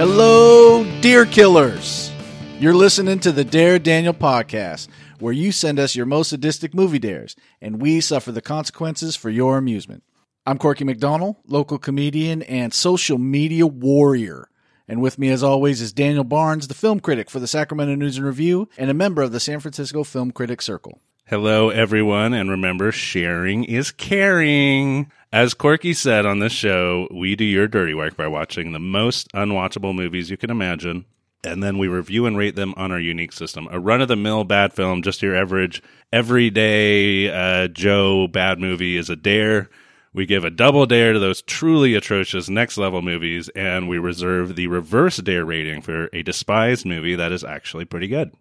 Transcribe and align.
Hello, 0.00 0.82
deer 1.02 1.26
killers. 1.26 2.10
You're 2.58 2.72
listening 2.72 3.18
to 3.18 3.32
the 3.32 3.44
Dare 3.44 3.78
Daniel 3.78 4.14
podcast, 4.14 4.88
where 5.18 5.34
you 5.34 5.52
send 5.52 5.78
us 5.78 5.94
your 5.94 6.06
most 6.06 6.30
sadistic 6.30 6.72
movie 6.72 6.98
dares, 6.98 7.36
and 7.60 7.82
we 7.82 8.00
suffer 8.00 8.32
the 8.32 8.40
consequences 8.40 9.14
for 9.14 9.28
your 9.28 9.58
amusement. 9.58 10.02
I'm 10.46 10.56
Corky 10.56 10.84
McDonald, 10.84 11.36
local 11.46 11.76
comedian 11.76 12.40
and 12.44 12.72
social 12.72 13.18
media 13.18 13.66
warrior. 13.66 14.48
And 14.88 15.02
with 15.02 15.18
me, 15.18 15.28
as 15.28 15.42
always, 15.42 15.82
is 15.82 15.92
Daniel 15.92 16.24
Barnes, 16.24 16.68
the 16.68 16.72
film 16.72 17.00
critic 17.00 17.28
for 17.28 17.38
the 17.38 17.46
Sacramento 17.46 17.94
News 17.94 18.16
and 18.16 18.24
Review 18.24 18.70
and 18.78 18.90
a 18.90 18.94
member 18.94 19.20
of 19.20 19.32
the 19.32 19.38
San 19.38 19.60
Francisco 19.60 20.02
Film 20.02 20.30
Critics 20.30 20.64
Circle. 20.64 20.98
Hello, 21.30 21.70
everyone, 21.70 22.34
and 22.34 22.50
remember, 22.50 22.90
sharing 22.90 23.62
is 23.62 23.92
caring. 23.92 25.12
As 25.32 25.54
Corky 25.54 25.94
said 25.94 26.26
on 26.26 26.40
this 26.40 26.50
show, 26.50 27.06
we 27.14 27.36
do 27.36 27.44
your 27.44 27.68
dirty 27.68 27.94
work 27.94 28.16
by 28.16 28.26
watching 28.26 28.72
the 28.72 28.80
most 28.80 29.30
unwatchable 29.30 29.94
movies 29.94 30.28
you 30.28 30.36
can 30.36 30.50
imagine, 30.50 31.04
and 31.44 31.62
then 31.62 31.78
we 31.78 31.86
review 31.86 32.26
and 32.26 32.36
rate 32.36 32.56
them 32.56 32.74
on 32.76 32.90
our 32.90 32.98
unique 32.98 33.30
system. 33.30 33.68
A 33.70 33.78
run 33.78 34.00
of 34.00 34.08
the 34.08 34.16
mill 34.16 34.42
bad 34.42 34.72
film, 34.72 35.02
just 35.02 35.22
your 35.22 35.36
average, 35.36 35.80
everyday 36.12 37.30
uh, 37.30 37.68
Joe 37.68 38.26
bad 38.26 38.58
movie 38.58 38.96
is 38.96 39.08
a 39.08 39.14
dare. 39.14 39.70
We 40.12 40.26
give 40.26 40.44
a 40.44 40.50
double 40.50 40.84
dare 40.84 41.12
to 41.12 41.20
those 41.20 41.42
truly 41.42 41.94
atrocious 41.94 42.50
next 42.50 42.76
level 42.76 43.02
movies, 43.02 43.48
and 43.50 43.88
we 43.88 43.98
reserve 43.98 44.56
the 44.56 44.66
reverse 44.66 45.18
dare 45.18 45.44
rating 45.44 45.80
for 45.80 46.10
a 46.12 46.24
despised 46.24 46.84
movie 46.84 47.14
that 47.14 47.30
is 47.30 47.44
actually 47.44 47.84
pretty 47.84 48.08
good. 48.08 48.32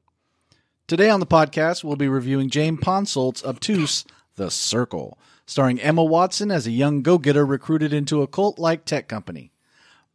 Today 0.90 1.12
on 1.12 1.20
the 1.20 1.28
podcast, 1.28 1.84
we'll 1.84 1.98
be 1.98 2.08
reviewing 2.08 2.50
James 2.50 2.80
Ponsoldt's 2.82 3.46
obtuse 3.46 4.06
The 4.38 4.50
Circle, 4.50 5.20
starring 5.46 5.80
Emma 5.80 6.04
Watson 6.04 6.50
as 6.50 6.66
a 6.66 6.72
young 6.72 7.04
go 7.04 7.20
getter 7.20 7.46
recruited 7.46 7.94
into 7.94 8.24
a 8.24 8.28
cult 8.28 8.58
like 8.58 8.86
tech 8.86 9.08
company. 9.08 9.52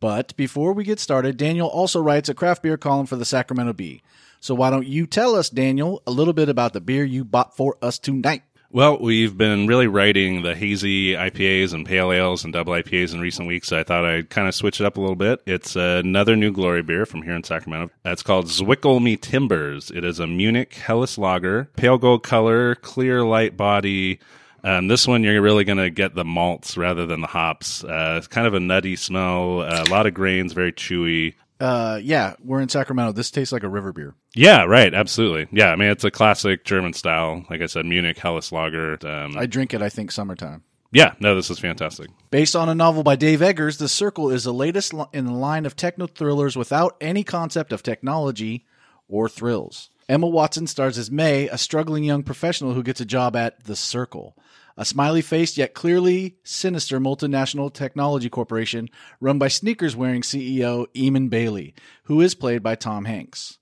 But 0.00 0.36
before 0.36 0.72
we 0.72 0.82
get 0.82 0.98
started, 0.98 1.36
Daniel 1.36 1.68
also 1.68 2.02
writes 2.02 2.28
a 2.28 2.34
craft 2.34 2.64
beer 2.64 2.76
column 2.76 3.06
for 3.06 3.14
the 3.14 3.24
Sacramento 3.24 3.72
Bee. 3.72 4.02
So 4.40 4.52
why 4.52 4.70
don't 4.70 4.88
you 4.88 5.06
tell 5.06 5.36
us, 5.36 5.48
Daniel, 5.48 6.02
a 6.08 6.10
little 6.10 6.32
bit 6.32 6.48
about 6.48 6.72
the 6.72 6.80
beer 6.80 7.04
you 7.04 7.24
bought 7.24 7.56
for 7.56 7.76
us 7.80 8.00
tonight? 8.00 8.42
Well, 8.74 8.98
we've 8.98 9.38
been 9.38 9.68
really 9.68 9.86
writing 9.86 10.42
the 10.42 10.56
hazy 10.56 11.12
IPAs 11.12 11.72
and 11.72 11.86
pale 11.86 12.10
ales 12.10 12.42
and 12.42 12.52
double 12.52 12.72
IPAs 12.72 13.14
in 13.14 13.20
recent 13.20 13.46
weeks. 13.46 13.68
So 13.68 13.78
I 13.78 13.84
thought 13.84 14.04
I'd 14.04 14.30
kind 14.30 14.48
of 14.48 14.54
switch 14.56 14.80
it 14.80 14.84
up 14.84 14.96
a 14.96 15.00
little 15.00 15.14
bit. 15.14 15.40
It's 15.46 15.76
another 15.76 16.34
new 16.34 16.50
glory 16.50 16.82
beer 16.82 17.06
from 17.06 17.22
here 17.22 17.36
in 17.36 17.44
Sacramento. 17.44 17.94
It's 18.04 18.24
called 18.24 18.46
Zwickel 18.46 19.00
Me 19.00 19.16
Timbers. 19.16 19.92
It 19.92 20.04
is 20.04 20.18
a 20.18 20.26
Munich 20.26 20.74
Helles 20.74 21.16
lager, 21.16 21.70
pale 21.76 21.98
gold 21.98 22.24
color, 22.24 22.74
clear 22.74 23.24
light 23.24 23.56
body. 23.56 24.18
Um, 24.64 24.88
this 24.88 25.06
one, 25.06 25.22
you're 25.22 25.40
really 25.40 25.62
going 25.62 25.78
to 25.78 25.90
get 25.90 26.16
the 26.16 26.24
malts 26.24 26.76
rather 26.76 27.06
than 27.06 27.20
the 27.20 27.28
hops. 27.28 27.84
Uh, 27.84 28.16
it's 28.18 28.26
kind 28.26 28.48
of 28.48 28.54
a 28.54 28.60
nutty 28.60 28.96
smell, 28.96 29.62
a 29.62 29.86
lot 29.88 30.06
of 30.06 30.14
grains, 30.14 30.52
very 30.52 30.72
chewy. 30.72 31.34
Uh, 31.60 32.00
yeah, 32.02 32.34
we're 32.42 32.60
in 32.60 32.68
Sacramento. 32.68 33.12
This 33.12 33.30
tastes 33.30 33.52
like 33.52 33.62
a 33.62 33.68
river 33.68 33.92
beer. 33.92 34.14
Yeah, 34.34 34.64
right. 34.64 34.92
Absolutely. 34.92 35.46
Yeah, 35.52 35.70
I 35.70 35.76
mean, 35.76 35.88
it's 35.88 36.04
a 36.04 36.10
classic 36.10 36.64
German 36.64 36.92
style. 36.92 37.44
Like 37.48 37.62
I 37.62 37.66
said, 37.66 37.86
Munich 37.86 38.18
Helles 38.18 38.50
lager. 38.52 38.98
Um, 39.06 39.36
I 39.36 39.46
drink 39.46 39.72
it, 39.72 39.80
I 39.82 39.88
think, 39.88 40.10
summertime. 40.10 40.64
yeah, 40.92 41.14
no, 41.20 41.34
this 41.34 41.50
is 41.50 41.58
fantastic. 41.60 42.10
Based 42.30 42.56
on 42.56 42.68
a 42.68 42.74
novel 42.74 43.02
by 43.02 43.16
Dave 43.16 43.40
Eggers, 43.40 43.78
The 43.78 43.88
Circle 43.88 44.30
is 44.30 44.44
the 44.44 44.52
latest 44.52 44.92
in 45.12 45.26
the 45.26 45.32
line 45.32 45.64
of 45.66 45.76
techno 45.76 46.06
thrillers 46.06 46.56
without 46.56 46.96
any 47.00 47.22
concept 47.24 47.72
of 47.72 47.82
technology 47.82 48.66
or 49.08 49.28
thrills. 49.28 49.90
Emma 50.08 50.26
Watson 50.26 50.66
stars 50.66 50.98
as 50.98 51.10
Mae, 51.10 51.48
a 51.48 51.56
struggling 51.56 52.04
young 52.04 52.22
professional 52.24 52.74
who 52.74 52.82
gets 52.82 53.00
a 53.00 53.06
job 53.06 53.36
at 53.36 53.64
The 53.64 53.76
Circle, 53.76 54.36
a 54.76 54.84
smiley 54.84 55.22
faced 55.22 55.56
yet 55.56 55.74
clearly 55.74 56.36
sinister 56.42 56.98
multinational 57.00 57.72
technology 57.72 58.28
corporation 58.28 58.88
run 59.20 59.38
by 59.38 59.48
sneakers 59.48 59.96
wearing 59.96 60.22
CEO 60.22 60.86
Eamon 60.94 61.30
Bailey, 61.30 61.74
who 62.04 62.20
is 62.20 62.34
played 62.34 62.62
by 62.62 62.74
Tom 62.74 63.04
Hanks. 63.04 63.58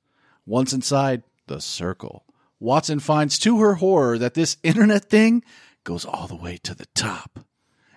Once 0.46 0.72
inside 0.72 1.22
The 1.46 1.60
Circle, 1.60 2.24
Watson 2.58 3.00
finds 3.00 3.38
to 3.40 3.60
her 3.60 3.74
horror 3.74 4.18
that 4.18 4.34
this 4.34 4.56
internet 4.62 5.06
thing 5.06 5.42
goes 5.84 6.04
all 6.04 6.26
the 6.26 6.36
way 6.36 6.58
to 6.62 6.74
the 6.74 6.86
top 6.94 7.40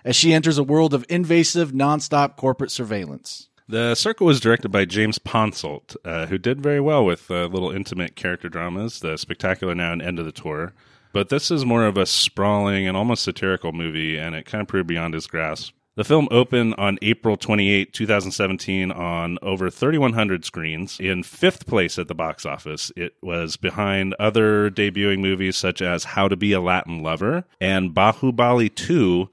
as 0.06 0.14
she 0.14 0.32
enters 0.32 0.56
a 0.56 0.62
world 0.62 0.94
of 0.94 1.04
invasive, 1.08 1.72
nonstop 1.72 2.36
corporate 2.36 2.70
surveillance. 2.70 3.48
The 3.68 3.96
Circle 3.96 4.28
was 4.28 4.38
directed 4.38 4.68
by 4.68 4.84
James 4.84 5.18
Ponsoldt, 5.18 5.96
uh, 6.04 6.26
who 6.26 6.38
did 6.38 6.60
very 6.60 6.80
well 6.80 7.04
with 7.04 7.28
uh, 7.28 7.46
little 7.46 7.72
intimate 7.72 8.14
character 8.14 8.48
dramas, 8.48 9.00
The 9.00 9.16
Spectacular 9.16 9.74
Now 9.74 9.92
and 9.92 10.00
End 10.00 10.20
of 10.20 10.24
the 10.24 10.30
Tour. 10.30 10.72
But 11.16 11.30
this 11.30 11.50
is 11.50 11.64
more 11.64 11.86
of 11.86 11.96
a 11.96 12.04
sprawling 12.04 12.86
and 12.86 12.94
almost 12.94 13.24
satirical 13.24 13.72
movie, 13.72 14.18
and 14.18 14.34
it 14.34 14.44
kind 14.44 14.60
of 14.60 14.68
proved 14.68 14.86
beyond 14.86 15.14
his 15.14 15.26
grasp. 15.26 15.72
The 15.94 16.04
film 16.04 16.28
opened 16.30 16.74
on 16.76 16.98
April 17.00 17.38
28, 17.38 17.94
2017, 17.94 18.92
on 18.92 19.38
over 19.40 19.70
3,100 19.70 20.44
screens. 20.44 21.00
In 21.00 21.22
fifth 21.22 21.66
place 21.66 21.98
at 21.98 22.08
the 22.08 22.14
box 22.14 22.44
office, 22.44 22.92
it 22.96 23.14
was 23.22 23.56
behind 23.56 24.14
other 24.20 24.70
debuting 24.70 25.20
movies 25.20 25.56
such 25.56 25.80
as 25.80 26.04
How 26.04 26.28
to 26.28 26.36
Be 26.36 26.52
a 26.52 26.60
Latin 26.60 27.02
Lover 27.02 27.44
and 27.62 27.94
Bahubali 27.94 28.74
2, 28.74 29.30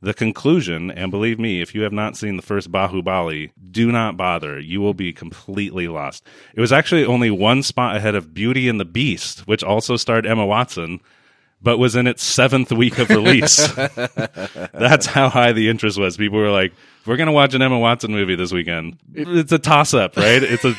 the 0.00 0.14
conclusion, 0.14 0.90
and 0.90 1.10
believe 1.10 1.38
me, 1.38 1.60
if 1.60 1.74
you 1.74 1.82
have 1.82 1.92
not 1.92 2.16
seen 2.16 2.36
the 2.36 2.42
first 2.42 2.72
Bahubali, 2.72 3.50
do 3.70 3.92
not 3.92 4.16
bother. 4.16 4.58
You 4.58 4.80
will 4.80 4.94
be 4.94 5.12
completely 5.12 5.86
lost. 5.86 6.26
It 6.54 6.62
was 6.62 6.72
actually 6.72 7.04
only 7.04 7.30
one 7.30 7.62
spot 7.62 7.94
ahead 7.94 8.14
of 8.14 8.32
Beauty 8.32 8.70
and 8.70 8.80
the 8.80 8.86
Beast, 8.86 9.40
which 9.46 9.62
also 9.62 9.96
starred 9.96 10.24
Emma 10.24 10.46
Watson, 10.46 11.00
but 11.62 11.78
was 11.78 11.96
in 11.96 12.06
its 12.06 12.22
seventh 12.22 12.72
week 12.72 12.98
of 12.98 13.08
release. 13.10 13.66
That's 14.72 15.06
how 15.06 15.28
high 15.28 15.52
the 15.52 15.68
interest 15.68 15.98
was. 15.98 16.16
People 16.16 16.38
were 16.38 16.50
like, 16.50 16.72
"We're 17.06 17.16
going 17.16 17.28
to 17.28 17.32
watch 17.32 17.54
an 17.54 17.62
Emma 17.62 17.78
Watson 17.78 18.12
movie 18.12 18.36
this 18.36 18.52
weekend." 18.52 18.98
It's 19.14 19.52
a 19.52 19.58
toss 19.58 19.94
up, 19.94 20.16
right? 20.16 20.42
It's 20.42 20.64
a 20.64 20.74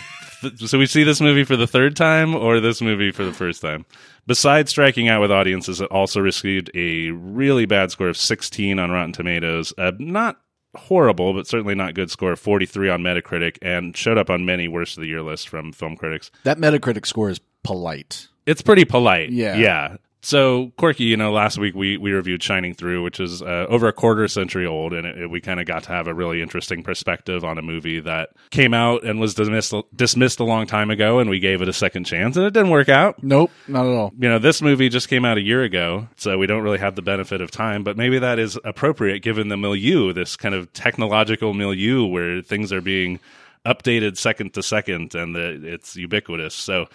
so 0.65 0.77
we 0.77 0.85
see 0.85 1.03
this 1.03 1.19
movie 1.19 1.43
for 1.43 1.55
the 1.55 1.67
third 1.67 1.95
time 1.95 2.35
or 2.35 2.59
this 2.59 2.81
movie 2.81 3.11
for 3.11 3.25
the 3.25 3.33
first 3.33 3.61
time. 3.61 3.85
Besides 4.27 4.69
striking 4.69 5.07
out 5.07 5.21
with 5.21 5.31
audiences, 5.31 5.81
it 5.81 5.89
also 5.89 6.19
received 6.19 6.69
a 6.75 7.09
really 7.11 7.65
bad 7.65 7.91
score 7.91 8.09
of 8.09 8.17
16 8.17 8.77
on 8.77 8.91
Rotten 8.91 9.13
Tomatoes. 9.13 9.73
Uh, 9.77 9.93
not 9.97 10.39
horrible, 10.75 11.33
but 11.33 11.47
certainly 11.47 11.75
not 11.75 11.95
good 11.95 12.11
score 12.11 12.33
of 12.33 12.39
43 12.39 12.89
on 12.89 13.01
Metacritic, 13.01 13.57
and 13.61 13.95
showed 13.97 14.17
up 14.17 14.29
on 14.29 14.45
many 14.45 14.67
worst 14.67 14.97
of 14.97 15.01
the 15.01 15.07
year 15.07 15.21
lists 15.21 15.45
from 15.45 15.71
film 15.71 15.95
critics. 15.95 16.29
That 16.43 16.57
Metacritic 16.57 17.05
score 17.05 17.29
is 17.29 17.39
polite. 17.63 18.27
It's 18.45 18.61
pretty 18.61 18.85
polite. 18.85 19.31
Yeah. 19.31 19.57
Yeah. 19.57 19.97
So, 20.21 20.71
Corky 20.77 21.05
you 21.05 21.15
know, 21.15 21.31
last 21.31 21.57
week 21.57 21.75
we, 21.75 21.95
we 21.95 22.11
reviewed 22.11 22.41
Shining 22.43 22.73
Through, 22.73 23.03
which 23.03 23.19
is 23.19 23.41
uh, 23.41 23.65
over 23.69 23.87
a 23.87 23.93
quarter 23.93 24.27
century 24.27 24.65
old, 24.65 24.91
and 24.93 25.05
it, 25.05 25.17
it- 25.19 25.29
we 25.29 25.39
kind 25.39 25.59
of 25.59 25.65
got 25.67 25.83
to 25.83 25.89
have 25.89 26.07
a 26.07 26.13
really 26.13 26.41
interesting 26.41 26.83
perspective 26.83 27.43
on 27.45 27.57
a 27.57 27.61
movie 27.61 27.99
that 28.01 28.29
came 28.49 28.73
out 28.73 29.03
and 29.03 29.19
was 29.19 29.35
dismissed, 29.35 29.73
dismissed 29.95 30.39
a 30.39 30.43
long 30.43 30.65
time 30.65 30.89
ago, 30.89 31.19
and 31.19 31.29
we 31.29 31.39
gave 31.39 31.61
it 31.61 31.69
a 31.69 31.73
second 31.73 32.05
chance, 32.05 32.35
and 32.35 32.45
it 32.45 32.53
didn't 32.53 32.71
work 32.71 32.89
out. 32.89 33.21
Nope, 33.23 33.51
not 33.67 33.85
at 33.85 33.91
all. 33.93 34.11
You 34.17 34.27
know, 34.27 34.39
this 34.39 34.61
movie 34.61 34.89
just 34.89 35.07
came 35.07 35.23
out 35.23 35.37
a 35.37 35.41
year 35.41 35.61
ago, 35.63 36.07
so 36.17 36.37
we 36.37 36.47
don't 36.47 36.63
really 36.63 36.79
have 36.79 36.95
the 36.95 37.01
benefit 37.03 37.39
of 37.39 37.51
time, 37.51 37.83
but 37.83 37.95
maybe 37.95 38.19
that 38.19 38.39
is 38.39 38.57
appropriate 38.65 39.19
given 39.21 39.47
the 39.49 39.57
milieu, 39.57 40.13
this 40.13 40.35
kind 40.35 40.55
of 40.55 40.73
technological 40.73 41.53
milieu 41.53 42.05
where 42.05 42.41
things 42.41 42.73
are 42.73 42.81
being 42.81 43.19
updated 43.65 44.17
second 44.17 44.53
to 44.55 44.63
second 44.63 45.13
and 45.13 45.35
the, 45.35 45.61
it's 45.63 45.95
ubiquitous. 45.95 46.55
So, 46.55 46.87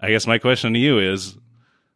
I 0.00 0.08
guess 0.10 0.26
my 0.26 0.38
question 0.38 0.72
to 0.74 0.78
you 0.78 0.98
is 0.98 1.38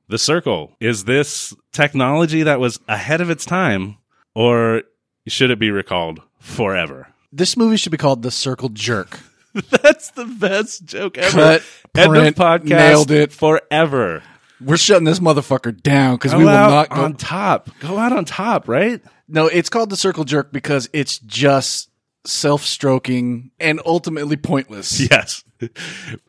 the 0.09 0.19
circle 0.19 0.77
is 0.81 1.05
this 1.05 1.55
technology 1.73 2.43
that 2.43 2.61
was 2.61 2.81
ahead 2.89 3.21
of 3.21 3.31
its 3.31 3.45
time 3.45 3.97
or 4.35 4.83
should 5.27 5.51
it 5.51 5.59
be 5.59 5.71
recalled 5.71 6.21
forever 6.41 7.09
This 7.33 7.57
movie 7.57 7.77
should 7.77 7.93
be 7.93 7.99
called 7.99 8.23
The 8.23 8.31
Circle 8.31 8.71
Jerk. 8.71 9.21
that's 9.71 10.11
the 10.13 10.25
best 10.25 10.85
joke 10.85 11.19
ever 11.19 11.31
Cut, 11.31 11.63
end 11.97 12.11
print, 12.13 12.29
of 12.29 12.35
podcast 12.35 12.69
nailed 12.69 13.11
it. 13.11 13.33
forever 13.33 14.23
We're 14.61 14.77
shutting 14.77 15.05
this 15.05 15.21
motherfucker 15.21 15.81
down 15.83 16.17
because 16.17 16.35
we 16.35 16.45
will 16.45 16.51
out 16.51 16.71
not 16.71 16.97
go. 16.97 17.03
on 17.03 17.15
top 17.15 17.71
go 17.81 17.99
out 17.99 18.13
on 18.13 18.25
top 18.25 18.69
right 18.69 19.01
no, 19.31 19.47
it's 19.47 19.69
called 19.69 19.91
The 19.91 19.97
Circle 19.97 20.25
Jerk 20.25 20.53
because 20.53 20.89
it's 20.95 21.19
just 21.19 21.91
self 22.27 22.63
stroking 22.63 23.51
and 23.61 23.79
ultimately 23.85 24.37
pointless. 24.37 25.01
yes 25.11 25.45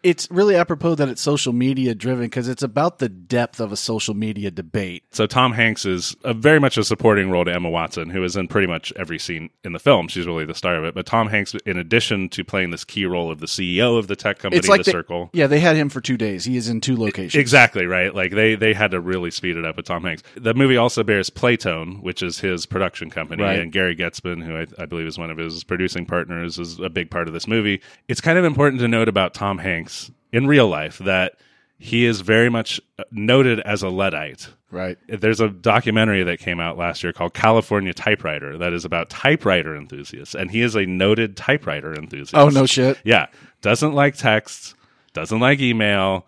It's 0.03 0.27
really 0.31 0.55
apropos 0.55 0.95
that 0.95 1.09
it's 1.09 1.21
social 1.21 1.53
media 1.53 1.93
driven 1.95 2.25
because 2.25 2.47
it's 2.47 2.63
about 2.63 2.99
the 2.99 3.09
depth 3.09 3.59
of 3.59 3.71
a 3.71 3.77
social 3.77 4.13
media 4.13 4.49
debate. 4.51 5.03
so 5.11 5.25
tom 5.27 5.53
hanks 5.53 5.85
is 5.85 6.15
a 6.23 6.33
very 6.33 6.59
much 6.59 6.77
a 6.77 6.83
supporting 6.83 7.29
role 7.29 7.45
to 7.45 7.53
emma 7.53 7.69
watson 7.69 8.09
who 8.09 8.23
is 8.23 8.35
in 8.35 8.47
pretty 8.47 8.67
much 8.67 8.91
every 8.95 9.19
scene 9.19 9.49
in 9.63 9.73
the 9.73 9.79
film 9.79 10.07
she's 10.07 10.25
really 10.25 10.45
the 10.45 10.53
star 10.55 10.75
of 10.75 10.83
it 10.85 10.93
but 10.95 11.05
tom 11.05 11.27
hanks 11.27 11.53
in 11.65 11.77
addition 11.77 12.29
to 12.29 12.43
playing 12.43 12.69
this 12.71 12.83
key 12.83 13.05
role 13.05 13.29
of 13.31 13.39
the 13.39 13.45
ceo 13.45 13.97
of 13.97 14.07
the 14.07 14.15
tech 14.15 14.39
company 14.39 14.57
It's 14.57 14.67
like 14.67 14.79
the 14.79 14.83
they- 14.85 14.91
circle 14.91 15.29
Yeah, 15.33 15.47
they 15.47 15.59
had 15.59 15.75
him 15.75 15.89
for 15.89 16.01
two 16.01 16.17
days. 16.17 16.45
He 16.45 16.57
is 16.57 16.69
in 16.69 16.81
two 16.81 16.95
locations. 16.97 17.35
Exactly 17.35 17.85
right. 17.85 18.13
Like 18.15 18.31
they 18.31 18.55
they 18.55 18.73
had 18.73 18.91
to 18.91 18.99
really 18.99 19.31
speed 19.31 19.57
it 19.57 19.65
up 19.65 19.75
with 19.77 19.85
Tom 19.85 20.03
Hanks. 20.03 20.23
The 20.35 20.53
movie 20.53 20.77
also 20.77 21.03
bears 21.03 21.29
Playtone, 21.29 22.01
which 22.01 22.23
is 22.23 22.39
his 22.39 22.65
production 22.65 23.09
company, 23.09 23.43
Right. 23.43 23.59
and 23.59 23.71
Gary 23.71 23.95
Goetzman, 23.95 24.43
who 24.43 24.55
I, 24.57 24.65
I 24.81 24.85
believe 24.85 25.07
is 25.07 25.17
one 25.17 25.29
of 25.29 25.37
his 25.37 25.63
producing 25.63 26.05
partners, 26.05 26.57
is 26.57 26.79
a 26.79 26.89
big 26.89 27.11
part 27.11 27.27
of 27.27 27.33
this 27.33 27.47
movie. 27.47 27.81
It's 28.07 28.21
kind 28.21 28.37
of 28.37 28.45
important 28.45 28.79
to 28.81 28.87
note 28.87 29.07
about 29.07 29.18
Tom 29.27 29.57
Hanks 29.57 30.11
in 30.31 30.47
real 30.47 30.67
life 30.67 30.99
that 30.99 31.33
he 31.77 32.05
is 32.05 32.21
very 32.21 32.49
much 32.49 32.81
noted 33.11 33.59
as 33.61 33.83
a 33.83 33.89
luddite. 33.89 34.49
Right. 34.71 34.97
There's 35.07 35.39
a 35.39 35.49
documentary 35.49 36.23
that 36.23 36.39
came 36.39 36.59
out 36.59 36.77
last 36.77 37.01
year 37.03 37.13
called 37.13 37.33
California 37.33 37.93
Typewriter 37.93 38.57
that 38.57 38.73
is 38.73 38.85
about 38.85 39.09
typewriter 39.09 39.75
enthusiasts, 39.75 40.35
and 40.35 40.51
he 40.51 40.61
is 40.61 40.75
a 40.75 40.85
noted 40.85 41.35
typewriter 41.35 41.93
enthusiast. 41.93 42.35
Oh 42.35 42.49
no 42.49 42.65
shit. 42.65 42.99
Yeah, 43.03 43.27
doesn't 43.61 43.93
like 43.93 44.15
texts, 44.15 44.75
doesn't 45.13 45.39
like 45.39 45.59
email. 45.59 46.27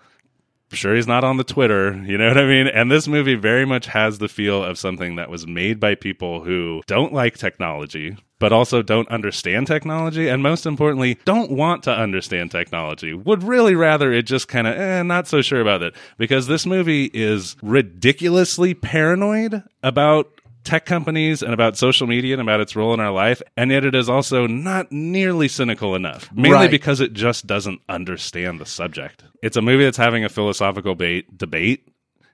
Sure, 0.72 0.96
he's 0.96 1.06
not 1.06 1.26
on 1.26 1.36
the 1.36 1.44
Twitter. 1.44 2.02
You 2.04 2.18
know 2.18 2.30
what 2.30 2.38
I 2.38 2.46
mean? 2.46 2.68
And 2.68 2.90
this 2.90 3.08
movie 3.08 3.36
very 3.36 3.66
much 3.66 3.88
has 3.88 4.20
the 4.20 4.30
feel 4.30 4.64
of 4.64 4.80
something 4.80 5.18
that 5.18 5.30
was 5.30 5.46
made 5.46 5.82
by 5.82 5.96
people 5.96 6.42
who 6.42 6.82
don't 6.88 7.14
like 7.14 7.38
technology, 7.38 8.18
but 8.42 8.52
also 8.52 8.82
don't 8.82 9.08
understand 9.10 9.68
technology, 9.68 10.28
and 10.28 10.44
most 10.44 10.66
importantly, 10.66 11.18
don't 11.24 11.52
want 11.52 11.84
to 11.84 11.92
understand 11.92 12.52
technology. 12.52 13.14
Would 13.14 13.44
really 13.44 13.76
rather 13.76 14.12
it 14.12 14.24
just 14.24 14.50
kind 14.50 14.68
of, 14.68 14.76
eh, 14.76 15.04
not 15.04 15.28
so 15.30 15.42
sure 15.42 15.62
about 15.62 15.82
it. 15.84 15.96
Because 16.18 16.48
this 16.48 16.66
movie 16.66 17.06
is 17.14 17.56
ridiculously 17.62 18.74
paranoid 18.74 19.64
about 19.84 20.28
tech 20.64 20.86
companies 20.86 21.42
and 21.42 21.54
about 21.54 21.78
social 21.78 22.06
media 22.08 22.34
and 22.34 22.42
about 22.42 22.60
its 22.60 22.76
role 22.76 22.94
in 22.94 23.00
our 23.00 23.12
life, 23.12 23.42
and 23.58 23.72
yet 23.72 23.84
it 23.86 23.96
is 23.96 24.10
also 24.10 24.46
not 24.48 24.92
nearly 24.92 25.48
cynical 25.48 25.96
enough, 25.96 26.30
mainly 26.34 26.52
Right. 26.58 26.72
because 26.72 27.00
it 27.00 27.14
just 27.14 27.48
doesn't 27.48 27.82
understand 27.90 28.60
the 28.60 28.66
subject. 28.66 29.24
It's 29.42 29.58
a 29.58 29.62
movie 29.62 29.84
that's 29.86 29.98
having 29.98 30.24
a 30.26 30.30
philosophical 30.30 30.96
bait, 30.96 31.38
debate. 31.38 31.88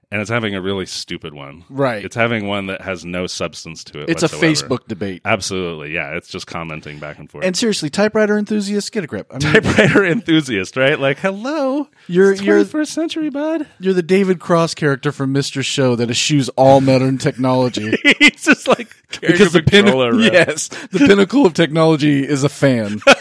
And 0.09 0.21
it's 0.21 0.29
having 0.29 0.55
a 0.55 0.61
really 0.61 0.85
stupid 0.85 1.33
one. 1.33 1.65
Right. 1.69 2.05
It's 2.05 2.15
having 2.15 2.47
one 2.47 2.67
that 2.67 2.79
has 2.81 3.03
no 3.03 3.27
substance 3.27 3.83
to 3.85 4.03
it. 4.03 4.09
It's 4.09 4.23
a. 4.23 4.27
Facebook 4.29 4.87
debate. 4.87 5.21
Absolutely. 5.25 5.93
Yeah. 5.93 6.11
It's 6.15 6.29
just 6.29 6.47
commenting 6.47 6.97
back 6.99 7.19
and 7.19 7.29
forth. 7.29 7.43
And 7.43 7.57
seriously, 7.57 7.89
typewriter 7.89 8.37
enthusiast, 8.37 8.91
get 8.93 9.03
a 9.03 9.07
grip. 9.07 9.27
I 9.31 9.33
mean, 9.33 9.41
typewriter 9.53 10.05
enthusiast, 10.05 10.77
right? 10.77 10.97
Like, 10.97 11.19
hello. 11.19 11.89
You're- 12.07 12.37
you're- 12.37 12.63
21st 12.63 12.87
century, 12.87 13.29
bud. 13.29 13.67
you're 13.79 13.93
the 13.93 14.01
David 14.01 14.39
Cross 14.39 14.75
character 14.75 15.11
from 15.11 15.33
Mr. 15.33 15.61
Show 15.63 15.95
that 15.97 16.09
eschews 16.09 16.47
all 16.49 16.79
modern 16.79 17.17
technology. 17.17 17.97
He's 18.19 18.45
just 18.45 18.67
like 18.67 18.87
because 19.19 19.55
a 19.55 19.59
the 19.59 19.63
pin- 19.63 19.87
around. 19.89 20.19
yes, 20.21 20.67
the 20.91 20.99
pinnacle 20.99 21.45
of 21.45 21.53
technology 21.53 22.25
is 22.25 22.43
a 22.45 22.49
fan. 22.49 23.01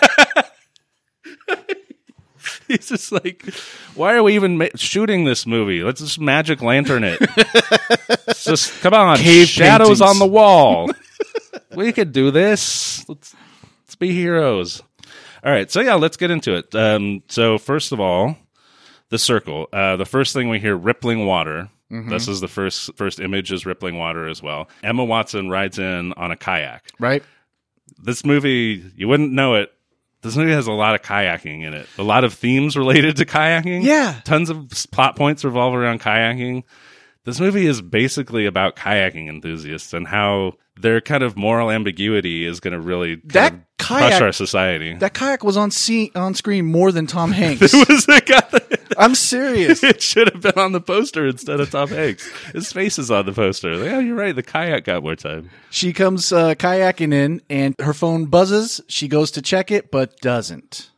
He's 2.69 2.89
just 2.89 3.13
like, 3.13 3.45
why 3.95 4.15
are 4.15 4.23
we 4.23 4.35
even 4.35 4.59
ma- 4.59 4.67
shooting 4.75 5.25
this 5.25 5.47
movie? 5.47 5.83
Let's 5.83 6.01
just 6.01 6.21
magic 6.21 6.63
lantern 6.63 7.05
it. 7.05 7.21
It's 8.29 8.45
just 8.45 8.81
come 8.83 8.93
on, 8.93 9.17
Cave 9.19 9.47
shadows 9.49 10.01
paintings. 10.01 10.01
on 10.03 10.19
the 10.19 10.27
wall. 10.27 10.91
we 11.75 11.93
could 11.93 12.13
do 12.13 12.31
this. 12.31 13.09
Let's 13.09 13.35
let's 13.83 13.95
be 13.95 14.13
heroes. 14.13 14.83
All 15.45 15.53
right, 15.53 15.71
so 15.71 15.81
yeah, 15.81 15.95
let's 15.95 16.17
get 16.17 16.31
into 16.31 16.55
it. 16.57 16.75
Um, 16.75 17.23
so 17.29 17.57
first 17.57 17.93
of 17.93 18.01
all, 18.01 18.37
the 19.11 19.19
circle. 19.19 19.69
Uh, 19.73 19.97
the 19.97 20.05
first 20.05 20.33
thing 20.33 20.49
we 20.49 20.59
hear, 20.59 20.77
rippling 20.77 21.25
water. 21.27 21.69
This 21.89 22.27
is 22.27 22.41
the 22.41 22.49
first 22.49 22.91
first 22.97 23.21
image 23.21 23.53
is 23.53 23.65
rippling 23.65 23.97
water 23.97 24.27
as 24.29 24.43
well. 24.43 24.69
Emma 24.83 25.05
Watson 25.05 25.49
rides 25.49 25.79
in 25.79 26.13
on 26.15 26.33
a 26.33 26.37
kayak. 26.37 26.91
Right? 26.99 27.23
This 28.03 28.25
movie, 28.25 28.85
you 28.97 29.07
wouldn't 29.07 29.33
know 29.33 29.55
it. 29.55 29.73
This 30.27 30.37
movie 30.37 30.53
has 30.53 30.67
a 30.67 30.73
lot 30.73 30.95
of 30.95 31.03
kayaking 31.03 31.63
in 31.63 31.73
it. 31.73 31.89
A 31.99 32.03
lot 32.03 32.25
of 32.25 32.35
themes 32.35 32.77
related 32.77 33.17
to 33.17 33.25
kayaking. 33.25 33.85
Yeah. 33.85 34.21
Tons 34.25 34.51
of 34.51 34.69
plot 34.91 35.17
points 35.17 35.45
revolve 35.45 35.75
around 35.75 36.01
kayaking. 36.01 36.65
This 37.27 37.39
movie 37.41 37.67
is 37.67 37.83
basically 37.83 38.47
about 38.47 38.77
kayaking 38.77 39.29
enthusiasts 39.29 39.93
and 39.93 40.07
how 40.07 40.55
their 40.81 41.01
kind 41.01 41.23
of 41.23 41.37
moral 41.37 41.71
ambiguity 41.71 42.45
is 42.47 42.61
going 42.61 42.73
to 42.73 42.81
really 42.81 43.17
That 43.25 43.53
kayak- 43.79 44.11
crush 44.11 44.21
our 44.23 44.33
society. 44.33 44.95
That 44.95 45.13
kayak 45.15 45.43
was 45.43 45.57
on 45.57 45.71
scene, 45.71 46.11
on 46.15 46.35
screen 46.35 46.67
more 46.67 46.93
than 46.93 47.07
Tom 47.07 47.33
Hanks. 47.41 47.75
it 47.75 47.89
was 47.89 48.07
got 48.07 48.51
the- 48.53 48.79
I'm 48.99 49.15
serious. 49.15 49.83
it 49.85 50.01
should 50.01 50.33
have 50.33 50.41
been 50.43 50.57
on 50.59 50.73
the 50.73 50.81
poster 50.81 51.27
instead 51.27 51.61
of 51.61 51.71
Tom 51.71 51.89
Hanks. 51.89 52.27
His 52.53 52.73
face 52.73 52.99
is 52.99 53.11
on 53.11 53.27
the 53.27 53.33
poster. 53.33 53.75
Yeah, 53.85 53.99
you're 53.99 54.15
right. 54.17 54.35
The 54.35 54.43
kayak 54.43 54.85
got 54.85 55.03
more 55.03 55.17
time. 55.17 55.51
She 55.71 55.93
comes 55.93 56.33
uh, 56.33 56.55
kayaking 56.55 57.13
in, 57.13 57.43
and 57.51 57.75
her 57.81 57.93
phone 57.93 58.27
buzzes. 58.27 58.81
She 58.89 59.09
goes 59.09 59.31
to 59.33 59.43
check 59.43 59.71
it, 59.71 59.91
but 59.91 60.17
doesn't. 60.21 60.91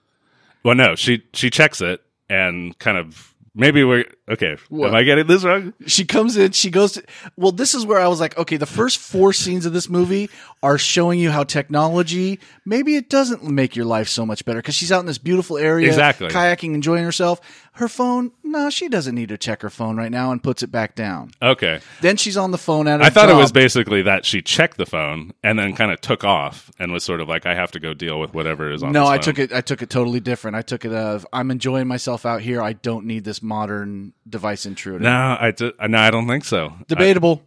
Well, 0.62 0.74
no, 0.74 0.94
she 0.94 1.22
she 1.32 1.50
checks 1.50 1.80
it 1.80 2.02
and 2.28 2.78
kind 2.78 2.98
of 2.98 3.27
maybe 3.58 3.84
we're 3.84 4.06
okay. 4.30 4.56
What? 4.70 4.88
Am 4.88 4.94
I 4.94 5.02
getting 5.02 5.26
this 5.26 5.44
wrong? 5.44 5.74
She 5.86 6.06
comes 6.06 6.36
in, 6.38 6.52
she 6.52 6.70
goes 6.70 6.92
to. 6.92 7.02
Well, 7.36 7.52
this 7.52 7.74
is 7.74 7.84
where 7.84 7.98
I 8.00 8.08
was 8.08 8.20
like, 8.20 8.38
okay, 8.38 8.56
the 8.56 8.64
first 8.66 8.98
four 8.98 9.34
scenes 9.34 9.66
of 9.66 9.74
this 9.74 9.88
movie 9.90 10.30
are 10.62 10.78
showing 10.78 11.18
you 11.20 11.30
how 11.30 11.44
technology 11.44 12.40
maybe 12.64 12.96
it 12.96 13.10
doesn't 13.10 13.44
make 13.44 13.76
your 13.76 13.84
life 13.84 14.08
so 14.08 14.24
much 14.24 14.44
better 14.44 14.60
because 14.60 14.74
she's 14.74 14.90
out 14.90 15.00
in 15.00 15.06
this 15.06 15.18
beautiful 15.18 15.58
area, 15.58 15.86
Exactly. 15.88 16.28
kayaking, 16.28 16.72
enjoying 16.74 17.04
herself. 17.04 17.40
Her 17.78 17.86
phone, 17.86 18.32
no, 18.42 18.70
she 18.70 18.88
doesn't 18.88 19.14
need 19.14 19.28
to 19.28 19.38
check 19.38 19.62
her 19.62 19.70
phone 19.70 19.96
right 19.96 20.10
now 20.10 20.32
and 20.32 20.42
puts 20.42 20.64
it 20.64 20.72
back 20.72 20.96
down. 20.96 21.30
Okay. 21.40 21.78
Then 22.00 22.16
she's 22.16 22.36
on 22.36 22.50
the 22.50 22.58
phone 22.58 22.88
at 22.88 23.00
I 23.00 23.08
thought 23.08 23.30
it 23.30 23.36
was 23.36 23.52
basically 23.52 24.02
that 24.02 24.24
she 24.24 24.42
checked 24.42 24.78
the 24.78 24.84
phone 24.84 25.32
and 25.44 25.56
then 25.56 25.76
kind 25.76 25.92
of 25.92 26.00
took 26.00 26.24
off 26.24 26.72
and 26.80 26.90
was 26.90 27.04
sort 27.04 27.20
of 27.20 27.28
like, 27.28 27.46
I 27.46 27.54
have 27.54 27.70
to 27.70 27.78
go 27.80 27.94
deal 27.94 28.18
with 28.18 28.34
whatever 28.34 28.72
is 28.72 28.82
on. 28.82 28.90
No, 28.90 29.06
I 29.06 29.18
phone. 29.18 29.22
took 29.22 29.38
it. 29.38 29.52
I 29.52 29.60
took 29.60 29.80
it 29.80 29.90
totally 29.90 30.18
different. 30.18 30.56
I 30.56 30.62
took 30.62 30.84
it 30.84 30.92
of 30.92 31.24
I'm 31.32 31.52
enjoying 31.52 31.86
myself 31.86 32.26
out 32.26 32.40
here. 32.40 32.60
I 32.60 32.72
don't 32.72 33.06
need 33.06 33.22
this 33.22 33.42
modern 33.44 34.12
device 34.28 34.66
intruder. 34.66 34.98
No, 35.04 35.36
I 35.38 35.52
d- 35.52 35.72
no, 35.88 35.98
I 35.98 36.10
don't 36.10 36.26
think 36.26 36.44
so. 36.46 36.72
Debatable. 36.88 37.42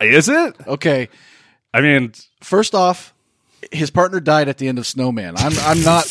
I- 0.00 0.04
is 0.06 0.30
it? 0.30 0.56
Okay, 0.66 1.10
I 1.74 1.82
mean, 1.82 2.12
first 2.42 2.74
off, 2.74 3.12
his 3.70 3.90
partner 3.90 4.20
died 4.20 4.48
at 4.48 4.58
the 4.58 4.68
end 4.68 4.78
of 4.78 4.86
Snowman. 4.86 5.34
I'm 5.36 5.52
I'm 5.60 5.82
not 5.82 6.04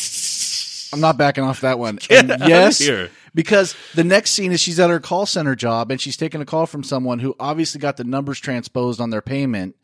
I'm 0.94 1.00
not 1.00 1.18
backing 1.18 1.44
off 1.44 1.60
that 1.60 1.78
one. 1.78 1.98
and 2.10 2.30
out 2.30 2.42
of 2.42 2.48
yes, 2.48 2.78
here. 2.78 3.10
because 3.34 3.74
the 3.94 4.04
next 4.04 4.30
scene 4.30 4.52
is 4.52 4.60
she's 4.60 4.80
at 4.80 4.88
her 4.90 5.00
call 5.00 5.26
center 5.26 5.54
job 5.54 5.90
and 5.90 6.00
she's 6.00 6.16
taking 6.16 6.40
a 6.40 6.46
call 6.46 6.66
from 6.66 6.82
someone 6.82 7.18
who 7.18 7.34
obviously 7.38 7.80
got 7.80 7.96
the 7.96 8.04
numbers 8.04 8.38
transposed 8.40 9.00
on 9.00 9.10
their 9.10 9.20
payment, 9.22 9.76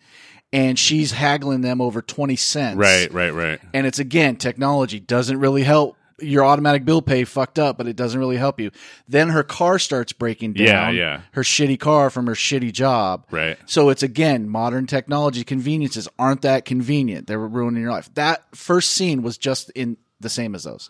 and 0.52 0.78
she's 0.78 1.12
haggling 1.12 1.60
them 1.60 1.80
over 1.80 2.00
twenty 2.00 2.36
cents. 2.36 2.76
right, 2.78 3.12
right, 3.12 3.34
right. 3.34 3.60
And 3.74 3.86
it's 3.86 3.98
again, 3.98 4.36
technology 4.36 5.00
doesn't 5.00 5.38
really 5.38 5.64
help. 5.64 5.96
Your 6.22 6.44
automatic 6.44 6.84
bill 6.84 7.00
pay 7.00 7.24
fucked 7.24 7.58
up, 7.58 7.78
but 7.78 7.86
it 7.88 7.96
doesn't 7.96 8.20
really 8.20 8.36
help 8.36 8.60
you. 8.60 8.70
Then 9.08 9.30
her 9.30 9.42
car 9.42 9.78
starts 9.78 10.12
breaking 10.12 10.52
down. 10.52 10.94
Yeah, 10.94 11.00
yeah. 11.00 11.20
Her 11.32 11.42
shitty 11.42 11.80
car 11.80 12.10
from 12.10 12.26
her 12.26 12.34
shitty 12.34 12.72
job. 12.72 13.24
Right. 13.30 13.56
So 13.64 13.88
it's 13.88 14.02
again, 14.02 14.46
modern 14.46 14.86
technology 14.86 15.44
conveniences 15.44 16.08
aren't 16.18 16.42
that 16.42 16.66
convenient. 16.66 17.26
They 17.26 17.36
were 17.36 17.48
ruining 17.48 17.80
your 17.80 17.90
life. 17.90 18.12
That 18.16 18.44
first 18.54 18.90
scene 18.90 19.22
was 19.22 19.38
just 19.38 19.70
in 19.70 19.96
the 20.20 20.28
same 20.28 20.54
as 20.54 20.64
those. 20.64 20.88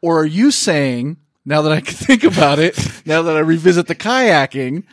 Or 0.00 0.20
are 0.20 0.26
you 0.26 0.50
saying, 0.50 1.16
now 1.44 1.62
that 1.62 1.72
I 1.72 1.80
can 1.80 1.94
think 2.06 2.24
about 2.24 2.58
it, 2.58 2.76
now 3.06 3.22
that 3.22 3.36
I 3.36 3.40
revisit 3.40 3.86
the 3.86 3.94
kayaking, 3.94 4.84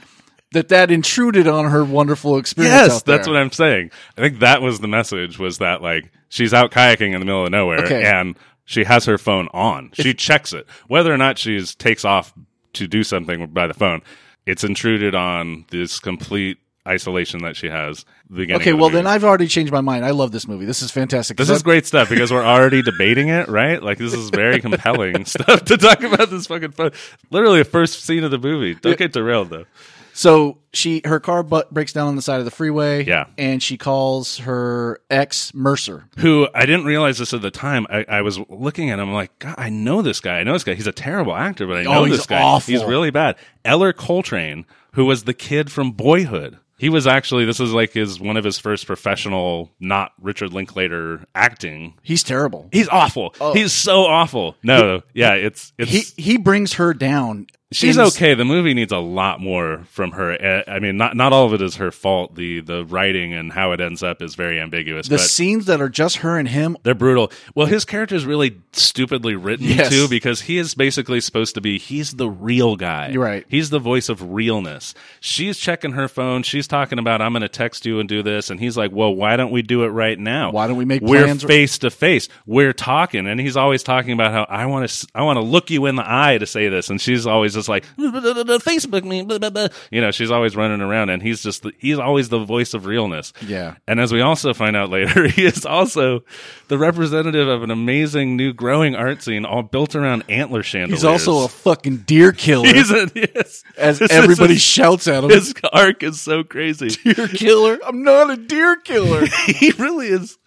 that 0.52 0.70
that 0.70 0.90
intruded 0.92 1.48
on 1.48 1.66
her 1.70 1.84
wonderful 1.84 2.38
experience? 2.38 2.74
Yes, 2.74 3.04
that's 3.04 3.28
what 3.28 3.38
I'm 3.38 3.52
saying. 3.52 3.92
I 4.18 4.22
think 4.22 4.40
that 4.40 4.62
was 4.62 4.80
the 4.80 4.88
message 4.88 5.38
was 5.38 5.60
that 5.60 5.82
like 5.82 6.12
she's 6.30 6.54
out 6.54 6.72
kayaking 6.72 7.14
in 7.14 7.20
the 7.20 7.26
middle 7.26 7.46
of 7.46 7.52
nowhere 7.52 7.86
Okay. 7.86 8.04
and 8.04 8.36
she 8.66 8.84
has 8.84 9.06
her 9.06 9.18
phone 9.18 9.48
on. 9.54 9.92
She 9.94 10.14
checks 10.14 10.54
it. 10.54 10.68
Whether 10.88 11.12
or 11.14 11.18
not 11.18 11.38
she 11.40 11.60
takes 11.64 12.06
off 12.06 12.34
to 12.74 12.88
do 12.88 13.04
something 13.04 13.48
by 13.48 13.66
the 13.68 13.74
phone, 13.74 14.02
it's 14.46 14.64
intruded 14.64 15.16
on 15.16 15.66
this 15.72 16.00
complete 16.00 16.58
isolation 16.88 17.42
that 17.44 17.56
she 17.56 17.68
has. 17.70 18.06
beginning 18.30 18.62
Okay, 18.62 18.72
the 18.72 18.78
well 18.78 18.90
then 18.90 19.06
I've 19.08 19.24
already 19.24 19.48
changed 19.48 19.72
my 19.72 19.82
mind. 19.82 20.06
I 20.06 20.12
love 20.12 20.32
this 20.32 20.48
movie. 20.48 20.66
This 20.66 20.82
is 20.82 20.92
fantastic. 20.92 21.38
This 21.38 21.50
is 21.50 21.62
great 21.64 21.86
stuff 21.86 22.10
because 22.10 22.32
we're 22.32 22.46
already 22.46 22.82
debating 22.82 23.28
it, 23.30 23.48
right? 23.48 23.82
Like 23.82 23.98
this 23.98 24.14
is 24.14 24.30
very 24.30 24.60
compelling 24.62 25.26
stuff 25.26 25.66
to 25.66 25.78
talk 25.78 26.02
about 26.04 26.30
this 26.30 26.48
fucking 26.48 26.72
phone. 26.72 26.92
Literally 27.30 27.60
the 27.60 27.66
first 27.66 28.04
scene 28.04 28.24
of 28.24 28.32
the 28.32 28.40
movie. 28.40 28.76
Don't 28.76 28.98
get 28.98 29.14
derailed 29.14 29.50
though. 29.50 29.66
So 30.14 30.58
she 30.74 31.02
her 31.06 31.20
car 31.22 31.44
butt 31.44 31.74
breaks 31.74 31.94
down 31.94 32.08
on 32.08 32.16
the 32.18 32.22
side 32.22 32.40
of 32.40 32.46
the 32.46 32.52
freeway. 32.52 33.06
Yeah. 33.06 33.28
and 33.38 33.64
she 33.64 33.78
calls 33.78 34.40
her 34.40 35.00
ex 35.10 35.54
Mercer. 35.54 36.10
who 36.18 36.48
I 36.54 36.66
didn't 36.66 36.86
realize 36.86 37.20
this 37.20 37.34
at 37.34 37.42
the 37.42 37.52
time. 37.52 37.88
I, 37.90 38.06
I 38.10 38.22
was 38.22 38.38
looking 38.50 38.90
at 38.90 39.00
him 39.00 39.14
like, 39.14 39.38
God, 39.40 39.56
I 39.58 39.70
know 39.70 40.02
this 40.02 40.20
guy. 40.20 40.40
I 40.40 40.44
know 40.44 40.54
this 40.54 40.66
guy. 40.66 40.74
He's 40.74 40.88
a 40.88 40.92
terrible 40.92 41.34
actor, 41.36 41.68
but 41.68 41.78
I 41.78 41.82
oh, 41.82 41.84
know 41.84 42.00
Oh, 42.02 42.04
he's 42.06 42.18
this 42.18 42.26
guy. 42.26 42.42
awful. 42.42 42.70
He's 42.72 42.84
really 42.84 43.12
bad. 43.12 43.38
Ellar 43.64 43.94
Coltrane, 43.94 44.66
who 44.94 45.06
was 45.06 45.24
the 45.24 45.34
kid 45.34 45.72
from 45.72 45.92
Boyhood. 45.92 46.58
He 46.80 46.90
was 46.90 47.06
actually 47.06 47.46
this 47.46 47.60
is 47.60 47.74
like 47.74 47.92
his 47.94 48.20
one 48.20 48.38
of 48.38 48.44
his 48.44 48.58
first 48.58 48.88
professional, 48.88 49.72
not 49.80 50.14
Richard 50.22 50.54
Linklater 50.54 51.26
acting. 51.36 51.96
He's 52.02 52.24
terrible. 52.24 52.70
He's 52.72 52.88
awful. 52.88 53.36
Oh. 53.42 53.54
He's 53.54 53.74
so 53.74 54.06
awful. 54.06 54.56
No, 54.64 55.02
yeah, 55.14 55.34
it's 55.34 55.74
it's 55.78 55.92
Oh. 55.92 56.14
He 56.16 56.22
he 56.32 56.38
brings 56.38 56.74
her 56.74 56.94
down. 56.94 57.48
She's 57.72 58.00
okay. 58.00 58.34
The 58.34 58.46
movie 58.46 58.74
needs 58.74 58.92
a 58.92 58.98
lot 58.98 59.40
more 59.40 59.84
from 59.92 60.14
her. 60.14 60.32
Uh, 60.32 60.64
I 60.68 60.80
mean, 60.80 60.98
not 60.98 61.16
not 61.16 61.34
all 61.34 61.46
of 61.46 61.54
it 61.54 61.62
is 61.62 61.76
her 61.76 61.92
fault. 61.92 62.34
The 62.34 62.62
the 62.62 62.84
writing 62.84 63.36
and 63.36 63.54
how 63.54 63.74
it 63.74 63.80
ends 63.80 64.02
up 64.02 64.24
is 64.24 64.34
very 64.34 64.60
ambiguous. 64.60 65.08
The 65.08 65.20
scenes 65.20 65.68
that 65.68 65.80
are 65.80 65.88
just 65.88 66.18
her 66.18 66.36
and 66.40 66.48
him. 66.48 66.78
they're 66.82 66.96
brutal. 66.96 67.32
Well, 67.54 67.68
his 67.68 67.86
character 67.86 68.16
is 68.16 68.26
really 68.26 68.58
stupidly 68.72 69.36
written 69.36 69.68
Yes. 69.68 69.90
too, 69.92 70.08
because 70.08 70.42
he 70.42 70.58
is 70.58 70.74
basically 70.74 71.22
supposed 71.22 71.54
to 71.56 71.62
be 71.62 71.78
he's 71.78 72.14
the 72.14 72.28
real 72.28 72.76
guy. 72.76 73.10
You're 73.10 73.24
right. 73.24 73.46
He's 73.48 73.70
the 73.70 73.78
voice 73.78 74.10
of 74.10 74.32
realness. 74.34 74.96
She's 75.20 75.60
checking 75.60 75.92
her 75.92 76.08
phone. 76.08 76.42
She's 76.42 76.68
talking 76.68 76.98
about 76.98 77.22
I'm 77.22 77.34
going 77.34 77.42
to 77.42 77.50
text 77.50 77.86
you 77.86 78.00
and 78.00 78.10
do 78.10 78.24
this, 78.24 78.50
and 78.50 78.60
he's 78.60 78.78
like, 78.78 78.92
"Well, 78.92 79.14
why 79.14 79.36
don't 79.36 79.52
we 79.52 79.62
do 79.62 79.84
it 79.84 79.90
right 79.90 80.18
now? 80.18 80.50
Why 80.52 80.66
don't 80.66 80.78
we 80.78 80.86
make 80.86 81.04
We're 81.04 81.36
face 81.36 81.78
to 81.80 81.92
face. 81.92 82.30
We're 82.48 82.74
talking." 82.74 83.28
And 83.28 83.40
he's 83.40 83.56
always 83.58 83.84
talking 83.84 84.14
about 84.14 84.32
how 84.32 84.48
I 84.50 84.66
want 84.66 84.90
to 84.90 85.08
I 85.14 85.22
want 85.22 85.38
to 85.38 85.44
look 85.44 85.70
you 85.70 85.86
in 85.86 85.98
the 85.98 86.04
eye 86.12 86.40
to 86.40 86.48
say 86.48 86.68
this, 86.68 86.90
and 86.90 87.00
she's 87.00 87.28
always 87.28 87.59
just 87.60 87.70
like 87.70 87.86
Facebook 87.98 89.04
me, 89.04 89.24
blah, 89.24 89.38
blah, 89.38 89.50
blah. 89.50 89.68
you 89.92 90.02
know, 90.02 90.12
she's 90.12 90.32
always 90.32 90.56
running 90.56 90.82
around, 90.82 91.10
and 91.10 91.22
he's 91.22 91.42
just 91.44 91.64
the, 91.64 91.72
he's 91.78 92.00
always 92.00 92.30
the 92.30 92.40
voice 92.40 92.74
of 92.74 92.86
realness. 92.86 93.34
Yeah. 93.46 93.76
And 93.88 94.00
as 94.00 94.12
we 94.12 94.22
also 94.22 94.54
find 94.54 94.76
out 94.76 94.90
later, 94.98 95.28
he 95.28 95.46
is 95.46 95.66
also 95.66 96.24
the 96.68 96.78
representative 96.78 97.48
of 97.48 97.64
an 97.64 97.72
amazing 97.72 98.36
new 98.36 98.54
growing 98.54 98.96
art 98.96 99.22
scene, 99.24 99.46
all 99.46 99.64
built 99.64 99.96
around 99.96 100.24
antler 100.30 100.64
chandeliers. 100.64 101.02
He's 101.02 101.06
also 101.06 101.46
a 101.46 101.48
fucking 101.48 101.98
deer 101.98 102.32
killer, 102.32 102.68
He's 102.74 102.92
a 102.92 103.10
yes. 103.14 103.64
as 103.78 104.00
This 104.00 104.12
everybody 104.12 104.56
shouts 104.58 105.08
at 105.08 105.24
him. 105.24 105.30
his 105.30 105.54
arc 105.74 106.04
is 106.04 106.22
so 106.22 106.44
crazy. 106.44 106.90
deer 106.90 107.28
killer. 107.28 107.80
I'm 107.86 108.04
not 108.04 108.30
a 108.30 108.38
deer 108.38 108.78
killer. 108.78 109.26
he 109.48 109.72
really 109.72 110.08
is. 110.08 110.38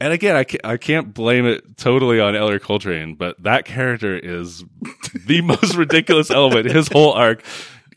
And 0.00 0.12
again, 0.12 0.36
I 0.36 0.44
can't, 0.44 0.64
I 0.64 0.76
can't 0.76 1.12
blame 1.12 1.44
it 1.46 1.76
totally 1.76 2.20
on 2.20 2.36
Ellar 2.36 2.58
Coltrane, 2.60 3.14
but 3.16 3.42
that 3.42 3.64
character 3.64 4.16
is 4.16 4.62
the 5.26 5.40
most 5.42 5.74
ridiculous 5.74 6.30
element. 6.30 6.70
His 6.70 6.88
whole 6.88 7.12
arc, 7.12 7.42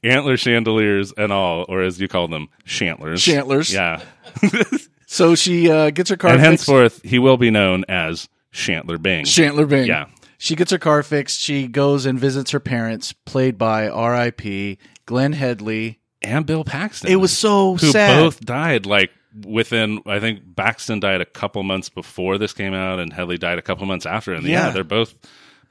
antler 0.04 0.36
chandeliers 0.36 1.14
and 1.16 1.32
all, 1.32 1.66
or 1.70 1.82
as 1.84 2.02
you 2.02 2.08
call 2.08 2.28
them, 2.28 2.50
shantlers. 2.66 3.18
Shantlers. 3.20 3.72
Yeah. 3.72 4.02
so 5.06 5.36
she 5.36 5.70
uh, 5.70 5.92
gets 5.92 6.10
her 6.10 6.18
car 6.18 6.32
and 6.32 6.40
fixed. 6.40 6.66
henceforth, 6.68 7.02
he 7.04 7.20
will 7.20 7.38
be 7.38 7.52
known 7.52 7.86
as 7.88 8.28
Shantler 8.52 9.00
Bing. 9.00 9.26
Shantler 9.26 9.70
Bing. 9.70 9.86
Yeah. 9.86 10.08
She 10.40 10.56
gets 10.56 10.72
her 10.72 10.80
car 10.80 11.04
fixed. 11.04 11.40
She 11.40 11.68
goes 11.68 12.08
and 12.08 12.18
visits 12.18 12.50
her 12.50 12.60
parents, 12.60 13.14
played 13.14 13.60
by 13.60 13.88
R.I.P. 13.88 14.80
Glenn 15.06 15.34
Headley. 15.34 16.00
and 16.24 16.48
Bill 16.48 16.64
Paxton. 16.64 17.12
It 17.12 17.18
was 17.18 17.38
so 17.38 17.74
who 17.78 17.92
sad. 17.92 18.20
both 18.20 18.40
died 18.42 18.88
like 18.88 19.12
within 19.46 20.02
I 20.06 20.20
think 20.20 20.56
Paxton 20.56 21.00
died 21.00 21.22
a 21.22 21.26
couple 21.26 21.64
months 21.64 21.90
before 21.90 22.38
this 22.38 22.54
came 22.54 22.74
out 22.74 23.00
and 23.00 23.14
Headley 23.14 23.38
died 23.38 23.58
a 23.58 23.62
couple 23.62 23.86
months 23.86 24.06
after 24.06 24.34
and 24.34 24.46
yeah, 24.46 24.68
Yeah. 24.68 24.70
they're 24.72 24.84
both 24.84 25.16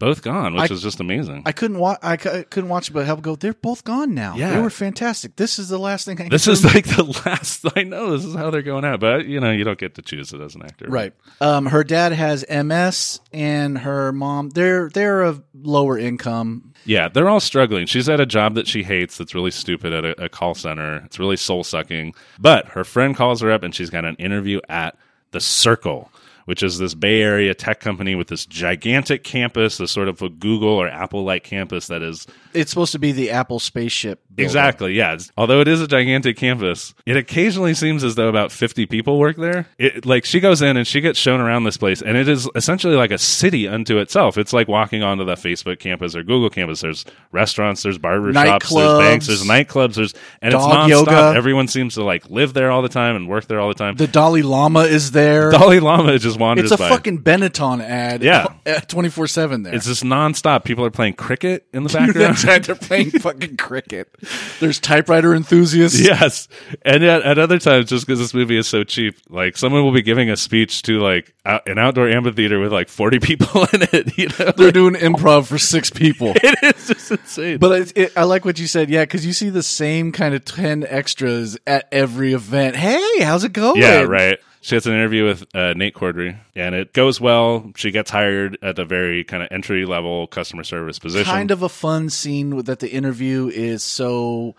both 0.01 0.23
gone 0.23 0.55
which 0.55 0.69
I- 0.73 0.75
is 0.75 0.83
just 0.83 0.99
amazing. 0.99 1.43
I 1.47 1.53
couldn't 1.53 1.79
watch. 1.79 2.01
I 2.03 2.17
cou- 2.17 2.43
couldn't 2.51 2.69
watch 2.71 2.93
but 2.93 3.07
help 3.07 3.23
go. 3.23 3.37
They're 3.37 3.55
both 3.55 3.85
gone 3.85 4.13
now. 4.15 4.35
Yeah. 4.35 4.55
they 4.57 4.61
were 4.61 4.71
fantastic. 4.71 5.37
This 5.37 5.61
is 5.61 5.69
the 5.69 5.79
last 5.79 6.07
thing. 6.07 6.21
I 6.21 6.29
this 6.29 6.49
is 6.49 6.65
like 6.65 6.87
the 6.87 7.05
last 7.25 7.65
I 7.77 7.85
know 7.85 8.11
this 8.17 8.25
is 8.25 8.35
how 8.35 8.51
they're 8.51 8.63
going 8.63 8.85
out 8.85 8.99
but 8.99 9.27
you 9.27 9.39
know 9.39 9.53
you 9.53 9.63
don't 9.63 9.79
get 9.79 9.95
to 9.95 10.03
choose 10.03 10.33
it 10.33 10.41
as 10.41 10.57
an 10.57 10.63
actor. 10.63 10.87
right. 10.89 11.13
Um, 11.41 11.67
her 11.67 11.85
dad 11.85 12.13
has 12.13 12.45
MS, 12.51 13.21
and 13.33 13.79
her 13.79 14.11
mom. 14.11 14.49
They're 14.51 14.89
they're 14.89 15.23
of 15.23 15.45
lower 15.55 15.97
income. 15.97 16.73
Yeah, 16.87 17.09
they're 17.09 17.29
all 17.29 17.41
struggling. 17.41 17.85
She's 17.87 18.09
at 18.09 18.21
a 18.21 18.27
job 18.27 18.55
that 18.55 18.67
she 18.67 18.83
hates 18.83 19.19
that's 19.19 19.35
really 19.35 19.51
stupid 19.51 19.93
at 19.93 20.05
a, 20.05 20.25
a 20.25 20.29
call 20.31 20.55
center. 20.55 21.03
It's 21.05 21.19
really 21.19 21.37
soul 21.37 21.63
sucking. 21.63 22.15
But 22.39 22.69
her 22.69 22.85
friend 22.85 23.15
calls 23.15 23.43
her 23.43 23.53
up 23.53 23.63
and 23.63 23.75
she's 23.75 23.91
got 23.91 24.07
an 24.07 24.17
interview 24.17 24.61
at 24.69 24.97
The 25.33 25.41
Circle, 25.41 26.11
which 26.47 26.63
is 26.63 26.79
this 26.79 26.95
Bay 26.95 27.23
Area 27.23 27.55
tech 27.55 27.81
company 27.81 28.15
with 28.15 28.29
this 28.29 28.47
gigantic 28.47 29.25
campus, 29.25 29.79
this 29.79 29.93
sort 29.93 30.09
of 30.09 30.21
a 30.23 30.29
Google 30.29 30.69
or 30.69 30.89
Apple 30.89 31.25
like 31.25 31.45
campus 31.45 31.87
that 31.89 32.03
is 32.03 32.27
It's 32.55 32.71
supposed 32.71 32.93
to 32.93 32.99
be 32.99 33.13
the 33.13 33.31
Apple 33.31 33.59
spaceship. 33.61 34.21
building. 34.31 34.45
Exactly. 34.45 34.95
Yeah. 34.95 35.19
Although 35.37 35.61
it 35.61 35.69
is 35.69 35.81
a 35.81 35.87
gigantic 35.89 36.37
campus, 36.37 36.95
it 37.07 37.17
occasionally 37.17 37.75
seems 37.75 38.05
as 38.05 38.15
though 38.15 38.29
about 38.29 38.53
50 38.53 38.87
people 38.87 39.19
work 39.19 39.37
there. 39.37 39.67
It, 39.79 40.07
like 40.07 40.25
she 40.25 40.41
goes 40.41 40.63
in 40.63 40.77
and 40.77 40.87
she 40.87 41.01
gets 41.01 41.19
shown 41.19 41.41
around 41.41 41.65
this 41.65 41.77
place 41.77 42.01
and 42.03 42.17
it 42.17 42.29
is 42.29 42.49
essentially 42.55 42.95
like 42.97 43.11
a 43.11 43.19
city 43.19 43.67
unto 43.69 43.99
itself. 43.99 44.39
It's 44.39 44.53
like 44.53 44.69
walking 44.69 45.03
onto 45.03 45.25
the 45.25 45.35
Facebook 45.35 45.79
campus 45.79 46.15
or 46.17 46.23
Google 46.23 46.51
campus. 46.51 46.81
There's 46.81 47.05
restaurants, 47.33 47.83
there's 47.83 47.99
barber 47.99 48.33
shops, 48.33 48.73
there's 48.73 48.99
banks, 48.99 49.27
there's 49.27 49.43
nightclubs, 49.45 49.95
there's, 49.95 50.15
and 50.43 50.55
it's 50.55 50.63
nonstop. 50.63 50.89
yoga. 50.89 51.33
Everyone 51.37 51.69
seems 51.69 51.95
to 51.95 52.05
like 52.05 52.29
live 52.31 52.53
there 52.55 52.71
all 52.71 52.83
the 52.83 52.89
time 52.89 53.17
and 53.17 53.29
work 53.29 53.47
there 53.47 53.61
all 53.61 53.69
the 53.69 53.75
time. 53.75 53.97
The 53.97 54.07
Dalai 54.07 54.43
Lama 54.43 54.81
is 54.81 55.11
there. 55.13 55.51
Dalai 55.51 55.81
Lama 55.81 56.19
just 56.19 56.30
wanders 56.39 56.71
it's 56.73 56.81
a 56.81 56.83
by. 56.83 56.89
fucking 56.89 57.23
Benetton 57.23 57.83
ad. 57.83 58.23
Yeah. 58.23 58.47
twenty 58.89 59.09
four 59.09 59.27
seven 59.27 59.63
there. 59.63 59.75
it's 59.75 59.87
just 59.87 60.03
nonstop. 60.05 60.65
People 60.65 60.85
are 60.85 60.91
playing 60.91 61.15
cricket 61.15 61.67
in 61.73 61.83
the 61.85 61.89
background. 61.93 62.37
They're 62.65 62.75
playing 62.75 63.11
fucking 63.21 63.57
cricket. 63.57 64.15
There's 64.61 64.79
typewriter 64.79 65.35
enthusiasts. 65.35 66.01
Yes, 66.01 66.49
and 66.83 67.03
yet 67.03 67.23
at 67.23 67.39
other 67.39 67.59
times, 67.59 67.89
just 67.89 68.07
because 68.07 68.19
this 68.19 68.35
movie 68.35 68.57
is 68.57 68.67
so 68.67 68.85
cheap, 68.85 69.17
like 69.29 69.57
someone 69.57 69.83
will 69.85 69.93
be 69.93 70.03
giving 70.03 70.31
a 70.31 70.37
speech 70.37 70.83
to 70.83 71.01
like 71.01 71.35
out, 71.45 71.69
an 71.69 71.79
outdoor 71.79 72.09
amphitheater 72.09 72.59
with 72.61 72.73
like 72.73 72.89
forty 72.89 73.19
people 73.19 73.63
in 73.73 73.83
it. 73.93 74.19
You 74.19 74.29
know, 74.39 74.53
They're 74.57 74.73
doing 74.73 74.95
improv 74.95 75.47
for 75.47 75.59
six 75.59 75.91
people. 75.91 76.33
it 76.37 76.75
is 76.77 76.89
just 76.89 77.11
insane. 77.11 77.59
But 77.59 77.81
it, 77.81 77.93
it, 77.97 78.13
I 78.17 78.25
like 78.25 78.45
what 78.45 78.59
you 78.59 78.67
said, 78.67 78.91
yeah, 78.91 79.03
because 79.05 79.25
you 79.25 79.33
see 79.33 79.49
the 79.51 79.63
same 79.63 80.13
kind 80.13 80.35
of 80.35 80.45
ten 80.45 80.85
extras 80.87 81.59
at 81.67 81.89
every 81.93 82.33
event. 82.35 82.77
Hey, 82.77 83.23
how's 83.23 83.45
it 83.45 83.53
going? 83.53 83.81
yeah, 83.81 84.03
right. 84.03 84.39
She 84.63 84.75
has 84.75 84.87
an 84.87 84.93
interview 84.93 85.25
with 85.25 85.47
uh, 85.55 85.73
Nate 85.75 85.95
Corddry, 85.95 86.39
and 86.55 86.75
it 86.75 86.93
goes 86.93 87.21
well. 87.21 87.73
She 87.77 87.91
gets 87.91 88.11
hired 88.11 88.59
at 88.63 88.79
a 88.79 88.85
very 88.85 89.25
kind 89.25 89.43
of 89.43 89.49
entry 89.51 89.87
level 89.87 90.27
customer 90.27 90.65
service 90.65 90.99
position. 90.99 91.25
Kind 91.33 91.51
of 91.51 91.63
a 91.63 91.69
fun 91.69 92.11
scene 92.11 92.55
with- 92.57 92.67
that 92.67 92.81
the 92.81 92.91
interview 92.91 93.49
is 93.49 93.83
so 93.83 94.55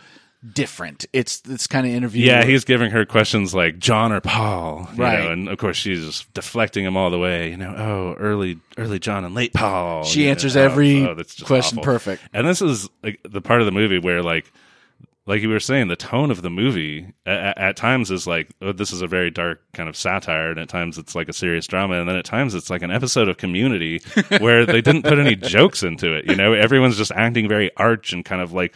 different. 0.54 1.06
It's 1.14 1.42
this 1.42 1.68
kind 1.68 1.86
of 1.86 1.94
interview. 1.94 2.26
Yeah, 2.26 2.44
he's 2.44 2.66
giving 2.66 2.90
her 2.90 3.06
questions 3.06 3.54
like 3.54 3.78
John 3.78 4.12
or 4.12 4.22
Paul, 4.22 4.90
you 4.96 5.04
Right. 5.04 5.20
know, 5.20 5.32
and 5.32 5.48
of 5.48 5.60
course 5.60 5.78
she's 5.78 6.04
just 6.04 6.34
deflecting 6.34 6.84
him 6.84 6.98
all 6.98 7.12
the 7.12 7.20
way. 7.20 7.52
You 7.52 7.58
know, 7.58 7.76
oh, 7.78 8.16
early, 8.20 8.58
early 8.80 8.98
John 8.98 9.24
and 9.24 9.36
late 9.36 9.54
Paul. 9.54 10.04
She 10.04 10.22
you 10.22 10.26
know, 10.26 10.32
answers 10.32 10.58
oh, 10.58 10.64
every 10.64 11.06
oh, 11.06 11.16
question 11.46 11.78
awful. 11.78 11.84
perfect. 11.94 12.24
And 12.34 12.48
this 12.48 12.60
is 12.60 12.90
like 13.04 13.20
the 13.24 13.40
part 13.42 13.62
of 13.62 13.66
the 13.68 13.72
movie 13.72 14.00
where 14.00 14.24
like. 14.24 14.52
Like 15.28 15.42
you 15.44 15.50
were 15.50 15.60
saying, 15.60 15.88
the 15.88 15.96
tone 15.96 16.32
of 16.32 16.42
the 16.42 16.50
movie 16.50 17.14
at, 17.28 17.58
at 17.58 17.76
times 17.76 18.10
is 18.10 18.26
like, 18.26 18.56
oh, 18.62 18.72
this 18.72 18.92
is 18.92 19.04
a 19.04 19.08
very 19.08 19.30
dark 19.30 19.62
kind 19.74 19.88
of 19.88 19.96
satire, 19.96 20.50
and 20.50 20.60
at 20.60 20.68
times 20.68 20.98
it's 20.98 21.14
like 21.14 21.30
a 21.30 21.34
serious 21.34 21.68
drama, 21.68 22.00
and 22.00 22.10
then 22.10 22.16
at 22.16 22.26
times 22.26 22.56
it's 22.56 22.72
like 22.72 22.82
an 22.82 22.90
episode 22.92 23.30
of 23.30 23.38
Community 23.38 24.02
where 24.40 24.66
they 24.66 24.82
didn't 24.82 25.04
put 25.04 25.20
any 25.20 25.36
jokes 25.36 25.84
into 25.84 26.16
it. 26.16 26.26
You 26.26 26.36
know, 26.36 26.54
everyone's 26.54 26.98
just 26.98 27.12
acting 27.12 27.48
very 27.48 27.70
arch 27.78 28.14
and 28.14 28.26
kind 28.26 28.42
of 28.42 28.52
like 28.52 28.74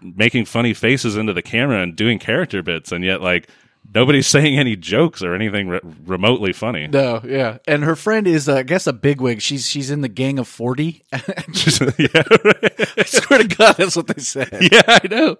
making 0.00 0.46
funny 0.46 0.72
faces 0.72 1.16
into 1.16 1.34
the 1.34 1.42
camera 1.42 1.82
and 1.82 1.94
doing 1.94 2.18
character 2.18 2.62
bits, 2.62 2.90
and 2.90 3.04
yet 3.04 3.20
like 3.20 3.48
nobody's 3.94 4.26
saying 4.38 4.58
any 4.58 4.76
jokes 4.76 5.22
or 5.22 5.34
anything 5.34 5.68
re- 5.68 5.80
remotely 6.04 6.52
funny. 6.52 6.86
No, 6.86 7.20
yeah, 7.24 7.58
and 7.66 7.84
her 7.84 7.96
friend 7.96 8.26
is, 8.26 8.48
uh, 8.48 8.56
I 8.56 8.62
guess, 8.62 8.86
a 8.86 8.92
bigwig. 8.92 9.40
She's 9.40 9.66
she's 9.66 9.90
in 9.90 10.00
the 10.00 10.08
gang 10.08 10.38
of 10.38 10.48
forty. 10.48 11.04
yeah, 11.12 11.18
I 11.22 13.04
swear 13.06 13.38
to 13.40 13.56
God, 13.56 13.76
that's 13.76 13.96
what 13.96 14.06
they 14.06 14.22
said. 14.22 14.50
yeah, 14.60 14.82
I 14.86 15.00
know. 15.10 15.36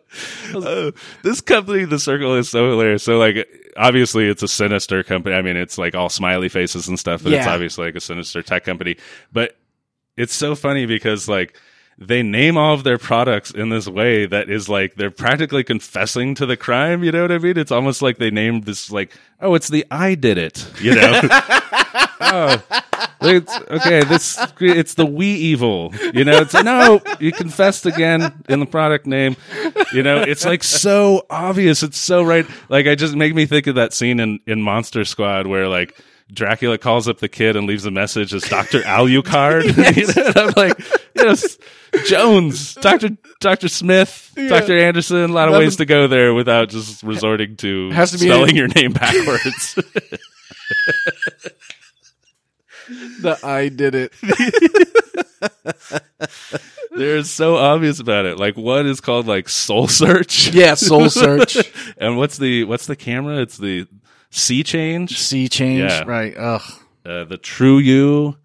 Uh, 0.55 0.91
this 1.23 1.41
company, 1.41 1.85
the 1.85 1.99
Circle, 1.99 2.35
is 2.35 2.49
so 2.49 2.71
hilarious. 2.71 3.03
So 3.03 3.19
like, 3.19 3.47
obviously, 3.77 4.29
it's 4.29 4.43
a 4.43 4.49
sinister 4.49 5.03
company. 5.03 5.35
I 5.35 5.43
mean, 5.43 5.57
it's 5.57 5.79
like 5.79 5.95
all 5.95 6.09
smiley 6.09 6.49
faces 6.49 6.89
and 6.89 6.99
stuff, 6.99 7.23
but 7.23 7.33
it's 7.33 7.47
obviously 7.47 7.87
like 7.87 7.97
a 7.97 8.01
sinister 8.01 8.43
tech 8.43 8.65
company. 8.65 8.97
But 9.33 9.57
it's 10.17 10.35
so 10.35 10.55
funny 10.55 10.87
because 10.87 11.29
like. 11.29 11.59
They 12.01 12.23
name 12.23 12.57
all 12.57 12.75
of 12.75 12.85
their 12.85 12.99
products 12.99 13.51
in 13.51 13.71
this 13.71 13.89
way 13.89 14.25
that 14.27 14.49
is 14.49 14.69
like 14.69 14.95
they're 14.95 15.11
practically 15.11 15.65
confessing 15.65 16.37
to 16.37 16.47
the 16.47 16.57
crime. 16.57 17.03
You 17.03 17.11
know 17.11 17.23
what 17.23 17.33
I 17.33 17.39
mean? 17.39 17.59
It's 17.59 17.73
almost 17.73 18.03
like 18.03 18.19
they 18.19 18.31
named 18.31 18.65
this 18.65 18.91
like, 18.91 19.13
oh, 19.41 19.55
it's 19.55 19.69
the 19.69 19.85
I 19.91 20.15
did 20.15 20.39
it. 20.39 20.65
You 20.81 20.95
know? 20.95 21.21
oh, 22.21 22.63
it's, 23.21 23.61
okay, 23.69 24.05
this 24.05 24.39
it's 24.61 24.95
the 24.95 25.07
we 25.07 25.27
evil. 25.27 25.93
You 26.15 26.25
know, 26.25 26.39
it's 26.39 26.55
no, 26.55 27.01
you 27.19 27.33
confessed 27.33 27.85
again 27.85 28.45
in 28.49 28.61
the 28.61 28.67
product 28.67 29.07
name. 29.07 29.37
You 29.93 30.05
know, 30.05 30.23
it's 30.23 30.45
like 30.45 30.63
so 30.63 31.27
obvious. 31.31 31.83
It's 31.83 31.99
so 31.99 32.23
right. 32.23 32.47
Like 32.69 32.87
I 32.87 32.95
just 32.95 33.17
make 33.17 33.35
me 33.35 33.47
think 33.47 33.67
of 33.67 33.75
that 33.75 33.93
scene 33.93 34.21
in 34.21 34.41
in 34.47 34.63
Monster 34.63 35.05
Squad 35.05 35.47
where 35.47 35.69
like. 35.69 35.97
Dracula 36.33 36.77
calls 36.79 37.09
up 37.09 37.19
the 37.19 37.29
kid 37.29 37.57
and 37.57 37.67
leaves 37.67 37.85
a 37.87 37.91
message 37.91 38.35
as 38.35 38.43
Doctor 38.43 38.81
Alucard. 38.83 39.65
And 40.29 40.37
I'm 40.37 40.53
like, 40.57 40.79
you 41.15 41.25
know, 41.25 41.35
Jones, 42.07 42.75
Doctor 42.75 43.11
Doctor 43.41 43.69
Smith, 43.69 44.33
Doctor 44.37 44.79
Anderson. 44.79 45.19
A 45.19 45.29
lot 45.29 45.49
of 45.49 45.53
Nothing- 45.53 45.67
ways 45.67 45.77
to 45.77 45.87
go 45.87 46.07
there 46.07 46.35
without 46.35 46.69
just 46.69 47.03
resorting 47.03 47.57
to, 47.57 47.91
Has 47.91 48.11
to 48.13 48.19
be 48.19 48.27
spelling 48.27 48.53
a- 48.57 48.59
your 48.59 48.69
name 48.69 48.93
backwards. 48.93 49.79
The 52.89 53.39
I 53.43 53.69
did 53.69 53.95
it. 53.95 54.13
They're 56.91 57.23
so 57.23 57.57
obvious 57.57 58.01
about 58.01 58.27
it. 58.27 58.39
Like 58.39 58.57
one 58.57 58.87
is 58.87 59.01
called 59.01 59.27
like 59.27 59.49
Soul 59.49 59.89
Search. 59.89 60.53
Yeah, 60.53 60.75
Soul 60.75 61.11
Search, 61.11 61.57
and 61.99 62.17
what's 62.17 62.39
the 62.39 62.65
what's 62.65 62.87
the 62.87 62.97
camera? 62.97 63.41
It's 63.41 63.59
the 63.59 63.87
SeeChange, 64.33 65.11
sea 65.11 65.49
change. 65.49 65.91
Yeah. 65.91 66.05
Right. 66.07 66.35
Ugh. 66.37 66.63
uh, 67.07 67.25
the 67.25 67.39
True 67.39 67.79
You. 67.79 68.37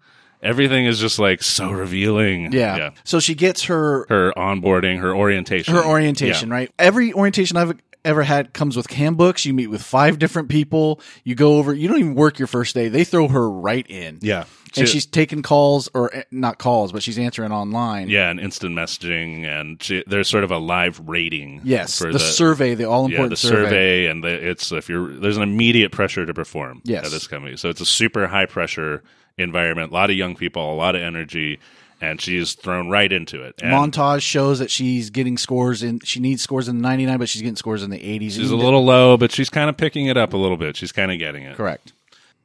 Everything 0.42 0.84
is 0.84 1.00
just 1.00 1.18
like 1.18 1.42
so 1.42 1.70
revealing. 1.70 2.52
Yeah. 2.52 2.90
So 3.04 3.18
she 3.18 3.34
gets 3.34 3.64
her 3.64 4.04
Her 4.10 4.30
onboarding, 4.36 5.00
her 5.00 5.16
orientation, 5.16 5.74
her 5.74 5.82
orientation, 5.82 6.50
right? 6.50 6.70
Every 6.78 7.14
orientation 7.14 7.56
I've 7.56 7.78
ever 8.04 8.22
had 8.22 8.52
comes 8.52 8.76
with 8.76 8.90
handbooks. 8.90 9.44
You 9.46 9.54
meet 9.54 9.68
with 9.68 9.82
five 9.82 10.18
different 10.18 10.48
people. 10.48 11.00
You 11.24 11.34
go 11.34 11.56
over. 11.58 11.72
You 11.74 11.88
don't 11.88 11.98
even 11.98 12.14
work 12.14 12.38
your 12.38 12.48
first 12.48 12.74
day. 12.74 12.88
They 12.88 13.04
throw 13.04 13.28
her 13.28 13.50
right 13.50 13.86
in. 13.88 14.18
Yeah, 14.22 14.44
And 14.76 14.88
she's 14.88 15.06
taking 15.06 15.42
calls, 15.42 15.88
or 15.94 16.14
eh, 16.14 16.22
not 16.30 16.58
calls, 16.58 16.92
but 16.92 17.02
she's 17.02 17.18
answering 17.18 17.52
online. 17.52 18.08
yeah, 18.08 18.30
and 18.30 18.38
instant 18.40 18.74
messaging, 18.74 19.44
and 19.46 19.82
she, 19.82 20.02
there's 20.06 20.28
sort 20.28 20.44
of 20.44 20.50
a 20.50 20.58
live 20.58 21.00
rating. 21.08 21.60
Yes, 21.64 21.98
for 21.98 22.12
the, 22.12 22.18
survey, 22.18 22.74
the 22.74 22.84
all 22.84 23.02
yeah, 23.08 23.16
important 23.16 23.30
the 23.30 23.36
survey. 23.36 23.64
survey, 23.64 24.06
and 24.06 24.22
the, 24.24 24.48
it's 24.50 24.70
if 24.72 24.88
you're 24.88 25.12
there's 25.14 25.36
an 25.36 25.42
immediate 25.42 25.92
pressure 25.92 26.26
to 26.26 26.34
perform 26.34 26.82
Yes. 26.84 27.04
at 27.06 27.10
this 27.12 27.26
company, 27.26 27.56
so 27.56 27.68
it's 27.70 27.80
a 27.80 27.86
super 27.86 28.26
high 28.26 28.46
pressure 28.46 29.02
environment. 29.38 29.90
A 29.90 29.94
lot 29.94 30.10
of 30.10 30.16
young 30.16 30.36
people, 30.36 30.72
a 30.72 30.76
lot 30.76 30.94
of 30.94 31.02
energy, 31.02 31.58
and 32.00 32.20
she's 32.20 32.54
thrown 32.54 32.88
right 32.88 33.12
into 33.12 33.42
it. 33.42 33.60
And 33.62 33.72
Montage 33.72 34.22
shows 34.22 34.58
that 34.58 34.70
she's 34.70 35.10
getting 35.10 35.38
scores 35.38 35.82
in. 35.82 36.00
She 36.00 36.20
needs 36.20 36.42
scores 36.42 36.68
in 36.68 36.76
the 36.78 36.82
99, 36.82 37.18
but 37.18 37.28
she's 37.28 37.42
getting 37.42 37.56
scores 37.56 37.82
in 37.82 37.90
the 37.90 37.98
80s. 37.98 38.32
she's 38.32 38.50
a 38.50 38.56
little 38.56 38.84
low, 38.84 39.16
but 39.16 39.32
she's 39.32 39.50
kind 39.50 39.68
of 39.70 39.76
picking 39.76 40.06
it 40.06 40.16
up 40.16 40.32
a 40.32 40.36
little 40.36 40.56
bit. 40.56 40.76
She's 40.76 40.92
kind 40.92 41.10
of 41.12 41.18
getting 41.18 41.44
it. 41.44 41.56
correct. 41.56 41.92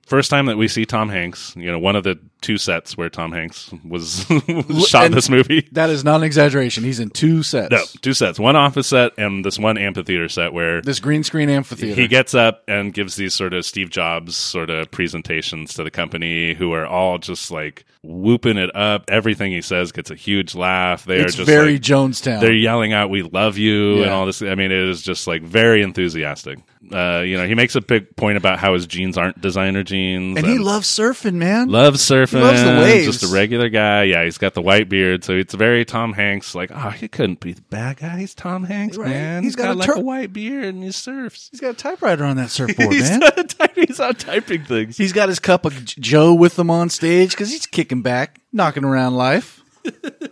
First 0.09 0.29
time 0.29 0.47
that 0.47 0.57
we 0.57 0.67
see 0.67 0.85
Tom 0.85 1.07
Hanks, 1.09 1.53
you 1.55 1.71
know, 1.71 1.77
one 1.79 1.95
of 1.95 2.03
the 2.03 2.19
two 2.41 2.57
sets 2.57 2.97
where 2.97 3.09
Tom 3.09 3.31
Hanks 3.31 3.69
was 3.87 4.25
shot 4.87 5.05
and- 5.05 5.13
this 5.13 5.29
movie. 5.29 5.67
That 5.73 5.89
is 5.89 6.03
not 6.03 6.17
an 6.17 6.23
exaggeration. 6.23 6.83
He's 6.83 6.99
in 6.99 7.09
two 7.11 7.43
sets. 7.43 7.69
No, 7.71 7.83
two 8.01 8.13
sets. 8.13 8.39
One 8.39 8.55
office 8.55 8.87
set 8.87 9.11
and 9.17 9.45
this 9.45 9.59
one 9.59 9.77
amphitheater 9.77 10.27
set 10.29 10.51
where 10.53 10.81
This 10.81 10.99
green 10.99 11.23
screen 11.23 11.49
amphitheater. 11.49 11.99
he 12.01 12.07
gets 12.07 12.33
up 12.33 12.63
and 12.67 12.93
gives 12.93 13.17
these 13.17 13.33
sort 13.35 13.53
of 13.53 13.65
Steve 13.65 13.89
Jobs 13.91 14.35
sort 14.35 14.69
of 14.69 14.89
presentations 14.89 15.73
to 15.75 15.83
the 15.83 15.91
company 15.91 16.53
who 16.55 16.71
are 16.73 16.87
all 16.87 17.17
just 17.19 17.51
like 17.51 17.85
whooping 18.01 18.57
it 18.57 18.73
up. 18.75 19.03
Everything 19.09 19.51
he 19.51 19.61
says 19.61 19.91
gets 19.91 20.09
a 20.09 20.15
huge 20.15 20.55
laugh. 20.55 21.03
They 21.05 21.17
it's 21.19 21.33
are 21.35 21.37
just 21.39 21.47
very 21.49 21.73
like, 21.73 21.81
Jonestown. 21.81 22.39
they're 22.39 22.53
yelling 22.53 22.93
out 22.93 23.09
"We 23.09 23.21
love 23.23 23.57
you" 23.57 24.01
and 24.01 24.09
all 24.11 24.25
this. 24.25 24.41
I 24.41 24.55
mean, 24.55 24.71
it 24.71 24.89
is 24.89 25.01
just 25.01 25.27
like 25.27 25.41
very 25.43 25.81
enthusiastic. 25.81 26.59
Uh, 26.93 27.19
you 27.25 27.37
know, 27.37 27.45
he 27.45 27.53
makes 27.55 27.75
a 27.75 27.81
big 27.81 28.15
point 28.15 28.37
about 28.37 28.57
how 28.57 28.73
his 28.73 28.87
jeans 28.87 29.17
aren't 29.17 29.39
designer 29.41 29.83
jeans, 29.83 29.98
and 30.37 30.45
he 30.45 30.57
loves 30.57 30.87
surfing, 30.87 31.33
man. 31.35 31.69
loves 31.69 32.01
surfing. 32.01 32.37
He 32.37 32.43
loves 32.43 32.63
the 32.63 32.69
waves. 32.81 33.19
Just 33.19 33.31
a 33.31 33.33
regular 33.35 33.69
guy. 33.69 34.03
Yeah, 34.03 34.23
he's 34.23 34.37
got 34.37 34.53
the 34.53 34.61
white 34.61 34.89
beard, 34.89 35.23
so 35.23 35.33
it's 35.33 35.53
very 35.53 35.85
Tom 35.85 36.13
Hanks. 36.13 36.55
Like, 36.55 36.71
oh, 36.73 36.89
he 36.89 37.07
couldn't 37.07 37.39
be 37.39 37.53
the 37.53 37.61
bad 37.63 37.97
guy. 37.97 38.19
He's 38.19 38.33
Tom 38.33 38.63
Hanks, 38.63 38.97
Right. 38.97 39.09
man. 39.09 39.43
He's 39.43 39.55
got 39.55 39.71
a 39.71 39.73
like 39.73 39.87
tur- 39.87 39.97
a 39.97 40.01
white 40.01 40.33
beard 40.33 40.65
and 40.75 40.83
he 40.83 40.91
surfs. 40.91 41.49
He's 41.51 41.59
got 41.59 41.71
a 41.71 41.73
typewriter 41.77 42.23
on 42.25 42.37
that 42.37 42.49
surfboard, 42.49 42.91
He's, 42.93 43.09
man. 43.09 43.19
not 43.19 43.49
type- 43.49 43.75
he's 43.75 43.99
out 43.99 44.19
typing 44.19 44.63
things. 44.65 44.97
He's 44.97 45.13
got 45.13 45.29
his 45.29 45.39
cup 45.39 45.65
of 45.65 45.83
Joe 45.85 46.33
with 46.33 46.57
him 46.57 46.69
on 46.69 46.89
stage 46.89 47.31
because 47.31 47.51
he's 47.51 47.65
kicking 47.65 48.01
back, 48.01 48.39
knocking 48.51 48.83
around 48.83 49.15
life, 49.15 49.63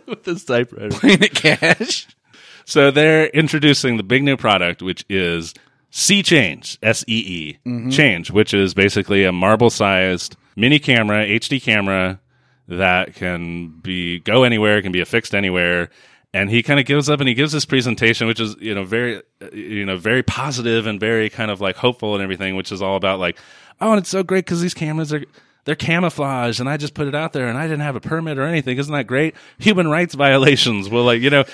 with 0.06 0.24
this 0.24 0.44
typewriter. 0.44 0.90
playing 0.90 1.22
at 1.22 1.34
cash. 1.34 2.06
So 2.64 2.90
they're 2.90 3.26
introducing 3.28 3.96
the 3.96 4.02
big 4.02 4.22
new 4.22 4.36
product, 4.36 4.82
which 4.82 5.04
is 5.08 5.54
SeeChange, 5.92 6.78
S 6.82 7.04
E 7.06 7.18
E, 7.26 7.58
Mm-hmm. 7.66 7.90
Change, 7.90 8.30
which 8.30 8.52
is 8.54 8.74
basically 8.74 9.24
a 9.24 9.32
marble 9.32 9.70
sized 9.70 10.36
mini 10.56 10.78
camera, 10.78 11.24
HD 11.26 11.62
camera 11.62 12.20
that 12.68 13.14
can 13.14 13.68
be 13.80 14.18
go 14.20 14.44
anywhere, 14.44 14.82
can 14.82 14.92
be 14.92 15.00
affixed 15.00 15.34
anywhere. 15.34 15.90
And 16.34 16.50
he 16.50 16.62
kind 16.62 16.78
of 16.78 16.84
gives 16.84 17.08
up 17.08 17.20
and 17.20 17.28
he 17.28 17.34
gives 17.34 17.52
this 17.52 17.64
presentation, 17.64 18.26
which 18.26 18.38
is, 18.38 18.54
you 18.60 18.74
know, 18.74 18.84
very, 18.84 19.22
you 19.52 19.86
know, 19.86 19.96
very 19.96 20.22
positive 20.22 20.86
and 20.86 21.00
very 21.00 21.30
kind 21.30 21.50
of 21.50 21.62
like 21.62 21.76
hopeful 21.76 22.14
and 22.14 22.22
everything, 22.22 22.54
which 22.54 22.70
is 22.70 22.82
all 22.82 22.96
about 22.96 23.18
like, 23.18 23.38
oh, 23.80 23.92
and 23.92 24.00
it's 24.00 24.10
so 24.10 24.22
great 24.22 24.44
because 24.44 24.60
these 24.60 24.74
cameras 24.74 25.10
are, 25.10 25.24
they're 25.64 25.74
camouflaged 25.74 26.60
and 26.60 26.68
I 26.68 26.76
just 26.76 26.92
put 26.92 27.08
it 27.08 27.14
out 27.14 27.32
there 27.32 27.48
and 27.48 27.56
I 27.56 27.62
didn't 27.62 27.80
have 27.80 27.96
a 27.96 28.00
permit 28.00 28.36
or 28.36 28.42
anything. 28.42 28.76
Isn't 28.76 28.92
that 28.92 29.06
great? 29.06 29.36
Human 29.58 29.88
rights 29.88 30.14
violations. 30.26 30.90
Well, 30.90 31.04
like, 31.04 31.22
you 31.22 31.30
know, 31.30 31.44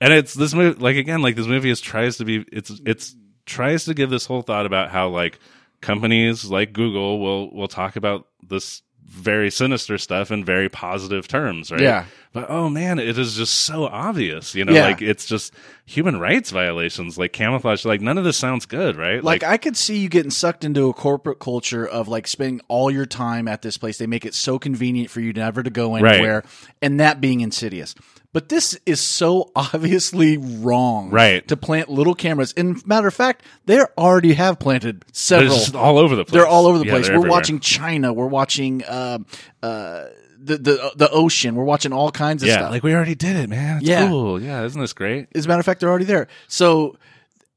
and 0.00 0.12
it's 0.12 0.34
this 0.34 0.52
movie, 0.52 0.80
like, 0.80 0.96
again, 0.96 1.22
like 1.22 1.36
this 1.36 1.46
movie 1.46 1.70
is 1.70 1.80
tries 1.80 2.16
to 2.16 2.24
be, 2.24 2.44
it's, 2.50 2.72
it's 2.84 3.14
tries 3.46 3.84
to 3.84 3.94
give 3.94 4.10
this 4.10 4.26
whole 4.26 4.42
thought 4.42 4.66
about 4.66 4.90
how 4.90 5.08
like 5.08 5.38
companies 5.80 6.44
like 6.46 6.72
Google 6.72 7.20
will, 7.20 7.52
will 7.54 7.68
talk 7.68 7.96
about 7.96 8.26
this 8.42 8.82
very 9.06 9.50
sinister 9.50 9.98
stuff 9.98 10.30
in 10.30 10.44
very 10.44 10.68
positive 10.70 11.28
terms, 11.28 11.70
right? 11.70 11.80
Yeah. 11.80 12.06
But 12.32 12.46
oh 12.48 12.70
man, 12.70 12.98
it 12.98 13.18
is 13.18 13.36
just 13.36 13.52
so 13.60 13.84
obvious, 13.84 14.54
you 14.54 14.64
know, 14.64 14.72
Yeah. 14.72 14.86
like 14.86 15.02
it's 15.02 15.26
just 15.26 15.52
human 15.84 16.18
rights 16.18 16.50
violations, 16.50 17.18
like 17.18 17.32
camouflage. 17.34 17.84
Like 17.84 18.00
none 18.00 18.16
of 18.16 18.24
this 18.24 18.38
sounds 18.38 18.64
good, 18.64 18.96
right? 18.96 19.22
Like, 19.22 19.44
I 19.44 19.58
could 19.58 19.76
see 19.76 19.98
you 19.98 20.08
getting 20.08 20.30
sucked 20.30 20.64
into 20.64 20.88
a 20.88 20.94
corporate 20.94 21.38
culture 21.38 21.86
of 21.86 22.08
like 22.08 22.26
spending 22.26 22.62
all 22.66 22.90
your 22.90 23.06
time 23.06 23.46
at 23.46 23.60
this 23.62 23.76
place. 23.76 23.98
They 23.98 24.06
make 24.06 24.24
it 24.24 24.34
so 24.34 24.58
convenient 24.58 25.10
for 25.10 25.20
you 25.20 25.32
never 25.34 25.62
to 25.62 25.70
go 25.70 25.92
Right. 25.96 26.14
anywhere, 26.14 26.42
and 26.80 26.98
that 26.98 27.20
being 27.20 27.40
insidious. 27.42 27.94
But 28.34 28.50
this 28.50 28.78
is 28.84 29.00
so 29.00 29.50
obviously 29.56 30.36
wrong, 30.36 31.08
Right. 31.08 31.46
To 31.48 31.56
plant 31.56 31.88
little 31.88 32.14
cameras. 32.14 32.52
And 32.56 32.86
matter 32.86 33.06
of 33.08 33.14
fact, 33.14 33.42
they 33.64 33.80
already 33.96 34.34
have 34.34 34.58
planted 34.58 35.04
several. 35.12 35.58
all 35.78 35.96
over 35.98 36.14
the 36.16 36.24
place. 36.26 36.32
They're 36.32 36.46
all 36.46 36.66
over 36.66 36.78
the 36.78 36.84
Yeah, 36.84 36.90
place. 36.92 37.06
We're 37.08 37.14
everywhere. 37.14 37.30
watching 37.30 37.60
China. 37.60 38.12
We're 38.12 38.26
watching 38.26 38.84
uh, 38.84 39.18
uh, 39.62 40.04
the 40.38 40.58
the 40.58 40.92
the 40.96 41.08
ocean. 41.10 41.54
We're 41.54 41.64
watching 41.64 41.92
all 41.94 42.10
kinds 42.10 42.42
of 42.42 42.48
Yeah, 42.48 42.56
stuff. 42.58 42.70
like 42.72 42.82
we 42.82 42.92
already 42.94 43.14
did 43.14 43.36
it, 43.36 43.48
man. 43.48 43.78
It's 43.78 43.86
Yeah. 43.86 44.08
cool. 44.08 44.42
Yeah, 44.42 44.64
isn't 44.64 44.78
this 44.80 44.92
great? 44.92 45.28
As 45.34 45.46
a 45.46 45.48
matter 45.48 45.60
of 45.60 45.64
fact, 45.66 45.80
they're 45.80 45.88
already 45.88 46.04
there. 46.04 46.26
So 46.48 46.98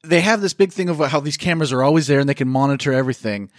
they 0.03 0.21
have 0.21 0.39
this 0.41 0.53
big 0.53 0.71
thing 0.71 0.87
of 0.89 0.99
how 0.99 1.19
these 1.19 1.35
cameras 1.37 1.73
are 1.73 1.83
always 1.83 2.07
there 2.07 2.19
and 2.21 2.29
they 2.29 2.33
can 2.35 2.47
monitor 2.47 2.93
everything. 2.93 3.49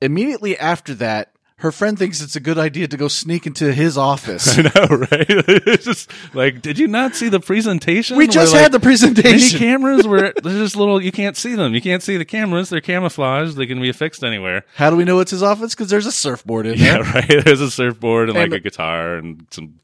Immediately 0.00 0.58
after 0.58 0.94
that, 0.96 1.33
her 1.58 1.70
friend 1.70 1.98
thinks 1.98 2.20
it's 2.20 2.34
a 2.36 2.40
good 2.40 2.58
idea 2.58 2.88
to 2.88 2.96
go 2.96 3.06
sneak 3.08 3.46
into 3.46 3.72
his 3.72 3.96
office. 3.96 4.58
I 4.58 4.62
know, 4.62 4.86
right? 4.96 5.10
it's 5.30 5.84
just 5.84 6.10
like, 6.34 6.60
did 6.62 6.78
you 6.78 6.88
not 6.88 7.14
see 7.14 7.28
the 7.28 7.40
presentation? 7.40 8.16
we 8.16 8.26
just 8.26 8.52
Where, 8.52 8.62
had 8.62 8.72
the 8.72 8.78
like, 8.78 8.84
Mini 8.84 8.96
presentation. 8.96 9.58
cameras 9.58 10.06
were 10.06 10.32
they're 10.42 10.52
just 10.58 10.76
little. 10.76 11.00
You 11.00 11.12
can't 11.12 11.36
see 11.36 11.54
them. 11.54 11.74
You 11.74 11.80
can't 11.80 12.02
see 12.02 12.16
the 12.16 12.24
cameras. 12.24 12.70
They're 12.70 12.80
camouflaged. 12.80 13.56
They 13.56 13.66
can 13.66 13.80
be 13.80 13.88
affixed 13.88 14.24
anywhere. 14.24 14.64
How 14.74 14.90
do 14.90 14.96
we 14.96 15.04
know 15.04 15.20
it's 15.20 15.30
his 15.30 15.42
office? 15.42 15.74
Because 15.74 15.90
there's 15.90 16.06
a 16.06 16.12
surfboard 16.12 16.66
in 16.66 16.78
there. 16.78 17.02
Yeah, 17.02 17.12
right. 17.14 17.44
There's 17.44 17.60
a 17.60 17.70
surfboard 17.70 18.28
and, 18.30 18.38
And 18.38 18.50
like 18.52 18.60
a 18.60 18.62
guitar 18.62 19.16
and 19.16 19.46
some 19.50 19.78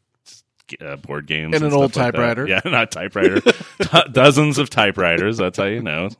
uh, 0.80 0.96
board 0.96 1.26
games 1.26 1.54
And 1.54 1.64
an 1.64 1.70
stuff 1.70 1.80
old 1.80 1.96
like 1.96 2.12
typewriter. 2.12 2.46
Yeah, 2.48 2.60
not 2.64 2.90
typewriter. 2.90 3.40
Do- 3.40 3.52
Dozens 4.12 4.58
of 4.58 4.70
typewriters. 4.70 5.36
That's 5.38 5.56
how 5.58 5.64
you 5.64 5.82
know. 5.82 6.10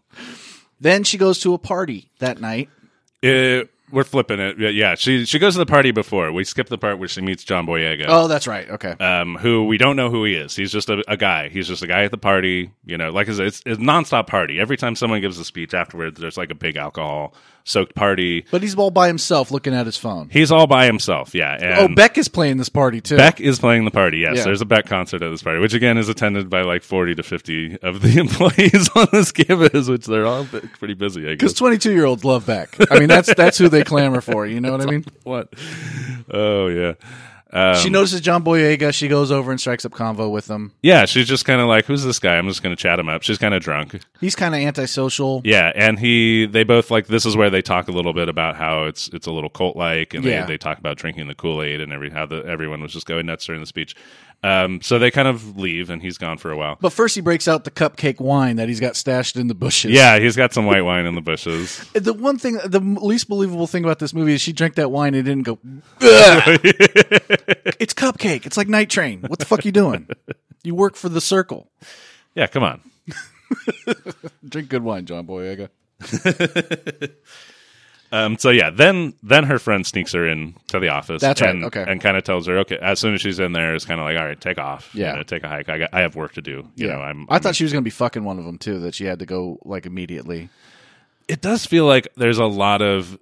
Then 0.81 1.05
she 1.05 1.19
goes 1.19 1.41
to 1.41 1.55
a 1.55 1.59
party 1.59 2.11
that 2.21 2.41
night. 2.41 2.69
It, 3.23 3.69
we're 3.92 4.05
flipping 4.05 4.40
it. 4.40 4.59
Yeah, 4.74 4.94
she 4.94 5.24
she 5.24 5.38
goes 5.38 5.55
to 5.55 5.59
the 5.59 5.66
party 5.66 5.90
before. 5.90 6.33
We 6.33 6.44
skip 6.44 6.68
the 6.68 6.79
part 6.79 6.98
where 6.98 7.09
she 7.09 7.20
meets 7.20 7.44
John 7.44 7.66
Boyega. 7.66 8.07
Oh, 8.09 8.29
that's 8.29 8.46
right. 8.46 8.68
Okay. 8.70 8.92
um, 9.00 9.37
who 9.37 9.66
we 9.66 9.79
don't 9.79 9.96
know 9.96 10.11
who 10.11 10.24
he 10.24 10.35
is. 10.35 10.55
He's 10.57 10.72
just 10.72 10.88
a, 10.88 11.03
a 11.09 11.16
guy. 11.16 11.48
He's 11.48 11.68
just 11.68 11.83
a 11.83 11.87
guy 11.87 12.05
at 12.05 12.11
the 12.11 12.18
party. 12.18 12.72
You 12.85 12.98
know, 12.98 13.11
like 13.11 13.29
I 13.29 13.33
said, 13.33 13.46
it's, 13.46 13.62
it's 13.66 13.79
a 13.79 13.83
nonstop 13.83 14.26
party. 14.26 14.61
Every 14.61 14.76
time 14.76 14.96
someone 14.96 15.20
gives 15.20 15.38
a 15.38 15.44
speech 15.44 15.74
afterwards, 15.74 16.20
there's 16.20 16.37
like 16.37 16.50
a 16.50 16.55
big 16.55 16.76
alcohol 16.76 17.35
soaked 17.64 17.94
party. 17.94 18.44
But 18.51 18.62
he's 18.62 18.75
all 18.75 18.90
by 18.90 19.07
himself 19.07 19.51
looking 19.51 19.75
at 19.75 19.87
his 19.87 19.96
phone. 19.96 20.29
He's 20.31 20.51
all 20.51 20.66
by 20.66 20.87
himself. 20.87 21.35
Yeah. 21.35 21.77
Oh, 21.81 21.88
Beck 21.94 22.18
is 22.18 22.29
playing 22.29 22.57
this 22.57 22.68
party 22.68 23.01
too. 23.01 23.16
Beck 23.16 23.40
is 23.40 23.59
playing 23.59 23.85
the 23.85 23.90
party. 23.90 24.18
Yes, 24.18 24.38
Yeah. 24.38 24.44
there's 24.44 24.61
a 24.61 24.64
Beck 24.66 24.87
concert 24.87 25.23
at 25.23 25.31
this 25.31 25.42
party, 25.42 25.61
which 25.61 25.75
again 25.75 25.99
is 25.99 26.09
attended 26.09 26.49
by 26.51 26.62
like 26.62 26.83
40 26.83 27.14
to 27.16 27.23
50 27.23 27.79
of 27.83 28.01
the 28.03 28.18
employees 28.20 28.88
on 28.96 29.09
this 29.12 29.33
campus, 29.33 29.88
which 29.88 30.07
they're 30.07 30.27
all 30.27 30.44
pretty 30.79 30.94
busy. 30.94 31.23
I 31.23 31.31
guess. 31.31 31.38
Because 31.38 31.55
22 31.55 31.92
year 31.92 32.05
olds 32.07 32.25
love 32.25 32.46
Beck. 32.46 32.77
I 32.90 32.99
mean, 32.99 33.09
that's 33.09 33.33
that's 33.35 33.59
who 33.59 33.68
they 33.68 33.85
clamor 33.85 34.20
for. 34.20 34.46
You 34.46 34.61
know 34.61 34.73
what 34.73 34.81
I 34.81 34.87
mean? 34.87 35.05
What? 35.23 35.53
Oh 36.31 36.66
yeah. 36.68 36.94
Um, 37.53 37.75
She 37.77 37.91
notices 37.91 38.21
John 38.21 38.45
Boyega. 38.45 38.95
She 38.95 39.09
goes 39.09 39.31
over 39.33 39.51
and 39.51 39.61
strikes 39.61 39.85
up 39.85 39.93
convo 39.93 40.31
with 40.31 40.49
him. 40.49 40.73
yeah, 40.83 41.05
she's 41.05 41.27
just 41.27 41.45
kind 41.45 41.61
of 41.61 41.67
like, 41.67 41.85
"Who's 41.87 42.05
this 42.05 42.19
guy?" 42.19 42.37
I'm 42.37 42.47
just 42.47 42.63
going 42.63 42.75
to 42.75 42.81
chat 42.81 42.99
him 42.99 43.09
up. 43.09 43.23
She's 43.23 43.39
kind 43.39 43.55
of 43.55 43.63
drunk. 43.63 44.01
He's 44.21 44.37
kind 44.37 44.55
of 44.55 44.61
antisocial. 44.61 45.41
Yeah, 45.45 45.73
and 45.75 45.99
he 45.99 46.47
they 46.47 46.63
both 46.65 46.91
like 46.91 47.09
this 47.09 47.27
is 47.27 47.37
where 47.37 47.51
they 47.51 47.63
talk 47.63 47.89
a 47.89 47.93
little 47.93 48.13
bit 48.13 48.29
about 48.29 48.57
how 48.57 48.85
it's 48.85 49.09
it's 49.09 49.27
a 49.27 49.33
little 49.33 49.51
cult 49.51 49.77
like, 49.77 50.15
and 50.15 50.25
Yeah. 50.25 50.43
they, 50.47 50.53
they 50.53 50.59
talk 50.59 50.79
about 50.79 50.97
drinking 50.97 51.27
the 51.27 51.35
Kool 51.35 51.63
Aid 51.63 51.81
and 51.81 51.93
every 51.93 52.11
how 52.11 52.27
the, 52.27 52.45
everyone 52.47 52.81
was 52.83 52.93
just 52.93 53.07
going 53.07 53.27
nuts 53.27 53.45
during 53.47 53.61
the 53.61 53.67
speech. 53.67 53.97
Um, 54.42 54.81
so 54.81 54.98
they 54.98 55.11
kind 55.11 55.29
of 55.29 55.59
leave, 55.59 55.90
and 55.90 56.00
he's 56.00 56.16
gone 56.16 56.38
for 56.38 56.50
a 56.50 56.57
while. 56.57 56.79
But 56.81 56.94
first, 56.94 57.14
he 57.14 57.20
breaks 57.20 57.46
out 57.46 57.64
the 57.64 57.70
cupcake 57.70 58.20
wine 58.20 58.57
that 58.57 58.68
he's 58.68 58.81
got 58.81 58.96
stashed 58.96 59.37
in 59.37 59.48
the 59.48 59.55
bushes. 59.55 59.90
Yeah, 59.90 60.18
he's 60.18 60.35
got 60.35 60.55
some 60.55 60.64
white 60.64 60.81
wine 60.81 61.05
in 61.05 61.14
the 61.14 61.20
bushes. 61.20 61.85
The 62.00 62.14
one 62.14 62.38
thing, 62.38 62.55
the 62.64 62.81
least 62.81 63.29
believable 63.29 63.66
thing 63.66 63.85
about 63.85 63.98
this 63.98 64.14
movie 64.14 64.33
is 64.33 64.40
she 64.40 64.53
drank 64.55 64.76
that 64.76 64.90
wine 64.90 65.14
and 65.14 65.24
didn't 65.24 65.42
go, 65.42 65.59
it's 66.00 67.92
cupcake. 67.92 68.46
It's 68.46 68.57
like 68.57 68.68
Night 68.68 68.88
Train. 68.88 69.20
What 69.26 69.38
the 69.38 69.44
fuck 69.44 69.66
you 69.66 69.72
doing? 69.72 70.09
You 70.62 70.74
work 70.74 70.96
for 70.96 71.11
the 71.11 71.20
circle. 71.20 71.70
Yeah, 72.35 72.46
come 72.46 72.62
on. 72.62 72.81
Drink 74.48 74.70
good 74.70 74.83
wine, 74.83 75.05
John 75.05 75.26
Boyega. 75.26 75.68
Um, 78.12 78.37
so 78.38 78.51
yeah, 78.51 78.70
then 78.70 79.14
then 79.23 79.44
her 79.44 79.59
friend 79.61 79.87
sneaks 79.87 80.12
her 80.12 80.27
in 80.27 80.55
to 80.68 80.81
the 80.81 80.88
office. 80.88 81.20
That's 81.23 81.40
right, 81.40 81.51
and, 81.51 81.64
okay. 81.66 81.85
and 81.87 82.01
kind 82.01 82.16
of 82.16 82.25
tells 82.25 82.46
her, 82.49 82.59
okay, 82.61 82.77
as 82.83 82.99
soon 82.99 83.14
as 83.14 83.20
she's 83.20 83.38
in 83.38 83.53
there, 83.53 83.75
it's 83.75 83.85
kind 83.85 84.01
of 84.01 84.05
like, 84.05 84.16
all 84.18 84.25
right, 84.27 84.40
take 84.40 84.59
off. 84.59 84.92
You 84.94 85.03
Yeah. 85.05 85.12
know, 85.14 85.23
take 85.23 85.44
a 85.44 85.49
hike. 85.49 85.68
I 85.68 85.79
got, 85.79 85.90
I 85.92 86.01
have 86.01 86.16
work 86.16 86.33
to 86.35 86.42
do. 86.42 86.66
You 86.75 86.88
know, 86.88 86.99
I'm. 87.01 87.27
I 87.29 87.38
thought 87.38 87.55
she 87.55 87.62
was 87.64 87.73
going 87.73 87.83
to 87.83 87.87
be 87.87 87.90
fucking 87.90 88.25
one 88.25 88.38
of 88.38 88.44
them 88.44 88.59
too. 88.59 88.81
That 88.81 88.94
she 88.96 89.05
had 89.05 89.20
to 89.20 89.27
go 89.27 89.59
like 89.64 89.87
immediately. 89.87 90.49
it 91.29 91.40
does 91.40 91.64
feel 91.66 91.87
like 91.87 92.09
there's 92.16 92.38
a 92.38 92.46
lot 92.46 92.83
of 92.83 93.16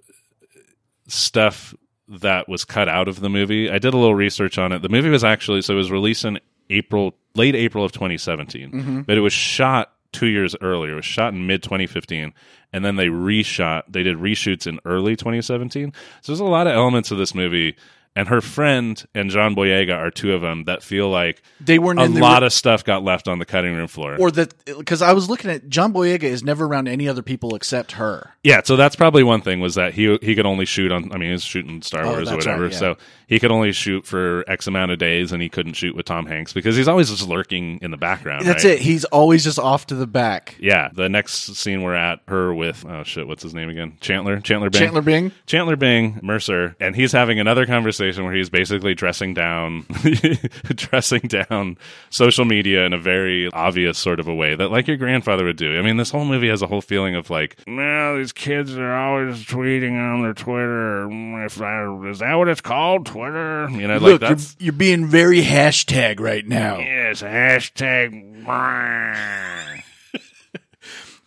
stuff 1.07 1.73
that 2.07 2.49
was 2.49 2.65
cut 2.65 2.89
out 2.89 3.07
of 3.07 3.19
the 3.19 3.29
movie. 3.29 3.69
I 3.69 3.77
did 3.79 3.93
a 3.93 3.97
little 3.97 4.15
research 4.15 4.57
on 4.57 4.71
it. 4.71 4.81
The 4.81 4.89
movie 4.89 5.09
was 5.09 5.23
actually 5.23 5.61
so 5.61 5.73
it 5.73 5.77
was 5.77 5.91
released 5.91 6.25
in 6.25 6.39
April, 6.69 7.13
late 7.35 7.55
April 7.55 7.83
of 7.85 7.91
2017, 7.91 8.71
Mm-hmm. 8.71 9.01
but 9.01 9.17
it 9.17 9.21
was 9.21 9.33
shot 9.33 9.93
two 10.11 10.27
years 10.27 10.55
earlier. 10.61 10.93
It 10.93 10.95
was 10.97 11.05
shot 11.05 11.33
in 11.33 11.45
mid 11.45 11.61
2015, 11.63 12.33
and 12.73 12.83
then 12.85 12.95
they 12.95 13.07
reshot. 13.07 13.83
They 13.89 14.03
did 14.03 14.17
reshoots 14.17 14.67
in 14.67 14.79
early 14.85 15.15
2017. 15.15 15.93
So 16.21 16.31
there's 16.31 16.39
a 16.39 16.43
lot 16.45 16.67
of 16.67 16.73
elements 16.73 17.11
of 17.11 17.17
this 17.17 17.33
movie. 17.35 17.75
And 18.15 18.27
her 18.27 18.41
friend 18.41 19.01
and 19.13 19.29
John 19.29 19.55
Boyega 19.55 19.95
are 19.95 20.09
two 20.09 20.33
of 20.33 20.41
them 20.41 20.63
that 20.63 20.81
feel 20.81 21.09
like 21.09 21.43
They 21.61 21.77
weren't 21.77 22.01
a 22.01 22.07
the 22.07 22.19
lot 22.19 22.41
of 22.41 22.51
stuff 22.51 22.83
got 22.83 23.03
left 23.03 23.27
on 23.27 23.37
the 23.37 23.45
cutting 23.45 23.73
room 23.75 23.87
floor. 23.87 24.17
or 24.19 24.31
that 24.31 24.53
because 24.65 25.03
I 25.03 25.13
was 25.13 25.29
looking 25.29 25.51
at 25.51 25.69
John 25.69 25.93
Boyega 25.93 26.23
is 26.23 26.43
never 26.43 26.65
around 26.65 26.87
any 26.87 27.07
other 27.07 27.21
people 27.21 27.55
except 27.55 27.93
her. 27.93 28.33
Yeah, 28.43 28.61
so 28.65 28.75
that's 28.75 28.95
probably 28.95 29.21
one 29.23 29.41
thing 29.41 29.59
was 29.61 29.75
that 29.75 29.93
he 29.93 30.17
he 30.23 30.33
could 30.35 30.47
only 30.47 30.65
shoot 30.65 30.91
on. 30.91 31.11
I 31.13 31.17
mean, 31.17 31.27
he 31.29 31.33
was 31.33 31.43
shooting 31.43 31.81
Star 31.83 32.03
Oh, 32.03 32.09
Wars 32.09 32.21
or 32.23 32.25
that's 32.35 32.45
whatever. 32.47 32.63
right, 32.63 32.71
yeah. 32.73 32.77
So 32.79 32.97
he 33.29 33.39
could 33.39 33.51
only 33.51 33.71
shoot 33.71 34.07
for 34.07 34.43
X 34.47 34.65
amount 34.65 34.91
of 34.91 34.97
days, 34.97 35.31
and 35.31 35.39
he 35.41 35.49
couldn't 35.49 35.73
shoot 35.73 35.95
with 35.95 36.07
Tom 36.07 36.25
Hanks 36.25 36.51
because 36.51 36.75
he's 36.75 36.87
always 36.87 37.09
just 37.11 37.27
lurking 37.27 37.77
in 37.83 37.91
the 37.91 37.97
background. 37.97 38.45
That's 38.45 38.65
right? 38.65 38.73
it. 38.73 38.79
He's 38.79 39.05
always 39.05 39.43
just 39.43 39.59
off 39.59 39.85
to 39.87 39.95
the 39.95 40.07
back. 40.07 40.55
Yeah, 40.59 40.89
the 40.91 41.09
next 41.09 41.55
scene 41.55 41.83
we're 41.83 41.93
at 41.93 42.21
her 42.27 42.51
with 42.53 42.83
oh 42.87 43.03
shit, 43.03 43.27
what's 43.27 43.43
his 43.43 43.53
name 43.53 43.69
again? 43.69 43.97
Chandler, 44.01 44.41
Chandler 44.41 44.71
Bing, 44.71 44.81
Chandler 44.81 45.01
Bing. 45.03 45.31
Chandler 45.45 45.75
Bing, 45.75 46.19
Mercer, 46.23 46.75
and 46.79 46.95
he's 46.95 47.11
having 47.11 47.39
another 47.39 47.67
conversation 47.67 48.23
where 48.25 48.33
he's 48.33 48.49
basically 48.49 48.95
dressing 48.95 49.35
down, 49.35 49.85
dressing 50.63 51.21
down 51.21 51.77
social 52.09 52.45
media 52.45 52.85
in 52.85 52.93
a 52.93 52.99
very 52.99 53.47
obvious 53.51 53.99
sort 53.99 54.19
of 54.19 54.27
a 54.27 54.33
way 54.33 54.55
that 54.55 54.71
like 54.71 54.87
your 54.87 54.97
grandfather 54.97 55.45
would 55.45 55.57
do. 55.57 55.77
I 55.77 55.83
mean, 55.83 55.97
this 55.97 56.09
whole 56.09 56.25
movie 56.25 56.49
has 56.49 56.63
a 56.63 56.67
whole 56.67 56.81
feeling 56.81 57.15
of 57.15 57.29
like, 57.29 57.61
no, 57.67 58.17
these 58.17 58.33
kids 58.33 58.75
are 58.75 58.95
always 58.95 59.45
tweeting 59.45 59.93
on 59.99 60.23
their 60.23 60.33
Twitter. 60.33 61.07
If 61.45 61.61
I, 61.61 62.09
is 62.09 62.19
that 62.19 62.33
what 62.33 62.47
it's 62.47 62.61
called, 62.61 63.05
Twitter? 63.19 63.69
You 63.71 63.87
know, 63.87 63.97
like 63.97 64.21
Look, 64.21 64.21
you're, 64.21 64.37
you're 64.59 64.73
being 64.73 65.07
very 65.07 65.41
hashtag 65.41 66.19
right 66.19 66.45
now. 66.47 66.79
yes, 66.79 67.21
hashtag. 67.21 68.35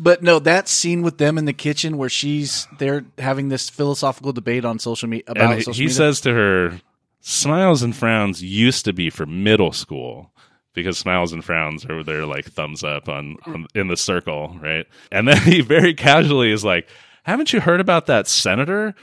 But 0.02 0.20
no, 0.20 0.40
that 0.40 0.66
scene 0.68 1.02
with 1.02 1.18
them 1.18 1.38
in 1.38 1.44
the 1.44 1.52
kitchen 1.52 1.96
where 1.96 2.08
she's 2.08 2.66
they're 2.80 3.04
having 3.18 3.50
this 3.50 3.70
philosophical 3.70 4.32
debate 4.32 4.64
on 4.64 4.80
social 4.80 5.08
media 5.08 5.22
about 5.28 5.44
and 5.44 5.54
he, 5.54 5.60
social 5.60 5.74
he 5.74 5.82
media. 5.84 5.94
says 5.94 6.20
to 6.22 6.34
her, 6.34 6.80
"Smiles 7.20 7.84
and 7.84 7.94
frowns 7.94 8.42
used 8.42 8.84
to 8.86 8.92
be 8.92 9.10
for 9.10 9.26
middle 9.26 9.70
school." 9.70 10.32
Because 10.74 10.98
smiles 10.98 11.32
and 11.32 11.44
frowns 11.44 11.84
are 11.84 12.02
their 12.02 12.26
like 12.26 12.46
thumbs 12.46 12.82
up 12.82 13.08
on, 13.08 13.36
on 13.46 13.68
in 13.76 13.86
the 13.86 13.96
circle, 13.96 14.58
right? 14.60 14.86
And 15.12 15.28
then 15.28 15.36
he 15.42 15.60
very 15.60 15.94
casually 15.94 16.50
is 16.50 16.64
like, 16.64 16.88
"Haven't 17.22 17.52
you 17.52 17.60
heard 17.60 17.78
about 17.80 18.06
that 18.06 18.26
senator? 18.26 18.96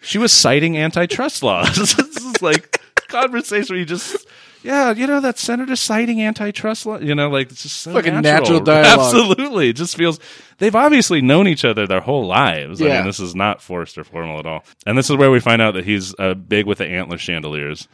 She 0.00 0.18
was 0.18 0.32
citing 0.32 0.76
antitrust 0.76 1.44
laws." 1.44 1.94
is 2.30 2.42
like 2.42 2.80
conversation 3.08 3.74
where 3.74 3.80
you 3.80 3.86
just, 3.86 4.26
yeah, 4.62 4.92
you 4.92 5.06
know 5.06 5.20
that 5.20 5.38
senator 5.38 5.74
citing 5.76 6.22
antitrust 6.22 6.86
law. 6.86 6.98
You 6.98 7.14
know, 7.14 7.28
like 7.28 7.50
it's 7.50 7.62
just 7.62 7.78
so 7.78 7.92
Fucking 7.92 8.20
natural 8.20 8.60
dialogue. 8.60 8.98
Absolutely, 9.00 9.70
it 9.70 9.76
just 9.76 9.96
feels 9.96 10.20
they've 10.58 10.74
obviously 10.76 11.20
known 11.20 11.48
each 11.48 11.64
other 11.64 11.86
their 11.86 12.00
whole 12.00 12.26
lives. 12.26 12.80
I 12.80 12.86
mean, 12.86 13.04
this 13.06 13.20
is 13.20 13.34
not 13.34 13.60
forced 13.62 13.98
or 13.98 14.04
formal 14.04 14.38
at 14.38 14.46
all. 14.46 14.64
And 14.86 14.96
this 14.96 15.10
is 15.10 15.16
where 15.16 15.30
we 15.30 15.40
find 15.40 15.60
out 15.60 15.74
that 15.74 15.84
he's 15.84 16.14
uh, 16.18 16.34
big 16.34 16.66
with 16.66 16.78
the 16.78 16.86
antler 16.86 17.18
chandeliers. 17.18 17.88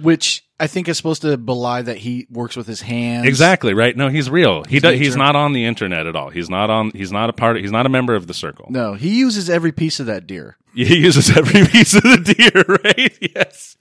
which 0.00 0.44
I 0.60 0.66
think 0.66 0.88
is 0.88 0.98
supposed 0.98 1.22
to 1.22 1.38
belie 1.38 1.80
that 1.80 1.96
he 1.96 2.26
works 2.30 2.54
with 2.54 2.66
his 2.66 2.82
hands. 2.82 3.26
Exactly 3.26 3.72
right. 3.72 3.96
No, 3.96 4.08
he's 4.08 4.28
real. 4.28 4.62
He 4.64 4.78
does, 4.78 4.98
he's 4.98 5.16
not 5.16 5.34
on 5.34 5.54
the 5.54 5.64
internet 5.64 6.06
at 6.06 6.14
all. 6.14 6.28
He's 6.28 6.50
not 6.50 6.68
on. 6.68 6.90
He's 6.90 7.10
not 7.10 7.30
a 7.30 7.32
part. 7.32 7.56
Of, 7.56 7.62
he's 7.62 7.72
not 7.72 7.86
a 7.86 7.88
member 7.88 8.14
of 8.14 8.26
the 8.26 8.34
circle. 8.34 8.66
No, 8.68 8.92
he 8.92 9.18
uses 9.18 9.48
every 9.48 9.72
piece 9.72 9.98
of 9.98 10.06
that 10.06 10.26
deer. 10.26 10.56
He 10.72 10.98
uses 10.98 11.36
every 11.36 11.66
piece 11.66 11.94
of 11.94 12.02
the 12.02 12.34
deer. 12.34 12.64
Right? 12.84 13.18
Yes. 13.34 13.76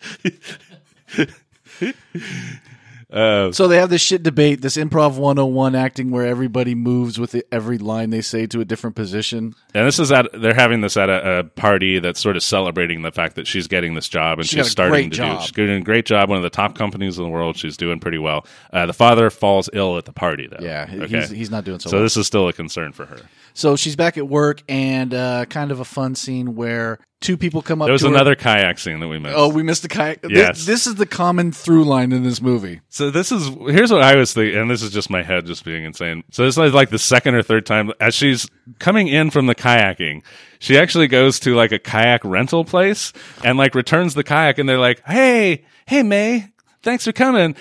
Uh, 3.12 3.52
So 3.52 3.68
they 3.68 3.78
have 3.78 3.90
this 3.90 4.02
shit 4.02 4.22
debate, 4.22 4.62
this 4.62 4.78
improv 4.78 5.18
101 5.18 5.74
acting 5.76 6.12
where 6.12 6.26
everybody 6.28 6.76
moves 6.76 7.20
with 7.20 7.34
it, 7.34 7.48
every 7.52 7.78
line 7.80 8.12
they 8.12 8.22
say 8.22 8.46
to 8.48 8.62
a 8.62 8.66
different 8.66 8.96
position. 8.96 9.56
and 9.74 9.88
this 9.88 9.98
is 10.00 10.12
at 10.12 10.28
they're 10.34 10.54
having 10.54 10.82
this 10.82 10.96
at 10.96 11.10
a, 11.10 11.40
a 11.40 11.44
party 11.44 11.98
that's 12.00 12.20
sort 12.20 12.36
of 12.36 12.44
celebrating 12.44 13.02
the 13.02 13.12
fact 13.12 13.36
that 13.36 13.48
she's 13.48 13.68
getting 13.68 13.96
this 13.96 14.08
job 14.08 14.38
and 14.40 14.48
She 14.48 14.58
she's 14.58 14.70
starting 14.70 15.10
to 15.10 15.18
job. 15.18 15.40
do. 15.40 15.44
She's 15.44 15.52
doing 15.52 15.72
a 15.72 15.82
great 15.82 16.06
job. 16.06 16.30
One 16.30 16.38
of 16.38 16.44
the 16.44 16.50
top 16.52 16.76
companies 16.78 17.18
in 17.18 17.24
the 17.24 17.30
world. 17.30 17.58
She's 17.58 17.78
doing 17.78 18.00
pretty 18.00 18.20
well. 18.20 18.46
Uh, 18.72 18.86
the 18.86 18.94
father 18.94 19.30
falls 19.32 19.70
ill 19.74 19.98
at 19.98 20.06
the 20.06 20.14
party 20.14 20.48
though. 20.48 20.64
Yeah, 20.64 20.86
Okay. 20.92 21.20
he's, 21.22 21.30
he's 21.30 21.52
not 21.52 21.64
doing 21.64 21.80
so, 21.80 21.90
so 21.90 21.98
well. 21.98 22.04
this 22.04 22.16
is 22.16 22.28
still 22.28 22.48
a 22.48 22.54
concern 22.54 22.92
for 22.92 23.06
her. 23.08 23.18
So 23.56 23.76
she's 23.76 23.96
back 23.96 24.18
at 24.18 24.28
work 24.28 24.62
and 24.70 25.14
uh, 25.14 25.46
kind 25.46 25.72
of 25.72 25.80
a 25.80 25.86
fun 25.86 26.14
scene 26.16 26.56
where 26.56 27.00
two 27.22 27.36
people 27.38 27.62
come 27.62 27.82
up 27.82 27.88
There 27.88 27.94
was 27.94 28.02
to 28.02 28.08
her- 28.08 28.14
another 28.16 28.36
kayak 28.36 28.80
scene 28.80 29.00
that 29.00 29.08
we 29.08 29.20
missed. 29.20 29.36
Oh, 29.38 29.50
we 29.50 29.64
missed 29.64 29.82
the 29.82 29.90
kayak. 29.90 30.20
Yes. 30.28 30.66
This, 30.66 30.88
is 30.88 30.96
the 30.96 31.06
common 31.06 31.52
through 31.52 31.84
line 31.86 32.12
in 32.12 32.24
this 32.24 32.42
movie. 32.42 32.82
So 32.90 33.12
this 33.12 33.32
is 33.32 33.48
here's 33.68 33.92
what 33.92 34.02
I 34.02 34.16
was 34.16 34.34
thinking, 34.34 34.58
and 34.60 34.72
this 34.72 34.82
is 34.82 34.92
just 34.92 35.10
my 35.10 35.22
head 35.24 35.46
just 35.46 35.66
being 35.66 35.84
insane. 35.84 36.24
So 36.32 36.46
this 36.46 36.58
is 36.58 36.74
like 36.74 36.90
the 36.90 37.00
second 37.00 37.36
or 37.36 37.44
third 37.44 37.66
time 37.66 37.92
as 38.00 38.16
she's 38.16 38.48
coming 38.80 39.08
in 39.08 39.30
from 39.32 39.48
the 39.48 39.56
kayaking, 39.56 40.24
she 40.60 40.78
actually 40.78 41.08
goes 41.08 41.40
to 41.42 41.56
like 41.56 41.72
a 41.72 41.80
kayak 41.80 42.24
rental 42.24 42.64
place 42.66 43.12
and 43.44 43.58
like 43.58 43.76
returns 43.76 44.14
the 44.14 44.24
kayak, 44.24 44.58
and 44.58 44.68
they're 44.70 44.80
like, 44.80 45.02
"Hey, 45.06 45.66
hey 45.86 46.04
Mae, 46.04 46.48
thanks 46.84 47.04
for 47.06 47.12
coming." 47.12 47.56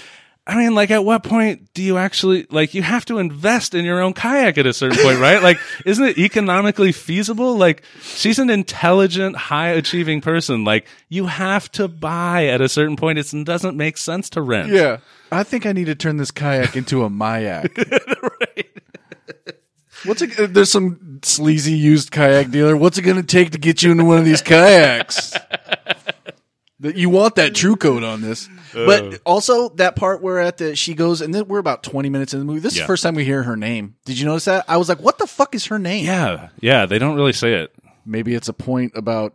I 0.48 0.56
mean, 0.56 0.74
like, 0.74 0.90
at 0.90 1.04
what 1.04 1.22
point 1.24 1.74
do 1.74 1.82
you 1.82 1.98
actually 1.98 2.46
like? 2.50 2.72
You 2.72 2.80
have 2.80 3.04
to 3.04 3.18
invest 3.18 3.74
in 3.74 3.84
your 3.84 4.00
own 4.00 4.14
kayak 4.14 4.56
at 4.56 4.64
a 4.64 4.72
certain 4.72 4.96
point, 5.04 5.18
right? 5.20 5.42
Like, 5.42 5.58
isn't 5.84 6.02
it 6.02 6.16
economically 6.16 6.90
feasible? 6.90 7.58
Like, 7.58 7.82
she's 8.00 8.38
an 8.38 8.48
intelligent, 8.48 9.36
high 9.36 9.68
achieving 9.68 10.22
person. 10.22 10.64
Like, 10.64 10.86
you 11.10 11.26
have 11.26 11.70
to 11.72 11.86
buy 11.86 12.46
at 12.46 12.62
a 12.62 12.68
certain 12.70 12.96
point. 12.96 13.18
It 13.18 13.44
doesn't 13.44 13.76
make 13.76 13.98
sense 13.98 14.30
to 14.30 14.40
rent. 14.40 14.72
Yeah. 14.72 14.98
I 15.30 15.42
think 15.42 15.66
I 15.66 15.72
need 15.72 15.84
to 15.84 15.94
turn 15.94 16.16
this 16.16 16.30
kayak 16.30 16.74
into 16.76 17.04
a 17.04 17.10
Mayak. 17.10 17.68
What's 20.04 20.22
it? 20.22 20.38
uh, 20.40 20.46
There's 20.46 20.70
some 20.70 21.18
sleazy 21.22 21.72
used 21.72 22.10
kayak 22.10 22.50
dealer. 22.50 22.76
What's 22.76 22.96
it 22.98 23.02
going 23.02 23.16
to 23.16 23.22
take 23.22 23.50
to 23.50 23.58
get 23.58 23.82
you 23.82 23.90
into 23.90 24.04
one 24.04 24.16
of 24.18 24.24
these 24.24 24.40
kayaks? 24.40 25.34
That 26.80 26.96
you 26.96 27.10
want 27.10 27.34
that 27.36 27.56
true 27.56 27.74
mm. 27.74 27.80
code 27.80 28.04
on 28.04 28.20
this, 28.20 28.48
but 28.72 29.02
oh. 29.02 29.16
also 29.26 29.68
that 29.70 29.96
part 29.96 30.22
where 30.22 30.38
at 30.38 30.58
the 30.58 30.76
she 30.76 30.94
goes 30.94 31.20
and 31.20 31.34
then 31.34 31.48
we're 31.48 31.58
about 31.58 31.82
20 31.82 32.08
minutes 32.08 32.32
in 32.34 32.38
the 32.38 32.44
movie. 32.44 32.60
This 32.60 32.74
is 32.74 32.78
Yeah. 32.78 32.84
the 32.84 32.86
first 32.86 33.02
time 33.02 33.16
we 33.16 33.24
hear 33.24 33.42
her 33.42 33.56
name. 33.56 33.96
Did 34.04 34.18
you 34.18 34.26
notice 34.26 34.44
that? 34.44 34.64
I 34.68 34.76
was 34.76 34.88
like, 34.88 35.00
what 35.00 35.18
the 35.18 35.26
fuck 35.26 35.56
is 35.56 35.66
her 35.66 35.78
name? 35.78 36.04
Yeah, 36.04 36.50
yeah, 36.60 36.86
they 36.86 37.00
don't 37.00 37.16
really 37.16 37.32
say 37.32 37.54
it. 37.54 37.74
Maybe 38.06 38.34
it's 38.34 38.48
a 38.48 38.52
point 38.52 38.92
about 38.94 39.34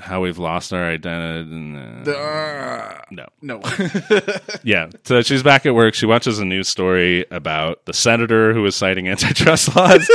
How 0.00 0.20
we've 0.20 0.38
lost 0.38 0.72
our 0.72 0.84
identity. 0.84 1.76
uh. 2.08 2.10
Uh, 2.10 3.00
no, 3.10 3.26
no. 3.42 3.60
yeah. 4.64 4.90
So 5.04 5.22
she's 5.22 5.42
back 5.42 5.66
at 5.66 5.74
work. 5.74 5.94
She 5.94 6.06
watches 6.06 6.38
a 6.38 6.44
news 6.44 6.68
story 6.68 7.26
about 7.30 7.84
the 7.86 7.92
senator 7.92 8.52
who 8.54 8.62
was 8.62 8.74
citing 8.76 9.08
antitrust 9.08 9.74
laws. 9.76 10.08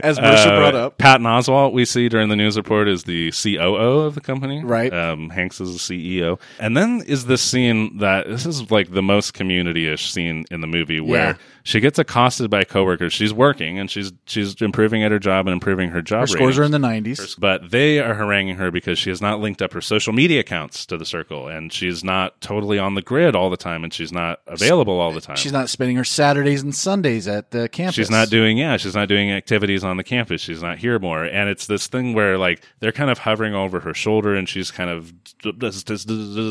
As 0.00 0.20
Mercer 0.20 0.50
Uh, 0.50 0.58
brought 0.58 0.74
up. 0.74 0.98
Patton 0.98 1.26
Oswalt, 1.26 1.72
we 1.72 1.84
see 1.84 2.08
during 2.08 2.28
the 2.28 2.36
news 2.36 2.56
report, 2.56 2.88
is 2.88 3.04
the 3.04 3.30
COO 3.32 4.00
of 4.00 4.14
the 4.14 4.20
company. 4.20 4.62
Right. 4.64 4.92
Um, 4.92 5.30
Hanks 5.30 5.60
is 5.60 5.86
the 5.86 6.20
CEO. 6.20 6.38
And 6.58 6.76
then 6.76 7.02
is 7.06 7.26
this 7.26 7.42
scene 7.42 7.98
that 7.98 8.26
this 8.28 8.46
is 8.46 8.70
like 8.70 8.90
the 8.92 9.02
most 9.02 9.34
community 9.34 9.86
ish 9.92 10.10
scene 10.10 10.44
in 10.50 10.60
the 10.60 10.66
movie 10.66 11.00
where 11.00 11.30
Yeah. 11.30 11.36
She 11.64 11.80
gets 11.80 11.98
accosted 11.98 12.50
by 12.50 12.64
coworkers. 12.64 13.12
She's 13.12 13.32
working 13.32 13.78
and 13.78 13.90
she's 13.90 14.12
she's 14.26 14.60
improving 14.60 15.02
at 15.04 15.12
her 15.12 15.18
job 15.18 15.46
and 15.46 15.52
improving 15.52 15.90
her 15.90 16.02
job 16.02 16.22
Her 16.22 16.26
scores 16.26 16.58
ratings. 16.58 16.58
are 16.58 16.62
in 16.64 16.70
the 16.72 16.78
90s. 16.78 17.38
but 17.38 17.70
they 17.70 17.98
are 18.00 18.14
haranguing 18.14 18.56
her 18.56 18.70
because 18.70 18.98
she 18.98 19.10
has 19.10 19.20
not 19.20 19.40
linked 19.40 19.62
up 19.62 19.72
her 19.72 19.80
social 19.80 20.12
media 20.12 20.40
accounts 20.40 20.84
to 20.86 20.96
the 20.96 21.04
circle 21.04 21.48
and 21.48 21.72
she's 21.72 22.02
not 22.02 22.40
totally 22.40 22.78
on 22.78 22.94
the 22.94 23.02
grid 23.02 23.36
all 23.36 23.50
the 23.50 23.56
time 23.56 23.84
and 23.84 23.92
she's 23.94 24.12
not 24.12 24.40
available 24.46 24.98
all 25.00 25.12
the 25.12 25.20
time. 25.20 25.36
She's 25.36 25.52
not 25.52 25.68
spending 25.68 25.96
her 25.96 26.04
Saturdays 26.04 26.62
and 26.62 26.74
Sundays 26.74 27.28
at 27.28 27.50
the 27.52 27.68
campus. 27.68 27.94
She's 27.94 28.10
not 28.10 28.28
doing 28.28 28.58
yeah, 28.58 28.76
she's 28.76 28.94
not 28.94 29.08
doing 29.08 29.30
activities 29.30 29.84
on 29.84 29.96
the 29.96 30.04
campus. 30.04 30.40
She's 30.40 30.62
not 30.62 30.78
here 30.78 30.98
more. 30.98 31.24
And 31.24 31.48
it's 31.48 31.66
this 31.66 31.86
thing 31.86 32.12
where 32.14 32.38
like 32.38 32.62
they're 32.80 32.92
kind 32.92 33.10
of 33.10 33.18
hovering 33.18 33.54
over 33.54 33.80
her 33.80 33.94
shoulder 33.94 34.34
and 34.34 34.48
she's 34.48 34.70
kind 34.70 34.90
of 34.90 35.12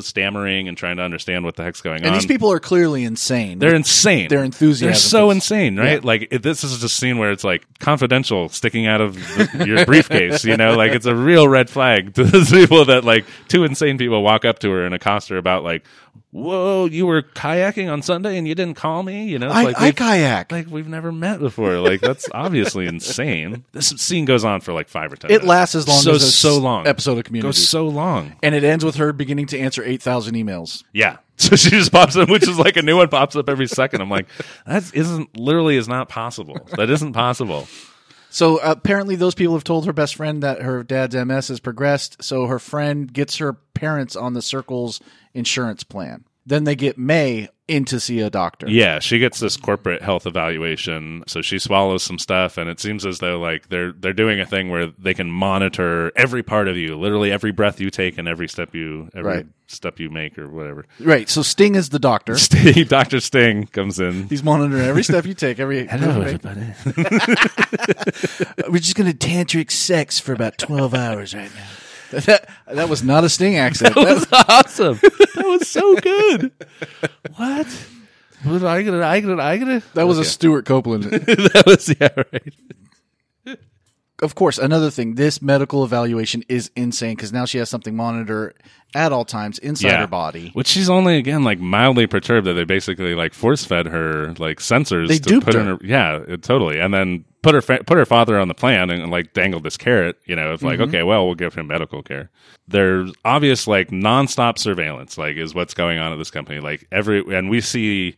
stammering 0.03 0.67
and 0.67 0.77
trying 0.77 0.97
to 0.97 1.03
understand 1.03 1.43
what 1.43 1.55
the 1.55 1.63
heck's 1.63 1.81
going 1.81 1.97
And 1.97 2.07
on. 2.07 2.13
And 2.13 2.21
these 2.21 2.27
people 2.27 2.51
are 2.51 2.59
clearly 2.59 3.03
insane. 3.03 3.59
they're 3.59 3.75
insane. 3.75 4.29
Their 4.29 4.43
enthusiasm 4.43 4.93
They're 5.01 5.09
so 5.09 5.31
insane, 5.31 5.77
right? 5.77 6.01
Yeah. 6.01 6.07
Like 6.07 6.27
it, 6.31 6.43
this 6.43 6.63
is 6.63 6.71
just 6.71 6.83
a 6.83 6.89
scene 6.89 7.17
where 7.17 7.31
it's 7.31 7.43
like 7.43 7.65
confidential 7.79 8.49
sticking 8.49 8.87
out 8.87 9.01
of 9.01 9.15
the, 9.15 9.65
your 9.65 9.85
briefcase. 9.87 10.43
You 10.45 10.57
know, 10.57 10.75
like 10.75 10.91
it's 10.91 11.05
a 11.05 11.15
real 11.15 11.47
red 11.47 11.69
flag 11.69 12.13
to 12.15 12.23
those 12.25 12.49
people 12.49 12.85
that 12.85 13.03
like 13.03 13.25
two 13.47 13.63
insane 13.63 13.97
people 13.97 14.21
walk 14.23 14.45
up 14.45 14.59
to 14.59 14.71
her 14.71 14.85
and 14.85 14.95
accost 14.95 15.29
her 15.29 15.37
about 15.37 15.63
like, 15.63 15.83
"Whoa, 16.31 16.85
you 16.85 17.05
were 17.05 17.21
kayaking 17.21 17.91
on 17.91 18.01
Sunday 18.01 18.37
and 18.37 18.47
you 18.47 18.55
didn't 18.55 18.75
call 18.75 19.03
me." 19.03 19.25
You 19.27 19.39
know, 19.39 19.47
it's 19.47 19.55
I, 19.55 19.63
like 19.63 19.81
I 19.81 19.91
kayak. 19.91 20.51
like 20.51 20.67
we've 20.67 20.87
never 20.87 21.11
met 21.11 21.39
before. 21.39 21.77
Like 21.77 22.01
that's 22.01 22.27
obviously 22.33 22.87
insane. 22.87 23.63
This 23.73 23.89
scene 23.89 24.25
goes 24.25 24.43
on 24.45 24.61
for 24.61 24.73
like 24.73 24.87
five 24.89 25.11
or 25.11 25.15
ten. 25.15 25.29
it 25.29 25.33
minutes. 25.33 25.47
lasts 25.47 25.75
as 25.75 25.87
long 25.87 25.99
so 25.99 26.13
as 26.15 26.35
so 26.35 26.57
long. 26.57 26.87
episode 26.87 27.17
of 27.17 27.23
Community. 27.25 27.47
goes 27.47 27.67
so 27.67 27.87
long. 27.87 28.33
and 28.43 28.55
it 28.55 28.63
ends 28.63 28.85
with 28.85 28.95
her 28.95 29.11
beginning 29.13 29.45
to 29.47 29.59
answer 29.59 29.83
8,000 29.83 30.35
emails. 30.35 30.83
Yeah. 30.93 31.17
So 31.41 31.55
she 31.55 31.71
just 31.71 31.91
pops 31.91 32.15
up, 32.15 32.29
which 32.29 32.43
is 32.47 32.59
like 32.59 32.77
a 32.77 32.83
new 32.83 32.97
one 32.97 33.07
pops 33.07 33.35
up 33.35 33.49
every 33.49 33.65
second. 33.65 34.01
I'm 34.01 34.11
like, 34.11 34.27
that 34.67 34.93
isn't 34.93 35.35
literally 35.35 35.75
is 35.75 35.87
not 35.87 36.07
possible. 36.07 36.55
That 36.77 36.91
isn't 36.91 37.13
possible. 37.13 37.67
So 38.33 38.59
apparently, 38.59 39.17
those 39.17 39.35
people 39.35 39.55
have 39.55 39.65
told 39.65 39.85
her 39.85 39.91
best 39.91 40.15
friend 40.15 40.41
that 40.41 40.61
her 40.61 40.83
dad's 40.83 41.13
MS 41.13 41.49
has 41.49 41.59
progressed. 41.59 42.23
So 42.23 42.45
her 42.45 42.59
friend 42.59 43.11
gets 43.11 43.37
her 43.37 43.53
parents 43.53 44.15
on 44.15 44.33
the 44.33 44.41
Circle's 44.41 45.01
insurance 45.33 45.83
plan. 45.83 46.23
Then 46.45 46.63
they 46.63 46.75
get 46.75 46.97
Mae 46.97 47.49
in 47.67 47.85
to 47.85 47.99
see 47.99 48.19
a 48.19 48.29
doctor. 48.29 48.67
Yeah, 48.67 48.99
she 48.99 49.19
gets 49.19 49.39
this 49.39 49.55
corporate 49.55 50.01
health 50.01 50.25
evaluation, 50.25 51.23
so 51.27 51.41
she 51.41 51.57
swallows 51.59 52.03
some 52.03 52.17
stuff, 52.19 52.57
and 52.57 52.69
it 52.69 52.79
seems 52.79 53.05
as 53.05 53.19
though 53.19 53.39
like 53.39 53.69
they're 53.69 53.91
they're 53.93 54.11
doing 54.11 54.39
a 54.39 54.45
thing 54.45 54.69
where 54.69 54.87
they 54.97 55.13
can 55.13 55.29
monitor 55.31 56.11
every 56.15 56.43
part 56.43 56.67
of 56.67 56.75
you, 56.75 56.97
literally 56.97 57.31
every 57.31 57.51
breath 57.51 57.79
you 57.79 57.89
take 57.89 58.17
and 58.17 58.27
every 58.27 58.47
step 58.49 58.73
you 58.75 59.09
every 59.15 59.31
Right. 59.31 59.45
step 59.67 59.99
you 59.99 60.09
make 60.09 60.37
or 60.37 60.49
whatever. 60.49 60.85
Right. 60.99 61.29
So 61.29 61.43
Sting 61.43 61.75
is 61.75 61.89
the 61.89 61.99
doctor. 61.99 62.35
Sting, 62.39 62.85
Doctor 62.85 63.19
Sting 63.21 63.67
comes 63.67 63.99
in. 63.99 64.27
He's 64.27 64.43
monitoring 64.43 64.83
every 64.83 65.03
step 65.03 65.25
you 65.25 65.33
take. 65.35 65.59
Every 65.59 65.85
Hello 65.87 66.21
everybody. 66.21 66.73
We're 68.69 68.79
just 68.79 68.95
going 68.95 69.11
to 69.11 69.17
tantric 69.17 69.71
sex 69.71 70.19
for 70.19 70.33
about 70.33 70.57
12 70.57 70.93
hours 70.93 71.33
right 71.33 71.51
now. 71.55 71.67
that, 72.25 72.49
that 72.67 72.89
was 72.89 73.03
not 73.03 73.23
a 73.23 73.29
Sting 73.29 73.57
accent. 73.57 73.95
That 74.01 74.05
was 74.05 74.27
awesome. 74.31 74.99
That 75.35 75.45
was 75.47 75.67
so 75.67 75.95
good. 75.95 76.51
What? 77.35 77.67
Was 78.45 78.63
I 78.63 78.83
gonna? 78.83 79.01
I 79.05 79.19
gonna? 79.21 79.41
I 79.41 79.57
gonna? 79.57 79.81
That 79.93 80.07
was 80.07 80.19
a 80.19 80.25
Stewart 80.25 80.65
Copeland. 80.65 81.03
that 81.05 81.63
was 81.65 81.93
yeah 81.99 82.09
right. 82.15 83.59
of 84.21 84.35
course, 84.35 84.57
another 84.59 84.91
thing, 84.91 85.15
this 85.15 85.41
medical 85.41 85.83
evaluation 85.83 86.43
is 86.47 86.69
insane 86.75 87.15
because 87.15 87.33
now 87.33 87.45
she 87.45 87.57
has 87.57 87.69
something 87.69 87.95
monitor 87.95 88.53
at 88.93 89.11
all 89.11 89.25
times 89.25 89.57
inside 89.59 89.95
her 89.99 90.07
body. 90.07 90.51
Which 90.53 90.67
she's 90.67 90.89
only 90.89 91.17
again 91.17 91.43
like 91.43 91.59
mildly 91.59 92.07
perturbed 92.07 92.45
that 92.47 92.53
they 92.53 92.65
basically 92.65 93.15
like 93.15 93.33
force 93.33 93.63
fed 93.65 93.87
her 93.87 94.33
like 94.37 94.57
sensors 94.59 95.07
They 95.07 95.17
to 95.19 95.29
duped 95.29 95.45
put 95.45 95.55
her. 95.55 95.61
in 95.61 95.67
her 95.67 95.77
yeah 95.81 96.19
it- 96.27 96.43
totally 96.43 96.79
and 96.79 96.93
then 96.93 97.25
put 97.43 97.55
her 97.55 97.61
fa- 97.61 97.83
put 97.85 97.97
her 97.97 98.05
father 98.05 98.37
on 98.39 98.47
the 98.47 98.53
plan 98.53 98.89
and, 98.89 99.11
like 99.11 99.33
dangled 99.33 99.63
this 99.63 99.77
carrot 99.77 100.17
you 100.25 100.35
know 100.35 100.53
it's 100.53 100.63
like 100.63 100.79
Mm-hmm. 100.79 100.89
okay 100.89 101.03
well 101.03 101.25
we'll 101.25 101.35
give 101.35 101.53
him 101.55 101.67
medical 101.67 102.03
care. 102.03 102.29
There's 102.67 103.11
obvious 103.25 103.67
like 103.67 103.89
nonstop 103.89 104.57
surveillance 104.57 105.17
like 105.17 105.35
is 105.37 105.53
what's 105.55 105.73
going 105.73 105.97
on 105.99 106.11
at 106.13 106.17
this 106.17 106.31
company 106.31 106.59
like 106.59 106.87
every 106.91 107.23
and 107.35 107.49
we 107.49 107.61
see 107.61 108.15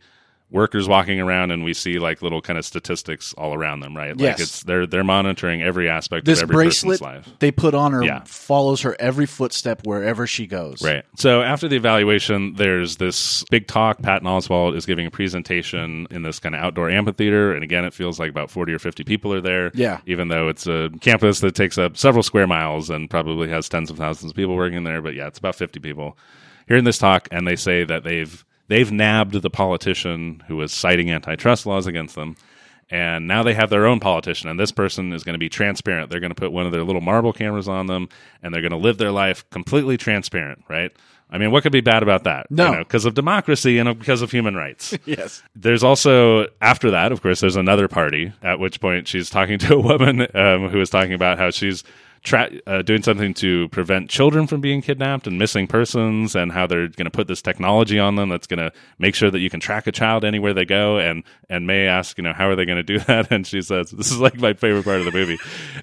workers 0.54 0.88
walking 0.88 1.20
around 1.20 1.50
and 1.50 1.62
we 1.64 1.74
see 1.74 1.98
like 1.98 2.22
little 2.22 2.40
kind 2.40 2.58
of 2.58 2.64
statistics 2.64 3.34
all 3.34 3.52
around 3.52 3.80
them 3.80 3.94
right 3.94 4.16
like 4.16 4.20
Yes. 4.38 4.40
it's 4.40 4.62
they're 4.62 4.86
they're 4.86 5.04
monitoring 5.04 5.62
every 5.62 5.88
aspect 5.90 6.24
This 6.24 6.38
of 6.40 6.44
every 6.44 6.54
bracelet 6.64 7.00
person's 7.00 7.26
life 7.26 7.38
they 7.40 7.50
put 7.50 7.74
on 7.74 7.92
her 7.92 8.02
Yeah. 8.04 8.22
follows 8.24 8.80
her 8.82 8.96
every 9.00 9.26
footstep 9.26 9.86
wherever 9.86 10.26
she 10.26 10.46
goes. 10.46 10.82
Right. 10.82 11.04
So 11.16 11.42
after 11.42 11.66
the 11.68 11.76
evaluation, 11.76 12.54
there's 12.54 12.96
this 12.96 13.44
big 13.50 13.66
talk. 13.66 14.00
Patton 14.00 14.26
Oswalt 14.28 14.76
is 14.76 14.86
giving 14.86 15.04
a 15.06 15.10
presentation 15.10 16.06
in 16.10 16.22
this 16.22 16.38
kind 16.38 16.54
of 16.54 16.60
outdoor 16.62 16.88
amphitheater, 16.88 17.52
and 17.52 17.62
again, 17.64 17.84
it 17.84 17.92
feels 17.92 18.18
like 18.20 18.30
about 18.30 18.50
forty 18.50 18.72
or 18.72 18.78
fifty 18.78 19.02
people 19.04 19.32
are 19.34 19.40
there. 19.40 19.70
Yeah. 19.74 20.00
Even 20.06 20.28
though 20.28 20.48
it's 20.48 20.66
a 20.66 20.90
campus 21.00 21.40
that 21.40 21.54
takes 21.54 21.76
up 21.78 21.96
several 21.96 22.22
square 22.22 22.46
miles 22.46 22.90
and 22.90 23.10
probably 23.10 23.48
has 23.48 23.68
tens 23.68 23.90
of 23.90 23.96
thousands 23.98 24.30
of 24.32 24.36
people 24.36 24.54
working 24.54 24.84
there, 24.84 25.02
but 25.02 25.14
yeah, 25.14 25.26
it's 25.26 25.38
about 25.38 25.56
fifty 25.56 25.80
people 25.80 26.16
hearing 26.68 26.84
this 26.84 26.98
talk, 26.98 27.28
and 27.32 27.46
they 27.46 27.56
say 27.56 27.84
that 27.84 28.04
they've 28.04 28.44
they've 28.68 28.90
nabbed 28.90 29.34
the 29.40 29.50
politician 29.50 30.42
who 30.48 30.56
was 30.56 30.72
citing 30.72 31.10
antitrust 31.10 31.66
laws 31.66 31.86
against 31.86 32.14
them. 32.14 32.36
And 32.90 33.26
now 33.26 33.42
they 33.42 33.54
have 33.54 33.70
their 33.70 33.86
own 33.86 33.98
politician, 33.98 34.50
and 34.50 34.60
this 34.60 34.70
person 34.70 35.12
is 35.14 35.24
going 35.24 35.32
to 35.32 35.38
be 35.38 35.48
transparent. 35.48 36.10
They're 36.10 36.20
going 36.20 36.30
to 36.30 36.40
put 36.40 36.52
one 36.52 36.66
of 36.66 36.72
their 36.72 36.84
little 36.84 37.00
marble 37.00 37.32
cameras 37.32 37.66
on 37.66 37.86
them, 37.86 38.10
and 38.42 38.52
they're 38.52 38.60
going 38.60 38.72
to 38.72 38.76
live 38.76 38.98
their 38.98 39.10
life 39.10 39.48
completely 39.48 39.96
transparent, 39.96 40.62
right? 40.68 40.92
I 41.30 41.38
mean, 41.38 41.50
what 41.50 41.62
could 41.62 41.72
be 41.72 41.80
bad 41.80 42.02
about 42.02 42.24
that? 42.24 42.50
No. 42.50 42.78
because 42.78 43.06
of 43.06 43.14
democracy 43.14 43.78
and 43.78 43.98
because 43.98 44.22
of 44.22 44.30
human 44.30 44.54
rights. 44.54 44.96
Yes. 45.06 45.42
There's 45.56 45.82
also 45.82 46.46
after 46.60 46.90
that, 46.90 47.10
of 47.10 47.22
course, 47.22 47.40
there's 47.40 47.56
another 47.56 47.88
party. 47.88 48.32
At 48.42 48.58
which 48.58 48.80
point, 48.80 49.08
she's 49.08 49.30
talking 49.30 49.58
to 49.60 49.74
a 49.74 49.80
woman 49.80 50.22
um, 50.34 50.68
who 50.68 50.80
is 50.80 50.90
talking 50.90 51.14
about 51.14 51.38
how 51.38 51.50
she's 51.50 51.84
tra- 52.24 52.50
uh, 52.66 52.82
doing 52.82 53.02
something 53.02 53.34
to 53.34 53.68
prevent 53.68 54.10
children 54.10 54.46
from 54.48 54.60
being 54.60 54.82
kidnapped 54.82 55.26
and 55.28 55.38
missing 55.38 55.66
persons, 55.68 56.34
and 56.34 56.50
how 56.50 56.66
they're 56.66 56.88
going 56.88 57.04
to 57.04 57.10
put 57.10 57.28
this 57.28 57.40
technology 57.40 57.98
on 57.98 58.16
them 58.16 58.30
that's 58.30 58.48
going 58.48 58.58
to 58.58 58.72
make 58.98 59.14
sure 59.14 59.30
that 59.30 59.38
you 59.38 59.50
can 59.50 59.60
track 59.60 59.86
a 59.86 59.92
child 59.92 60.24
anywhere 60.24 60.52
they 60.52 60.64
go. 60.64 60.98
And 60.98 61.22
and 61.48 61.66
Mae 61.66 61.86
asks, 61.86 62.18
you 62.18 62.24
know, 62.24 62.32
how 62.32 62.48
are 62.48 62.56
they 62.56 62.64
going 62.64 62.76
to 62.76 62.82
do 62.82 62.98
that? 63.06 63.30
And 63.30 63.46
she 63.46 63.62
says, 63.62 63.90
"This 63.90 64.10
is 64.10 64.18
like 64.18 64.36
my 64.36 64.54
favorite 64.54 64.84
part 64.84 64.98
of 64.98 65.04
the 65.04 65.12
movie." 65.12 65.38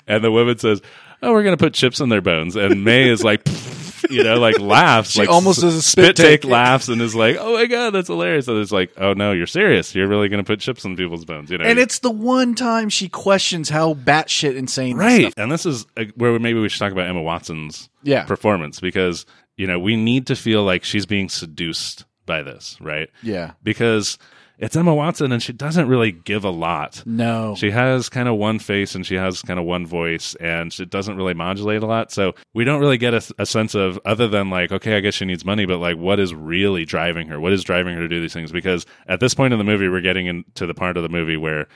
And 0.08 0.24
the 0.24 0.32
woman 0.32 0.58
says, 0.58 0.82
"Oh, 1.22 1.32
we're 1.32 1.44
going 1.44 1.58
to 1.58 1.64
put 1.64 1.74
chips 1.74 2.02
in 2.02 2.10
their 2.10 2.22
bones." 2.22 2.58
And 2.58 2.84
Mae 2.84 3.08
is 3.08 3.24
like. 3.24 3.48
You 4.10 4.24
know, 4.24 4.36
like 4.40 4.60
laughs, 4.60 5.18
like 5.18 5.30
almost 5.30 5.62
does 5.62 5.76
a 5.76 5.82
spit 5.82 6.16
take. 6.16 6.44
laughs, 6.44 6.90
and 6.90 7.02
is 7.02 7.16
like, 7.16 7.38
"Oh 7.40 7.54
my 7.54 7.66
god, 7.68 7.92
that's 7.92 8.08
hilarious!" 8.08 8.48
And 8.48 8.58
it's 8.58 8.72
like, 8.72 8.92
"Oh 8.98 9.14
no, 9.14 9.32
you're 9.32 9.48
serious? 9.48 9.94
You're 9.96 10.08
really 10.08 10.28
going 10.30 10.44
to 10.44 10.48
put 10.48 10.60
chips 10.60 10.84
in 10.86 10.96
people's 10.98 11.24
bones?" 11.26 11.50
You 11.52 11.58
know, 11.60 11.66
And 11.66 11.80
it's 11.80 12.00
the 12.00 12.12
one 12.12 12.56
time 12.56 12.90
she 12.90 13.08
questions 13.10 13.70
how 13.70 13.94
batshit 13.94 14.56
insane 14.56 14.98
right. 14.98 15.22
stuff- 15.22 15.34
And 15.38 15.52
this 15.52 15.66
is 15.66 15.86
uh, 15.98 16.06
where 16.16 16.38
maybe 16.40 16.60
we 16.60 16.68
should 16.70 16.80
talk 16.80 16.92
about 16.92 17.08
Emma 17.08 17.22
Watson's 17.22 17.90
Yeah. 18.04 18.24
performance 18.26 18.80
because 18.80 19.26
you 19.58 19.68
know 19.68 19.80
we 19.80 19.96
need 19.96 20.28
to 20.28 20.36
feel 20.36 20.64
like 20.64 20.84
she's 20.84 21.06
being 21.06 21.30
seduced 21.30 22.06
by 22.26 22.44
this, 22.44 22.78
right? 22.82 23.10
Yeah. 23.24 23.52
Because 23.64 24.18
it's 24.62 24.76
Emma 24.76 24.94
Watson, 24.94 25.32
and 25.32 25.42
she 25.42 25.54
doesn't 25.54 25.88
really 25.88 26.12
give 26.12 26.44
a 26.44 26.52
lot. 26.52 27.02
No. 27.06 27.56
She 27.56 27.72
has 27.72 28.10
kind 28.10 28.30
of 28.30 28.38
one 28.38 28.60
face 28.60 28.94
and 28.94 29.06
she 29.06 29.16
has 29.16 29.42
kind 29.42 29.60
of 29.60 29.66
one 29.66 29.88
voice, 29.88 30.36
and 30.36 30.72
it 30.80 30.92
doesn't 30.92 31.18
really 31.18 31.34
modulate 31.34 31.82
a 31.82 31.88
lot. 31.88 32.12
So 32.12 32.36
we 32.54 32.64
don't 32.64 32.80
really 32.80 33.00
get 33.00 33.16
a, 33.16 33.34
a 33.40 33.46
sense 33.48 33.74
of, 33.74 34.00
other 34.06 34.28
than 34.28 34.52
like, 34.52 34.72
okay, 34.72 34.96
I 34.96 35.00
guess 35.00 35.16
she 35.16 35.26
needs 35.26 35.44
money, 35.44 35.66
but 35.66 35.80
like, 35.80 35.98
what 35.98 36.20
is 36.20 36.36
really 36.36 36.86
driving 36.86 37.28
her? 37.28 37.40
What 37.40 37.54
is 37.54 37.64
driving 37.64 37.96
her 37.96 38.02
to 38.02 38.08
do 38.08 38.22
these 38.22 38.34
things? 38.34 38.52
Because 38.52 38.86
at 39.08 39.20
this 39.20 39.34
point 39.34 39.52
in 39.52 39.58
the 39.58 39.66
movie, 39.66 39.90
we're 39.90 40.00
getting 40.00 40.28
into 40.28 40.68
the 40.68 40.76
part 40.76 40.96
of 40.96 41.02
the 41.02 41.10
movie 41.10 41.38
where 41.38 41.68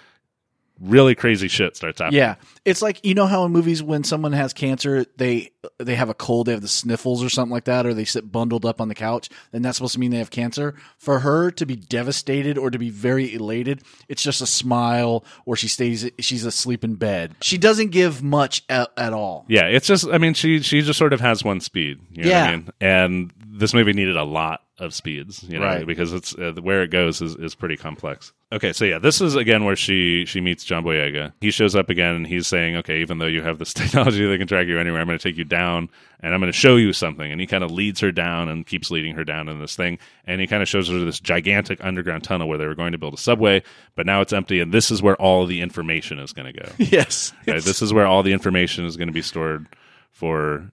really 0.80 1.16
crazy 1.16 1.48
shit 1.48 1.76
starts 1.76 2.00
happening. 2.00 2.20
Yeah, 2.20 2.36
it's 2.66 2.82
like 2.82 3.04
you 3.06 3.14
know 3.14 3.26
how 3.28 3.46
in 3.46 3.52
movies 3.52 3.82
when 3.84 4.04
someone 4.04 4.34
has 4.34 4.54
cancer, 4.54 5.06
they 5.18 5.52
they 5.80 5.96
have 5.96 6.10
a 6.10 6.14
cold, 6.14 6.48
they 6.48 6.52
have 6.52 6.62
the 6.62 6.68
sniffles 6.68 7.24
or 7.24 7.30
something 7.30 7.52
like 7.54 7.66
that, 7.66 7.86
or 7.86 7.94
they 7.94 8.06
sit 8.06 8.32
bundled 8.32 8.66
up 8.66 8.80
on 8.82 8.88
the 8.88 8.96
couch, 8.96 9.30
then 9.52 9.62
that's 9.62 9.78
supposed 9.78 9.94
to 9.94 10.00
mean 10.00 10.12
they 10.12 10.18
have 10.18 10.30
cancer. 10.32 10.76
For 10.98 11.20
her 11.20 11.52
to 11.52 11.66
be 11.66 11.76
devastated 11.76 12.58
or 12.58 12.70
to 12.72 12.78
be 12.80 12.90
very 12.90 13.34
elated, 13.34 13.84
it's 14.10 14.22
just 14.24 14.42
a 14.42 14.46
smile, 14.48 15.24
or 15.46 15.56
she 15.56 15.68
stays 15.68 16.10
she's 16.20 16.46
asleep 16.46 16.84
in 16.84 16.96
bed. 16.96 17.36
She 17.42 17.58
doesn't 17.58 17.90
give 17.92 18.22
much 18.24 18.64
at, 18.70 18.92
at 18.98 19.14
all. 19.14 19.46
Yeah, 19.48 19.66
it's 19.68 19.88
just 19.88 20.08
I 20.08 20.18
mean 20.18 20.34
she 20.34 20.60
she 20.62 20.82
just 20.82 21.00
sort 21.00 21.14
of 21.14 21.22
has 21.22 21.44
one 21.44 21.60
speed, 21.62 22.00
you 22.12 22.24
know 22.24 22.30
what 22.30 22.36
Yeah. 22.36 22.44
I 22.46 22.52
mean? 22.52 22.70
And 22.82 23.34
this 23.48 23.74
movie 23.74 23.94
needed 23.94 24.18
a 24.18 24.24
lot 24.24 24.62
of 24.78 24.94
speeds, 24.94 25.42
you 25.44 25.58
know, 25.58 25.66
Right. 25.66 25.88
because 25.88 26.12
it's 26.12 26.36
uh, 26.36 26.52
where 26.62 26.84
it 26.84 26.92
goes 26.92 27.22
is, 27.22 27.36
is 27.38 27.56
pretty 27.56 27.78
complex. 27.78 28.34
Okay, 28.56 28.72
so 28.72 28.86
yeah, 28.86 29.00
this 29.00 29.20
is 29.20 29.36
again 29.36 29.65
where 29.65 29.76
she 29.76 30.24
she 30.26 30.39
meets 30.39 30.63
John 30.63 30.86
Boyega. 30.86 31.34
He 31.41 31.52
shows 31.52 31.76
up 31.76 31.89
again 31.89 32.15
and 32.15 32.26
he's 32.26 32.48
saying, 32.48 32.78
"Okay, 32.78 33.02
even 33.02 33.18
though 33.18 33.26
you 33.26 33.41
have 33.41 33.60
this 33.60 33.74
technology 33.74 34.26
that 34.26 34.38
can 34.38 34.48
track 34.48 34.68
you 34.68 34.80
anywhere, 34.80 35.02
I'm 35.02 35.08
going 35.08 35.20
to 35.20 35.24
take 35.24 35.38
you 35.38 35.44
down 35.44 35.89
and 36.22 36.34
I'm 36.34 36.39
going 36.39 36.52
to 36.52 36.58
show 36.58 36.78
you 36.78 36.94
something." 36.94 37.30
And 37.30 37.41
he 37.41 37.48
kind 37.48 37.65
of 37.65 37.72
leads 37.72 38.00
her 38.00 38.13
down 38.13 38.48
and 38.48 38.65
keeps 38.65 38.89
leading 38.89 39.13
her 39.15 39.26
down 39.26 39.50
in 39.50 39.60
this 39.60 39.76
thing, 39.76 40.00
and 40.24 40.39
he 40.39 40.48
kind 40.48 40.63
of 40.63 40.70
shows 40.70 40.88
her 40.88 40.98
this 41.00 41.20
gigantic 41.20 41.84
underground 41.84 42.24
tunnel 42.24 42.48
where 42.48 42.58
they 42.58 42.65
were 42.65 42.76
going 42.76 42.94
to 42.94 42.98
build 42.98 43.13
a 43.13 43.18
subway, 43.18 43.62
but 43.96 44.06
now 44.06 44.22
it's 44.22 44.32
empty 44.32 44.62
and 44.62 44.72
this 44.72 44.89
is 44.89 45.02
where 45.02 45.20
all 45.22 45.46
the 45.46 45.60
information 45.60 46.18
is 46.20 46.32
going 46.32 46.52
to 46.52 46.58
go. 46.58 46.70
Yes, 46.86 47.34
Right? 47.46 47.62
This 47.62 47.82
is 47.82 47.91
where 47.91 48.06
all 48.06 48.24
the 48.24 48.32
information 48.32 48.86
is 48.86 48.96
going 48.96 49.10
to 49.10 49.13
be 49.13 49.22
stored 49.22 49.68
for 50.12 50.72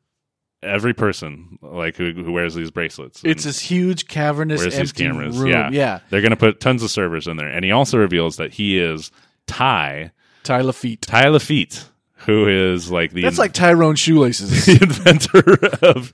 every 0.62 0.94
person, 0.94 1.59
like 1.62 1.96
who, 1.96 2.12
who 2.12 2.33
wears 2.33 2.55
these 2.55 2.70
bracelets. 2.70 3.22
it's 3.25 3.44
this 3.44 3.61
huge 3.61 4.09
cavernous 4.09 4.61
wears 4.61 4.75
these 4.75 4.81
empty 4.90 5.05
cameras. 5.05 5.37
room. 5.37 5.51
Yeah, 5.51 5.70
yeah. 5.70 6.01
They're 6.11 6.20
going 6.20 6.31
to 6.31 6.37
put 6.37 6.61
tons 6.61 6.83
of 6.83 6.90
servers 6.90 7.27
in 7.27 7.37
there, 7.37 7.48
and 7.48 7.64
he 7.64 7.70
also 7.70 7.98
reveals 7.98 8.37
that 8.37 8.53
he 8.55 8.79
is 8.79 9.11
Ty 9.46 10.12
Ty 10.44 10.62
Lafitte. 10.62 11.03
Ty 11.03 11.29
Lafitte, 11.29 11.85
who 12.14 12.48
is 12.48 12.90
like 12.90 13.12
the 13.12 13.22
That's 13.22 13.38
like 13.38 13.53
Tyrone 13.53 13.96
shoelaces. 13.96 14.66
the 14.66 14.79
inventor 14.83 15.87
of. 15.87 16.12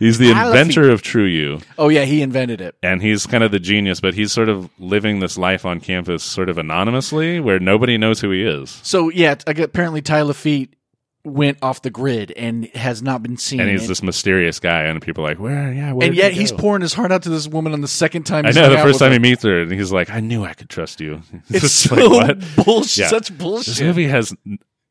He's 0.00 0.18
the 0.18 0.32
Ty 0.32 0.48
inventor 0.48 0.90
of 0.90 1.02
True 1.02 1.24
You, 1.24 1.60
oh 1.78 1.88
yeah, 1.88 2.04
he 2.04 2.20
invented 2.20 2.60
it. 2.60 2.74
and 2.82 3.00
he's 3.00 3.26
kind 3.26 3.44
of 3.44 3.52
the 3.52 3.60
genius, 3.60 4.00
but 4.00 4.14
he's 4.14 4.32
sort 4.32 4.48
of 4.48 4.68
living 4.78 5.20
this 5.20 5.38
life 5.38 5.64
on 5.64 5.80
campus 5.80 6.24
sort 6.24 6.48
of 6.48 6.58
anonymously, 6.58 7.38
where 7.38 7.60
nobody 7.60 7.96
knows 7.96 8.20
who 8.20 8.30
he 8.30 8.42
is. 8.42 8.80
So 8.82 9.08
yeah, 9.08 9.36
t- 9.36 9.62
apparently 9.62 10.02
Ty 10.02 10.32
Feet 10.32 10.74
went 11.24 11.56
off 11.62 11.80
the 11.82 11.90
grid 11.90 12.30
and 12.32 12.66
has 12.74 13.02
not 13.02 13.22
been 13.22 13.36
seen. 13.36 13.58
And 13.60 13.70
he's 13.70 13.82
And- 13.82 13.90
this 13.90 14.02
mysterious 14.02 14.60
guy, 14.60 14.82
and 14.82 15.00
people 15.00 15.24
are 15.24 15.30
like, 15.30 15.38
"Where? 15.40 15.72
Yeah, 15.72 15.92
where?" 15.92 16.06
and 16.06 16.14
yet 16.16 16.32
he's 16.32 16.52
pouring 16.52 16.82
his 16.82 16.92
heart 16.94 17.10
out 17.12 17.22
to 17.22 17.30
this 17.30 17.48
woman 17.48 17.72
on 17.72 17.80
the 17.80 17.88
second 17.88 18.24
time. 18.24 18.44
I 18.46 18.50
know 18.50 18.68
the 18.70 18.78
first 18.78 18.98
time 18.98 19.12
he 19.12 19.18
meets 19.18 19.42
her, 19.42 19.62
and 19.62 19.72
he's 19.72 19.90
like, 19.92 20.10
"I 20.10 20.20
knew 20.20 20.44
I 20.44 20.52
could 20.54 20.68
trust 20.68 21.00
you." 21.00 21.22
It's 21.50 21.72
so 21.72 21.94
like, 21.94 22.38
what? 22.38 22.44
bullshit. 22.64 22.98
Yeah. 22.98 23.08
Such 23.08 23.28
This 23.28 23.38
bullshit. 23.38 23.86
movie 23.86 24.06
has. 24.08 24.34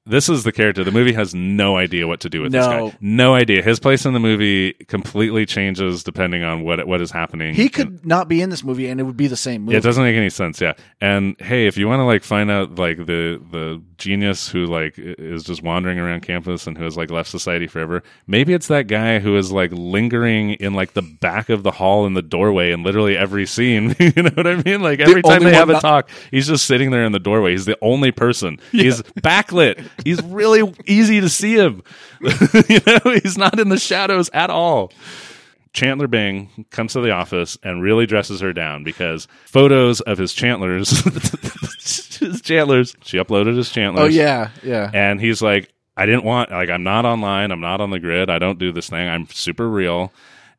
This 0.06 0.28
is 0.28 0.44
the 0.44 0.52
character. 0.52 0.84
The 0.84 0.92
movie 0.92 1.14
has 1.14 1.34
no 1.34 1.78
idea 1.78 2.08
what 2.08 2.20
to 2.22 2.30
do 2.30 2.42
with 2.42 2.52
this 2.52 2.66
guy. 2.66 2.94
No 3.00 3.36
idea. 3.36 3.62
His 3.62 3.80
place 3.80 4.06
in 4.06 4.14
the 4.14 4.20
movie 4.20 4.74
completely 4.74 5.46
changes 5.46 6.04
depending 6.04 6.44
on 6.44 6.64
what 6.64 6.86
what 6.86 7.02
is 7.02 7.10
happening. 7.10 7.56
He 7.56 7.70
could 7.70 8.06
not 8.06 8.28
be 8.28 8.42
in 8.42 8.50
this 8.50 8.66
movie, 8.66 8.90
and 8.90 9.00
it 9.00 9.04
would 9.04 9.16
be 9.16 9.28
the 9.28 9.38
same 9.38 9.62
movie. 9.62 9.74
Yeah, 9.74 9.78
it 9.78 9.84
doesn't 9.84 10.04
make 10.04 10.18
any 10.18 10.30
sense. 10.30 10.60
Yeah, 10.60 10.74
and 11.00 11.40
hey, 11.40 11.68
if 11.68 11.78
you 11.78 11.88
want 11.88 12.02
to 12.02 12.04
like 12.04 12.24
find 12.24 12.52
out 12.52 12.76
like 12.76 12.98
the 12.98 13.42
the 13.50 13.82
genius 13.98 14.50
who 14.50 14.66
like 14.66 14.96
is 14.98 15.44
just 15.44 15.64
wandering 15.64 15.98
around 15.98 16.20
campus 16.22 16.68
and 16.68 16.78
who 16.78 16.84
has 16.84 16.98
like 16.98 17.10
left 17.10 17.30
society 17.30 17.68
forever, 17.68 18.04
maybe 18.28 18.54
it's 18.54 18.68
that 18.68 18.88
guy 18.88 19.20
who 19.20 19.38
is 19.38 19.54
like 19.54 19.72
lingering 19.72 20.52
in 20.56 20.74
like 20.74 20.94
the 20.94 21.02
back 21.02 21.48
of 21.48 21.64
the 21.64 21.72
hall 21.72 22.06
in 22.06 22.14
the 22.14 22.22
doorway 22.22 22.72
in 22.72 22.84
literally 22.84 23.18
every 23.18 23.46
scene. 23.46 23.96
you 24.00 24.12
know 24.22 24.32
what 24.34 24.48
I 24.48 24.62
mean? 24.64 24.82
Like 24.82 25.00
every 25.00 25.22
time 25.22 25.44
they 25.44 25.54
have 25.54 25.70
a 25.70 25.80
talk, 25.80 26.10
he's 26.30 26.48
just 26.48 26.66
sitting 26.66 26.92
there 26.92 27.06
in 27.06 27.14
the 27.14 27.20
doorway. 27.20 27.52
He's 27.52 27.64
the 27.66 27.78
only 27.82 28.12
person. 28.12 28.60
He's 28.74 29.02
backlit. 29.22 29.88
He's 30.04 30.22
really 30.24 30.74
easy 30.86 31.22
to 31.22 31.30
see 31.30 31.56
him. 31.56 31.84
you 32.22 32.80
know, 32.86 33.20
he's 33.22 33.38
not 33.38 33.60
in 33.60 33.70
the 33.70 33.78
shadows 33.78 34.30
at 34.34 34.50
all. 34.50 34.92
Chandler 35.74 36.08
Bing 36.08 36.66
comes 36.70 36.94
to 36.94 37.02
the 37.02 37.12
office 37.12 37.58
and 37.64 37.82
really 37.82 38.06
dresses 38.06 38.42
her 38.42 38.54
down 38.54 38.84
because 38.84 39.28
photos 39.46 40.02
of 40.02 40.20
his 40.20 40.34
Chandlers, 40.34 40.90
his 42.20 42.42
Chandlers, 42.42 42.96
she 43.04 43.18
uploaded 43.18 43.58
his 43.58 43.72
Chandlers. 43.72 44.04
Oh 44.04 44.08
yeah, 44.08 44.50
yeah. 44.62 44.92
And 44.94 45.20
he's 45.20 45.42
like, 45.42 45.74
I 45.98 46.06
didn't 46.06 46.24
want, 46.24 46.52
like, 46.52 46.70
I'm 46.70 46.84
not 46.84 47.06
online. 47.06 47.52
I'm 47.52 47.60
not 47.60 47.82
on 47.82 47.90
the 47.90 48.00
grid. 48.00 48.30
I 48.30 48.40
don't 48.40 48.60
do 48.60 48.72
this 48.72 48.90
thing. 48.90 49.08
I'm 49.08 49.28
super 49.28 49.70
real. 49.70 50.12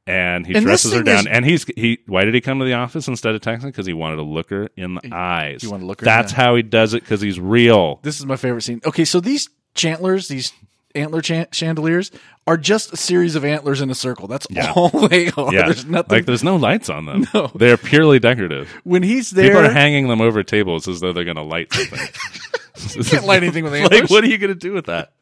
And 0.06 0.46
he 0.46 0.54
And 0.54 0.64
dresses 0.66 0.92
her 0.92 1.02
down. 1.02 1.20
is- 1.20 1.26
and 1.26 1.44
he's, 1.46 1.64
he, 1.76 1.98
why 2.06 2.24
did 2.24 2.34
he 2.34 2.40
come 2.42 2.58
to 2.58 2.64
the 2.66 2.74
office 2.74 3.08
instead 3.08 3.34
of 3.34 3.40
texting? 3.40 3.62
Because 3.64 3.86
he 3.86 3.94
wanted 3.94 4.16
to 4.16 4.22
look 4.22 4.50
her 4.50 4.68
in 4.76 4.94
the 4.96 5.12
eyes. 5.14 5.62
You 5.62 5.70
want 5.70 5.82
to 5.82 5.86
look 5.86 6.00
her 6.00 6.04
That's 6.04 6.30
how 6.32 6.56
he 6.56 6.62
does 6.62 6.92
it 6.92 7.02
because 7.02 7.20
he's 7.22 7.40
real. 7.40 8.00
This 8.02 8.20
is 8.20 8.26
my 8.26 8.36
favorite 8.36 8.62
scene. 8.62 8.80
Okay, 8.84 9.04
so 9.06 9.20
these 9.20 9.48
Chantlers, 9.74 10.28
these 10.28 10.52
antler 10.94 11.20
chan- 11.20 11.48
chandeliers 11.50 12.12
are 12.46 12.56
just 12.56 12.92
a 12.92 12.96
series 12.96 13.34
of 13.34 13.44
antlers 13.44 13.80
in 13.80 13.90
a 13.90 13.94
circle. 13.94 14.28
That's 14.28 14.46
Yeah. 14.50 14.72
all 14.76 14.88
they 15.08 15.30
are. 15.36 15.52
Yeah, 15.52 15.64
There's 15.64 15.84
nothing. 15.86 16.16
like 16.18 16.26
there's 16.26 16.44
no 16.44 16.54
lights 16.56 16.88
on 16.90 17.06
them. 17.06 17.26
No. 17.34 17.50
they're 17.54 17.76
purely 17.76 18.18
decorative. 18.20 18.70
when 18.84 19.02
he's 19.02 19.30
there, 19.30 19.48
People 19.48 19.62
are 19.66 19.72
hanging 19.72 20.06
them 20.08 20.20
over 20.20 20.42
tables 20.44 20.86
as 20.86 21.00
though 21.00 21.12
they're 21.12 21.24
going 21.24 21.36
to 21.38 21.42
light 21.42 21.72
something. 21.72 21.98
you 22.98 23.04
can't 23.04 23.24
light 23.24 23.42
anything 23.42 23.64
with 23.64 23.74
antlers. 23.74 24.02
like, 24.02 24.10
what 24.10 24.22
are 24.22 24.28
you 24.28 24.38
going 24.38 24.52
to 24.52 24.58
do 24.58 24.72
with 24.72 24.86
that? 24.86 25.12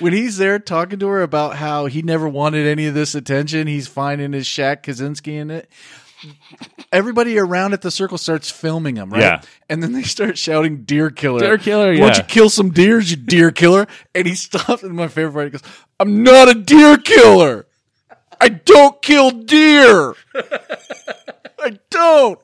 When 0.00 0.12
he's 0.12 0.36
there 0.36 0.58
talking 0.58 0.98
to 0.98 1.06
her 1.08 1.22
about 1.22 1.56
how 1.56 1.86
he 1.86 2.02
never 2.02 2.28
wanted 2.28 2.66
any 2.66 2.86
of 2.86 2.94
this 2.94 3.14
attention, 3.14 3.66
he's 3.66 3.88
fine 3.88 4.20
in 4.20 4.32
his 4.32 4.46
Shaq 4.46 4.82
Kaczynski 4.82 5.34
in 5.34 5.50
it. 5.50 5.70
Everybody 6.92 7.38
around 7.38 7.72
at 7.72 7.82
the 7.82 7.90
circle 7.90 8.18
starts 8.18 8.50
filming 8.50 8.96
him, 8.96 9.10
right? 9.10 9.20
Yeah. 9.20 9.42
And 9.68 9.82
then 9.82 9.92
they 9.92 10.02
start 10.02 10.38
shouting 10.38 10.82
"Deer 10.84 11.10
killer!" 11.10 11.40
Deer 11.40 11.58
killer, 11.58 11.90
Why 11.90 11.96
don't 11.96 12.16
you 12.16 12.22
kill 12.24 12.48
some 12.48 12.70
deers, 12.70 13.10
you 13.10 13.16
deer 13.16 13.50
killer? 13.50 13.86
And 14.14 14.26
he 14.26 14.34
stops. 14.34 14.82
And 14.82 14.94
my 14.94 15.08
favorite 15.08 15.32
part, 15.32 15.44
he 15.46 15.50
goes, 15.50 15.62
"I'm 16.00 16.22
not 16.22 16.48
a 16.48 16.54
deer 16.54 16.96
killer. 16.96 17.66
I 18.40 18.48
don't 18.48 19.00
kill 19.02 19.30
deer. 19.30 20.14
I 21.58 21.78
don't." 21.90 22.40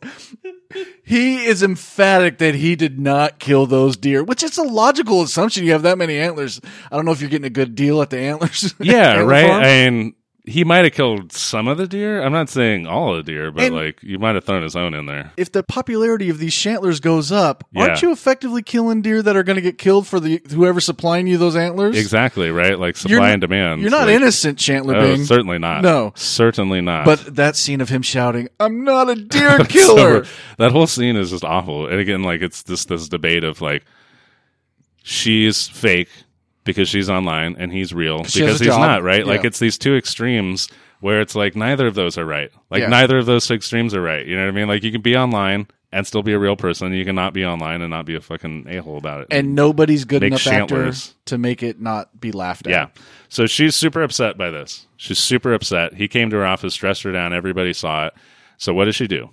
He 1.04 1.44
is 1.44 1.62
emphatic 1.62 2.38
that 2.38 2.54
he 2.54 2.76
did 2.76 2.98
not 2.98 3.38
kill 3.38 3.66
those 3.66 3.96
deer, 3.96 4.24
which 4.24 4.42
is 4.42 4.56
a 4.56 4.62
logical 4.62 5.22
assumption. 5.22 5.64
You 5.64 5.72
have 5.72 5.82
that 5.82 5.98
many 5.98 6.16
antlers. 6.18 6.60
I 6.90 6.96
don't 6.96 7.04
know 7.04 7.12
if 7.12 7.20
you're 7.20 7.28
getting 7.30 7.46
a 7.46 7.50
good 7.50 7.74
deal 7.74 8.00
at 8.00 8.10
the 8.10 8.18
antlers. 8.18 8.74
Yeah, 8.80 9.10
antler 9.12 9.26
right. 9.26 9.46
farm. 9.46 9.62
I 9.62 9.90
mean, 9.90 10.14
he 10.44 10.64
might 10.64 10.84
have 10.84 10.92
killed 10.92 11.30
some 11.32 11.68
of 11.68 11.78
the 11.78 11.86
deer. 11.86 12.20
I'm 12.20 12.32
not 12.32 12.48
saying 12.48 12.84
all 12.86 13.14
of 13.14 13.24
the 13.24 13.32
deer, 13.32 13.52
but 13.52 13.62
And- 13.62 13.76
like 13.76 14.02
you 14.02 14.18
might 14.18 14.34
have 14.34 14.44
thrown 14.44 14.64
his 14.64 14.74
own 14.74 14.92
in 14.92 15.06
there. 15.06 15.30
if 15.36 15.52
the 15.52 15.62
popularity 15.62 16.28
of 16.30 16.38
these 16.38 16.52
shantlers 16.52 16.98
goes 17.00 17.30
up, 17.30 17.62
aren't 17.76 18.02
you 18.02 18.10
effectively 18.10 18.60
killing 18.62 19.02
deer 19.02 19.22
that 19.22 19.36
are 19.36 19.44
going 19.44 19.54
to 19.54 19.62
get 19.62 19.78
killed 19.78 20.06
for 20.08 20.18
the 20.18 20.40
whoever's 20.50 20.84
supplying 20.84 21.28
you 21.28 21.38
those 21.38 21.54
antlers? 21.54 21.96
Exactly, 21.96 22.50
right? 22.50 22.76
Like 22.76 22.96
supply 22.96 23.16
You're- 23.18 23.30
and 23.32 23.40
demand. 23.40 23.82
You're 23.82 23.90
not 23.92 24.06
like, 24.08 24.16
innocent, 24.16 24.58
Chantler. 24.58 24.96
Oh, 24.96 25.14
being. 25.14 25.24
certainly 25.24 25.58
not. 25.58 25.82
No. 25.82 26.12
certainly 26.16 26.80
not. 26.80 27.04
But 27.04 27.36
that 27.36 27.54
scene 27.54 27.80
of 27.80 27.88
him 27.88 28.02
shouting, 28.02 28.48
"I'm 28.58 28.82
not 28.82 29.08
a 29.10 29.14
deer 29.14 29.58
So, 29.58 29.64
killer." 29.66 30.26
that 30.58 30.72
whole 30.72 30.88
scene 30.88 31.14
is 31.14 31.30
just 31.30 31.44
awful. 31.44 31.86
And 31.86 32.00
again, 32.00 32.24
like 32.24 32.42
it's 32.42 32.62
this 32.64 32.84
this 32.86 33.08
debate 33.08 33.44
of 33.44 33.60
like 33.60 33.84
she's 35.04 35.68
fake 35.68 36.08
because 36.64 36.88
she's 36.88 37.10
online 37.10 37.56
and 37.58 37.72
he's 37.72 37.92
real 37.92 38.24
She 38.24 38.40
because 38.40 38.58
he's 38.60 38.68
job. 38.68 38.80
not, 38.80 39.02
right? 39.02 39.26
Like 39.26 39.44
it's 39.44 39.58
these 39.58 39.78
two 39.78 39.96
extremes 39.96 40.68
where 41.00 41.20
it's 41.20 41.34
like 41.34 41.56
neither 41.56 41.86
of 41.86 41.94
those 41.94 42.16
are 42.18 42.24
right. 42.24 42.50
Like 42.70 42.82
Yeah. 42.82 42.88
neither 42.88 43.18
of 43.18 43.26
those 43.26 43.50
extremes 43.50 43.94
are 43.94 44.02
right. 44.02 44.24
You 44.26 44.36
know 44.36 44.42
what 44.44 44.48
I 44.48 44.52
mean? 44.52 44.68
Like 44.68 44.82
you 44.84 44.92
can 44.92 45.00
be 45.00 45.16
online 45.16 45.66
and 45.94 46.06
still 46.06 46.22
be 46.22 46.32
a 46.32 46.38
real 46.38 46.56
person. 46.56 46.92
You 46.94 47.04
can 47.04 47.14
not 47.16 47.34
be 47.34 47.44
online 47.44 47.82
and 47.82 47.90
not 47.90 48.06
be 48.06 48.14
a 48.14 48.20
fucking 48.20 48.66
a 48.68 48.78
hole 48.80 48.96
about 48.96 49.22
it. 49.22 49.26
and 49.30 49.54
nobody's 49.54 50.04
good 50.04 50.22
enough 50.22 50.46
actor 50.46 50.92
to 51.26 51.38
make 51.38 51.62
it 51.62 51.80
not 51.80 52.20
be 52.20 52.32
laughed 52.32 52.66
at. 52.66 52.70
Yeah. 52.70 52.86
So 53.28 53.46
she's 53.46 53.74
super 53.76 54.02
upset 54.02 54.38
by 54.38 54.50
this. 54.50 54.86
She's 54.96 55.18
super 55.18 55.52
upset. 55.52 55.94
He 55.94 56.06
came 56.08 56.30
to 56.30 56.36
her 56.36 56.46
office, 56.46 56.74
stressed 56.74 57.02
her 57.02 57.12
down. 57.12 57.32
Everybody 57.32 57.72
saw 57.72 58.06
it. 58.06 58.14
So 58.56 58.72
what 58.72 58.84
does 58.84 58.94
she 58.94 59.06
do? 59.08 59.30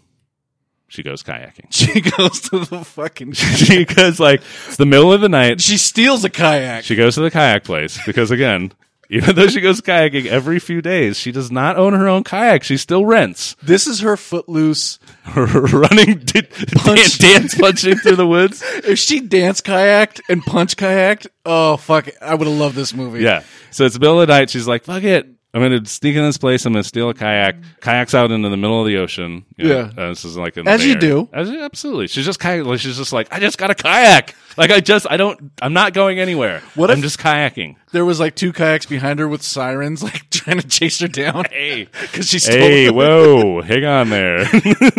She 0.90 1.04
goes 1.04 1.24
kayaking. 1.24 1.72
She 1.72 2.02
goes 2.02 2.42
to 2.50 2.60
the 2.66 2.84
fucking. 2.84 3.34
she 3.34 3.86
goes 3.86 4.20
like 4.20 4.42
it's 4.68 4.78
the 4.78 4.86
middle 4.86 5.14
of 5.14 5.22
the 5.22 5.30
night. 5.30 5.62
She 5.62 5.78
steals 5.78 6.24
a 6.26 6.30
kayak. 6.30 6.84
She 6.84 6.96
goes 6.96 7.16
to 7.16 7.22
the 7.22 7.32
kayak 7.32 7.64
place 7.64 8.00
because 8.06 8.32
again, 8.32 8.72
even 9.10 9.36
though 9.36 9.48
she 9.48 9.62
goes 9.62 9.82
kayaking 9.82 10.26
every 10.26 10.60
few 10.60 10.82
days, 10.82 11.18
she 11.18 11.32
does 11.32 11.52
not 11.52 11.78
own 11.78 11.94
her 11.94 12.08
own 12.08 12.24
kayak. 12.24 12.64
She 12.64 12.78
still 12.78 13.06
rents. 13.06 13.56
this 13.64 13.86
is 13.88 14.02
her 14.02 14.18
footloose. 14.18 15.00
running 15.36 16.20
d- 16.26 16.42
Punch. 16.76 17.20
dance 17.20 17.54
punching 17.56 17.98
through 17.98 18.16
the 18.16 18.26
woods. 18.28 18.64
If 18.84 18.98
she 18.98 19.20
dance 19.20 19.62
kayaked 19.62 20.22
and 20.28 20.42
punch 20.44 20.76
kayaked, 20.76 21.28
oh 21.46 21.78
fuck! 21.78 22.08
it. 22.08 22.16
I 22.20 22.34
would 22.34 22.48
have 22.48 22.58
loved 22.58 22.76
this 22.76 22.96
movie. 22.96 23.22
Yeah. 23.22 23.44
So 23.70 23.86
it's 23.86 23.94
the 23.94 24.00
middle 24.00 24.20
of 24.20 24.28
the 24.28 24.34
night. 24.34 24.50
She's 24.50 24.68
like, 24.68 24.84
fuck 24.86 25.04
it. 25.04 25.28
I'm 25.52 25.62
going 25.62 25.84
to 25.84 25.90
sneak 25.90 26.16
in 26.16 26.22
this 26.24 26.38
place. 26.38 26.64
I'm 26.68 26.74
going 26.74 26.84
to 26.84 26.88
steal 26.88 27.10
a 27.10 27.14
kayak. 27.16 27.56
Kayaks 27.82 28.14
out 28.14 28.30
into 28.30 28.50
the 28.50 28.58
middle 28.58 28.82
of 28.82 28.86
the 28.86 28.98
ocean. 28.98 29.46
You 29.58 29.68
know, 29.68 29.76
Yeah. 29.96 30.04
uh, 30.04 30.10
this 30.10 30.24
is 30.24 30.38
like 30.38 30.58
in 30.58 30.68
As 30.68 30.86
you 30.86 30.96
do. 30.96 31.28
As 31.34 31.50
you, 31.50 31.60
absolutely. 31.62 32.06
She's 32.08 32.24
just 32.26 32.40
kayak. 32.40 32.66
like, 32.66 32.80
She's 32.80 32.98
just 32.98 33.12
like, 33.12 33.34
I 33.34 33.40
just 33.40 33.58
got 33.58 33.72
a 33.72 33.76
kayak. 33.76 34.36
Like 34.58 34.70
I 34.70 34.80
just, 34.80 35.08
I 35.10 35.18
don't, 35.18 35.52
I'm 35.60 35.74
not 35.74 35.94
going 35.94 36.20
anywhere. 36.20 36.62
What 36.76 36.92
I'm 36.92 37.02
just 37.02 37.18
kayaking. 37.18 37.78
There 37.94 38.06
was 38.06 38.20
like 38.20 38.36
two 38.36 38.54
kayaks 38.54 38.86
behind 38.86 39.18
her 39.20 39.28
with 39.28 39.42
sirens, 39.42 40.04
like 40.10 40.30
trying 40.30 40.60
to 40.60 40.68
chase 40.68 41.00
her 41.00 41.08
down 41.08 41.46
Hey. 41.52 41.88
because 42.00 42.28
she 42.30 42.38
stole. 42.38 42.54
Hey, 42.56 42.86
them. 42.86 42.96
whoa, 42.96 43.62
hang 43.64 43.86
on 43.86 44.10
there. 44.12 44.46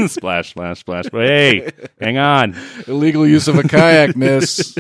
splash, 0.09 0.51
splash, 0.51 0.81
splash. 0.81 1.05
Hey, 1.13 1.71
hang 2.01 2.19
on. 2.19 2.57
Illegal 2.89 3.25
use 3.25 3.47
of 3.47 3.57
a 3.57 3.63
kayak, 3.63 4.17
miss. 4.17 4.77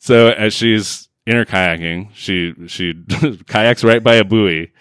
So 0.00 0.28
as 0.28 0.54
she's 0.54 1.05
in 1.26 1.36
her 1.36 1.44
kayaking, 1.44 2.10
she 2.14 2.54
she 2.68 2.94
kayaks 3.48 3.82
right 3.84 4.02
by 4.02 4.14
a 4.14 4.24
buoy, 4.24 4.72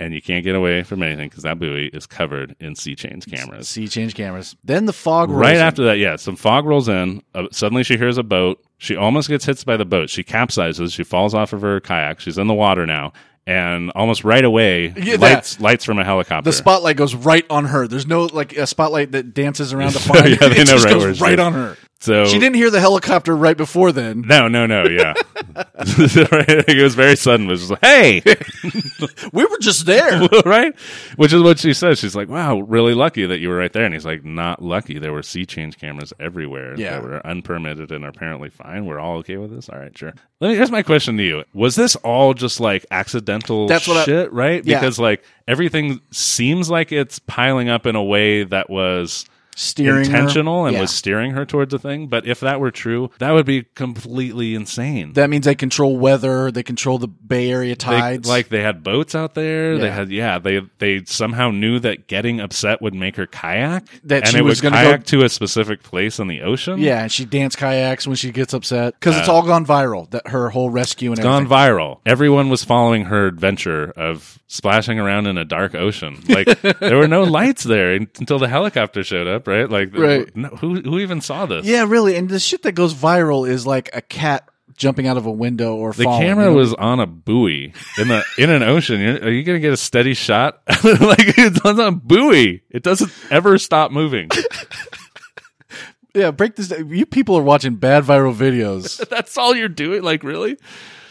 and 0.00 0.12
you 0.12 0.20
can't 0.20 0.42
get 0.44 0.54
away 0.56 0.82
from 0.82 1.02
anything 1.02 1.28
because 1.28 1.44
that 1.44 1.58
buoy 1.58 1.86
is 1.92 2.06
covered 2.06 2.56
in 2.60 2.74
SeeChange 2.74 3.30
cameras. 3.32 3.68
See, 3.68 3.86
change 3.88 4.14
cameras. 4.14 4.56
Then 4.64 4.86
the 4.86 4.92
fog 4.92 5.30
rolls 5.30 5.40
Right 5.40 5.56
in. 5.56 5.62
after 5.62 5.84
that, 5.84 5.98
yeah, 5.98 6.16
some 6.16 6.36
fog 6.36 6.64
rolls 6.66 6.88
in. 6.88 7.22
Uh, 7.34 7.46
suddenly, 7.52 7.84
she 7.84 7.96
hears 7.96 8.18
a 8.18 8.22
boat. 8.22 8.62
She 8.78 8.96
almost 8.96 9.28
gets 9.28 9.44
hit 9.44 9.64
by 9.64 9.76
the 9.76 9.84
boat. 9.84 10.10
She 10.10 10.24
capsizes. 10.24 10.92
She 10.92 11.04
falls 11.04 11.34
off 11.34 11.52
of 11.52 11.60
her 11.62 11.78
kayak. 11.80 12.18
She's 12.20 12.36
in 12.36 12.48
the 12.48 12.54
water 12.54 12.84
now, 12.84 13.12
and 13.46 13.92
almost 13.94 14.24
right 14.24 14.44
away, 14.44 14.86
Yeah, 14.96 15.16
that- 15.16 15.20
lights 15.20 15.60
lights 15.60 15.84
from 15.84 16.00
a 16.00 16.04
helicopter. 16.04 16.50
the 16.50 16.52
spotlight 16.52 16.96
goes 16.96 17.14
right 17.14 17.46
on 17.48 17.66
her. 17.66 17.86
There's 17.86 18.08
no 18.08 18.24
like 18.24 18.56
a 18.56 18.66
spotlight 18.66 19.12
that 19.12 19.34
dances 19.34 19.72
around 19.72 19.92
the 19.92 20.00
find. 20.00 20.30
Yeah, 20.30 20.48
they 20.48 20.56
it 20.62 20.66
know 20.66 20.72
just 20.72 20.84
right 20.84 20.94
goes 20.94 21.20
where 21.20 21.30
right 21.30 21.38
is. 21.38 21.44
on 21.46 21.52
her. 21.52 21.76
So 22.02 22.24
She 22.24 22.38
didn't 22.40 22.56
hear 22.56 22.68
the 22.70 22.80
helicopter 22.80 23.36
right 23.36 23.56
before 23.56 23.92
then. 23.92 24.22
No, 24.22 24.48
no, 24.48 24.66
no. 24.66 24.84
Yeah, 24.88 25.14
it 25.76 26.82
was 26.82 26.94
very 26.96 27.14
sudden. 27.16 27.46
It 27.46 27.50
was 27.50 27.60
just 27.68 27.70
like, 27.70 27.84
hey, 27.84 28.22
We 29.32 29.44
were 29.44 29.58
just 29.60 29.86
there. 29.86 30.28
right? 30.44 30.74
Which 31.16 31.32
is 31.32 31.42
what 31.42 31.58
she 31.60 31.72
says. 31.72 31.98
She's 32.00 32.16
like, 32.16 32.28
wow, 32.28 32.58
really 32.60 32.94
lucky 32.94 33.24
that 33.26 33.38
you 33.38 33.48
were 33.48 33.56
right 33.56 33.72
there. 33.72 33.84
And 33.84 33.94
he's 33.94 34.04
like, 34.04 34.24
not 34.24 34.62
lucky. 34.62 34.98
There 34.98 35.12
were 35.12 35.20
SeeChange 35.22 35.78
cameras 35.78 36.12
everywhere 36.18 36.74
Yeah. 36.76 36.92
that 36.92 37.02
were 37.04 37.26
unpermitted 37.26 37.92
and 37.92 38.04
apparently 38.04 38.50
fine. 38.50 38.86
We're 38.86 38.98
all 38.98 39.18
okay 39.18 39.36
with 39.36 39.54
this. 39.54 39.68
All 39.68 39.78
right, 39.78 39.96
sure. 39.96 40.12
Let 40.40 40.48
me. 40.48 40.56
Here's 40.56 40.70
my 40.72 40.82
question 40.82 41.16
to 41.18 41.22
you: 41.22 41.44
Was 41.54 41.76
this 41.76 41.94
all 41.96 42.34
just 42.34 42.58
like 42.58 42.84
accidental 42.90 43.68
That's 43.68 43.86
what 43.86 43.98
I- 43.98 44.04
shit, 44.04 44.32
right? 44.32 44.64
Yeah. 44.64 44.80
Because 44.80 44.98
like 44.98 45.22
everything 45.46 46.00
seems 46.10 46.68
like 46.68 46.90
it's 46.90 47.20
piling 47.20 47.68
up 47.68 47.86
in 47.86 47.94
a 47.94 48.02
way 48.02 48.42
that 48.44 48.68
was 48.68 49.24
Steering 49.54 49.96
her. 50.10 50.16
intentional 50.16 50.66
and 50.66 50.74
Yeah. 50.74 50.80
was 50.82 50.90
steering 50.90 51.32
her 51.32 51.44
towards 51.44 51.74
a 51.74 51.78
thing. 51.78 52.06
But 52.06 52.26
if 52.26 52.40
that 52.40 52.58
were 52.60 52.70
true, 52.70 53.10
that 53.18 53.32
would 53.32 53.44
be 53.46 53.64
completely 53.74 54.54
insane. 54.54 55.12
That 55.12 55.28
means 55.30 55.44
they 55.44 55.54
control 55.54 55.96
weather. 55.98 56.50
They 56.50 56.62
control 56.62 56.98
the 56.98 57.08
Bay 57.08 57.50
Area 57.50 57.72
They, 57.74 57.76
tides. 57.76 58.28
like 58.28 58.48
they 58.48 58.62
had 58.62 58.82
boats 58.82 59.14
out 59.14 59.34
there. 59.34 59.76
They 59.78 59.90
had 59.90 60.10
yeah. 60.10 60.38
They 60.38 60.60
they 60.78 61.02
somehow 61.04 61.50
knew 61.50 61.78
that 61.80 62.06
getting 62.08 62.40
upset 62.40 62.80
would 62.80 62.94
make 62.94 63.16
her 63.16 63.26
kayak. 63.26 63.84
That 64.04 64.22
and 64.24 64.28
she 64.28 64.38
it 64.38 64.42
was 64.44 64.62
would 64.62 64.70
gonna 64.72 64.82
go- 64.82 64.90
kayak 64.90 65.04
to 65.06 65.24
a 65.24 65.28
specific 65.28 65.82
place 65.82 66.18
in 66.18 66.28
the 66.28 66.42
ocean. 66.42 66.78
yeah, 66.78 67.02
and 67.02 67.12
she 67.12 67.24
dance 67.24 67.54
kayaks 67.56 68.06
when 68.06 68.16
she 68.16 68.30
gets 68.32 68.54
upset 68.54 68.94
because 68.98 69.18
it's 69.18 69.28
all 69.28 69.42
gone 69.42 69.66
viral. 69.66 70.10
That 70.10 70.28
her 70.28 70.48
whole 70.50 70.70
rescue 70.70 71.10
and 71.12 71.20
Uh, 71.20 71.22
gone 71.22 71.46
viral. 71.46 71.98
Everyone 72.06 72.48
was 72.48 72.64
following 72.64 73.04
her 73.06 73.26
adventure 73.26 73.92
of 73.96 74.38
splashing 74.46 74.98
around 74.98 75.26
in 75.26 75.38
a 75.38 75.44
dark 75.44 75.74
ocean. 75.74 76.18
Like 76.28 76.60
there 76.80 76.96
were 76.96 77.08
no 77.08 77.22
lights 77.22 77.62
there 77.64 77.92
until 77.92 78.38
the 78.38 78.48
helicopter 78.48 79.02
showed 79.02 79.26
up. 79.26 79.41
Right? 79.46 79.68
Like 79.68 79.96
Right. 79.96 80.34
No, 80.36 80.48
who 80.48 80.80
who 80.80 80.98
even 80.98 81.20
saw 81.20 81.46
this? 81.46 81.64
yeah, 81.66 81.84
really. 81.86 82.16
And 82.16 82.28
the 82.28 82.38
shit 82.40 82.62
that 82.62 82.72
goes 82.72 82.94
viral 82.94 83.48
is 83.48 83.66
like 83.66 83.90
a 83.92 84.00
cat 84.02 84.48
jumping 84.76 85.06
out 85.06 85.16
of 85.18 85.26
a 85.26 85.30
window 85.30 85.76
or 85.76 85.92
The 85.92 86.04
falling, 86.04 86.22
camera 86.22 86.44
you 86.46 86.50
know? 86.52 86.56
was 86.56 86.72
on 86.74 86.98
a 86.98 87.06
buoy 87.06 87.74
in 87.98 88.08
the 88.08 88.24
in 88.38 88.48
an 88.50 88.62
ocean. 88.62 89.00
You're, 89.00 89.16
are 89.22 89.30
you 89.30 89.42
going 89.44 89.56
to 89.56 89.60
get 89.60 89.72
a 89.72 89.76
steady 89.76 90.14
shot? 90.14 90.62
like 90.84 91.36
it's 91.38 91.60
on 91.60 91.78
a 91.78 91.92
buoy. 91.92 92.62
It 92.70 92.82
doesn't 92.82 93.12
ever 93.30 93.58
stop 93.58 93.92
moving. 93.92 94.30
yeah. 96.14 96.30
Break 96.30 96.56
this. 96.56 96.70
You 96.70 97.06
people 97.06 97.36
are 97.36 97.42
watching 97.42 97.76
bad 97.76 98.04
viral 98.04 98.34
videos. 98.34 99.06
That's 99.10 99.36
all 99.38 99.54
you're 99.54 99.68
doing. 99.68 100.02
Like 100.02 100.22
really? 100.24 100.56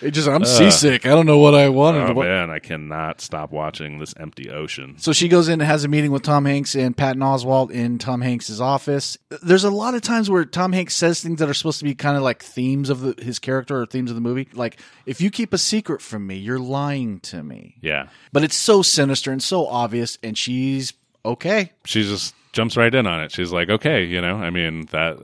It 0.01 0.11
just 0.11 0.27
I'm 0.27 0.41
uh, 0.41 0.45
seasick. 0.45 1.05
I 1.05 1.09
don't 1.09 1.25
know 1.25 1.37
what 1.37 1.53
I 1.53 1.69
wanted. 1.69 2.09
Oh 2.09 2.13
What- 2.13 2.27
man, 2.27 2.49
I 2.49 2.59
cannot 2.59 3.21
stop 3.21 3.52
watching 3.52 3.99
this 3.99 4.13
empty 4.17 4.49
ocean. 4.49 4.95
So 4.97 5.13
she 5.13 5.27
goes 5.27 5.47
in 5.47 5.54
and 5.54 5.63
has 5.63 5.83
a 5.83 5.87
meeting 5.87 6.12
with 6.12 6.23
Tom 6.23 6.45
Hanks 6.45 6.75
and 6.75 6.95
Patton 6.97 7.21
Oswalt 7.21 7.71
in 7.71 7.97
Tom 7.99 8.21
Hanks's 8.21 8.60
office. 8.60 9.17
There's 9.43 9.63
a 9.63 9.69
lot 9.69 9.93
of 9.93 10.02
times 10.02 10.29
where 10.29 10.43
Tom 10.45 10.73
Hanks 10.73 10.95
says 10.95 11.21
things 11.21 11.39
that 11.39 11.49
are 11.49 11.54
supposed 11.54 11.79
to 11.79 11.85
be 11.85 11.93
kind 11.95 12.17
of 12.17 12.23
like 12.23 12.41
themes 12.43 12.89
of 12.89 13.02
the, 13.02 13.23
his 13.23 13.37
character 13.39 13.79
or 13.81 13.85
themes 13.85 14.10
of 14.10 14.15
the 14.15 14.21
movie. 14.21 14.47
Like, 14.54 14.79
if 15.06 15.21
you 15.21 15.29
keep 15.29 15.54
a 15.54 15.58
secret 15.58 16.02
from 16.02 16.25
me, 16.27 16.35
you're 16.37 16.60
lying 16.60 17.19
to 17.21 17.43
me. 17.43 17.75
Yeah, 17.81 18.08
But 18.31 18.43
it's 18.43 18.56
so 18.56 18.81
sinister 18.81 19.31
and 19.31 19.41
so 19.41 19.67
obvious, 19.67 20.17
and 20.23 20.37
she's 20.37 20.93
okay. 21.23 21.71
she 21.85 22.04
just 22.04 22.33
jumps 22.54 22.75
right 22.75 22.93
in 22.93 23.06
on 23.08 23.21
it. 23.23 23.31
She's 23.31 23.52
like, 23.52 23.69
okay, 23.69 24.04
you 24.04 24.19
know, 24.21 24.35
I 24.37 24.49
mean 24.49 24.87
that. 24.91 25.17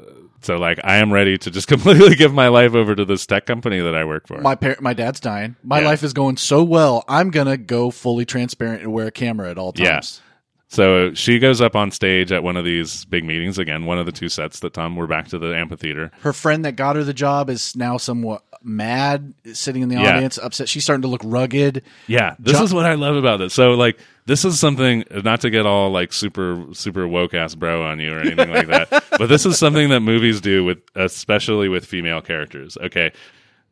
So 0.47 0.57
like, 0.57 0.79
I 0.85 0.95
am 0.97 1.11
ready 1.11 1.37
to 1.39 1.51
just 1.51 1.67
completely 1.75 2.15
give 2.15 2.33
my 2.33 2.47
life 2.47 2.73
over 2.73 2.95
to 2.95 3.03
this 3.03 3.25
tech 3.25 3.45
company 3.45 3.81
that 3.81 3.93
I 3.93 4.05
work 4.05 4.27
for. 4.27 4.39
My 4.39 4.55
par- 4.55 4.77
my 4.79 4.93
dad's 4.93 5.19
dying. 5.19 5.57
My 5.61 5.81
Yeah. 5.81 5.87
life 5.87 6.03
is 6.03 6.13
going 6.13 6.37
so 6.37 6.63
well. 6.63 7.03
I'm 7.09 7.31
gonna 7.31 7.57
go 7.57 7.91
fully 7.91 8.23
transparent 8.23 8.81
and 8.81 8.93
wear 8.93 9.07
a 9.07 9.11
camera 9.11 9.51
at 9.51 9.57
all 9.57 9.73
times. 9.73 9.85
Yeah. 9.85 9.91
times. 9.95 10.21
So 10.69 11.13
she 11.13 11.39
goes 11.39 11.59
up 11.59 11.75
on 11.75 11.91
stage 11.91 12.31
at 12.31 12.43
one 12.43 12.55
of 12.55 12.63
these 12.63 13.03
big 13.05 13.25
meetings 13.25 13.57
again, 13.57 13.85
one 13.85 13.97
of 13.99 14.05
the 14.05 14.11
two 14.13 14.29
sets 14.29 14.61
that 14.61 14.73
Tom. 14.73 14.95
We're 14.95 15.05
back 15.07 15.27
to 15.29 15.37
the 15.37 15.53
amphitheater. 15.53 16.11
Her 16.21 16.31
friend 16.33 16.63
that 16.63 16.77
got 16.77 16.95
her 16.95 17.03
the 17.03 17.13
job 17.13 17.49
is 17.49 17.75
now 17.75 17.97
somewhat 17.97 18.43
mad, 18.67 19.33
sitting 19.53 19.81
in 19.81 19.89
the 19.89 19.95
Yeah. 19.95 20.15
audience, 20.15 20.37
upset. 20.37 20.67
She's 20.69 20.83
starting 20.83 21.01
to 21.03 21.07
look 21.07 21.21
rugged. 21.23 21.81
Yeah, 22.07 22.35
this 22.37 22.53
John- 22.53 22.63
is 22.65 22.73
what 22.73 22.85
I 22.85 22.95
love 22.95 23.15
about 23.15 23.37
this. 23.37 23.53
So 23.53 23.71
like 23.71 23.97
this 24.25 24.43
is 24.45 24.59
something 24.59 25.03
not 25.23 25.41
to 25.41 25.49
get 25.49 25.65
all 25.65 25.89
like 25.89 26.11
super 26.13 26.65
super 26.73 27.07
woke 27.07 27.33
ass 27.33 27.55
bro 27.55 27.83
on 27.83 27.99
you 27.99 28.13
or 28.13 28.19
anything 28.19 28.51
like 28.51 28.67
that. 28.67 29.03
But 29.17 29.29
this 29.29 29.45
is 29.45 29.57
something 29.57 29.89
that 29.89 30.01
movies 30.01 30.41
do 30.41 30.63
with 30.63 30.79
especially 30.95 31.69
with 31.69 31.85
female 31.85 32.21
characters. 32.21 32.77
Okay. 32.79 33.11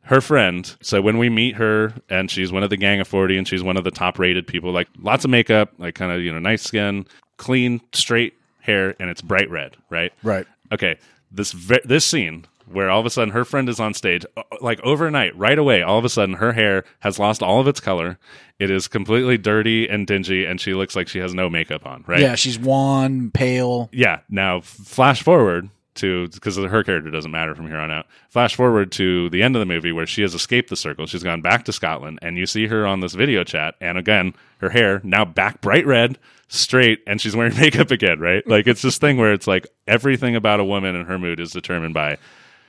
Her 0.04 0.22
friend, 0.22 0.72
so 0.82 1.02
when 1.02 1.18
we 1.18 1.30
meet 1.30 1.56
her 1.56 1.94
and 2.10 2.30
she's 2.30 2.52
one 2.52 2.62
of 2.64 2.70
the 2.70 2.78
gang 2.78 3.00
of 3.00 3.08
40 3.08 3.38
and 3.40 3.48
she's 3.48 3.64
one 3.64 3.76
of 3.76 3.84
the 3.84 3.90
top 3.92 4.20
rated 4.20 4.46
people, 4.46 4.72
like 4.72 4.88
lots 5.00 5.26
of 5.26 5.32
makeup, 5.32 5.72
like 5.80 5.96
kind 5.96 6.12
of, 6.12 6.22
you 6.22 6.32
know, 6.32 6.38
nice 6.38 6.62
skin, 6.62 7.08
clean, 7.38 7.82
straight 7.92 8.34
hair, 8.60 8.96
and 9.00 9.10
it's 9.10 9.22
bright 9.22 9.50
red, 9.50 9.76
right? 9.90 10.14
Right. 10.24 10.46
okay 10.72 10.98
this 11.32 11.52
ve- 11.52 11.82
this 11.86 12.06
scene 12.06 12.46
where 12.68 12.90
all 12.90 13.00
of 13.00 13.06
a 13.06 13.10
sudden 13.10 13.34
her 13.34 13.46
friend 13.46 13.70
is 13.70 13.80
on 13.80 13.94
stage 13.94 14.26
uh, 14.38 14.44
like 14.62 14.80
overnight 14.82 15.36
right 15.38 15.58
away 15.58 15.82
all 15.82 15.98
of 16.00 16.06
a 16.06 16.10
sudden 16.10 16.36
her 16.36 16.54
hair 16.54 16.84
has 17.00 17.20
lost 17.20 17.42
all 17.44 17.60
of 17.60 17.68
its 17.68 17.80
color. 17.80 18.18
It 18.60 18.72
is 18.72 18.88
completely 18.88 19.38
dirty 19.38 19.88
and 19.88 20.08
dingy 20.08 20.46
and 20.46 20.60
she 20.62 20.74
looks 20.74 20.96
like 20.96 21.08
she 21.08 21.20
has 21.20 21.34
no 21.34 21.50
makeup 21.50 21.86
on 21.86 22.04
right? 22.08 22.22
Yeah, 22.22 22.36
she's 22.36 22.58
wan, 22.60 23.32
pale. 23.32 23.90
yeah 23.92 24.20
now 24.30 24.62
flash 24.62 25.22
forward 25.24 25.70
to 25.96 26.28
because 26.28 26.58
her 26.58 26.84
character 26.84 27.10
doesn't 27.10 27.32
matter 27.32 27.56
from 27.56 27.68
here 27.68 27.78
on 27.78 27.90
out. 27.90 28.06
Flash 28.30 28.56
forward 28.56 28.92
to 28.94 29.30
the 29.30 29.42
end 29.42 29.56
of 29.56 29.62
the 29.62 29.66
movie 29.66 29.92
where 29.92 30.06
she 30.06 30.22
has 30.22 30.34
escaped 30.36 30.70
the 30.70 30.76
circle. 30.76 31.06
She's 31.06 31.24
gone 31.24 31.42
back 31.42 31.64
to 31.66 31.74
scotland 31.74 32.20
and 32.22 32.38
you 32.38 32.46
see 32.46 32.68
her 32.68 32.86
on 32.86 33.00
this 33.00 33.14
video 33.14 33.44
chat 33.44 33.76
and 33.82 33.98
again 33.98 34.34
her 34.60 34.70
hair 34.70 35.02
now 35.04 35.24
back 35.26 35.62
bright 35.62 35.86
red 35.86 36.18
straight 36.48 37.02
and 37.08 37.20
she's 37.22 37.36
wearing 37.36 37.56
makeup 37.60 37.92
again 37.92 38.20
right? 38.20 38.46
Like 38.48 38.68
it's 38.68 38.82
this 38.82 38.98
thing 38.98 39.18
where 39.18 39.34
it's 39.34 39.48
like 39.48 39.68
everything 39.88 40.36
about 40.36 40.60
a 40.60 40.66
woman 40.66 40.96
and 40.96 41.08
her 41.08 41.18
mood 41.18 41.40
is 41.40 41.52
determined 41.52 41.94
by 41.94 42.18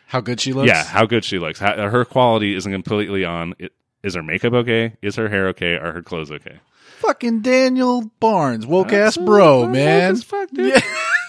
How 0.07 0.21
good 0.21 0.41
she 0.41 0.53
looks. 0.53 0.69
yeah 0.69 0.85
how 0.85 1.05
good 1.07 1.25
she 1.25 1.39
looks 1.39 1.59
how, 1.59 1.89
her 1.89 2.05
quality 2.05 2.55
isn't 2.55 2.73
completely 2.73 3.25
on 3.25 3.55
it, 3.59 3.73
is 4.03 4.15
her 4.15 4.23
makeup 4.23 4.53
okay 4.53 4.97
is 5.03 5.17
her 5.17 5.29
hair 5.29 5.49
okay 5.49 5.75
are 5.75 5.93
her 5.93 6.03
clothes 6.03 6.31
okay 6.31 6.61
Fucking 6.99 7.43
Daniel 7.43 8.11
Barnes, 8.21 8.67
woke 8.67 8.91
ass 8.91 9.19
bro, 9.19 9.69
man. 9.69 10.17
fuck, 10.17 10.49
dude. 10.51 10.83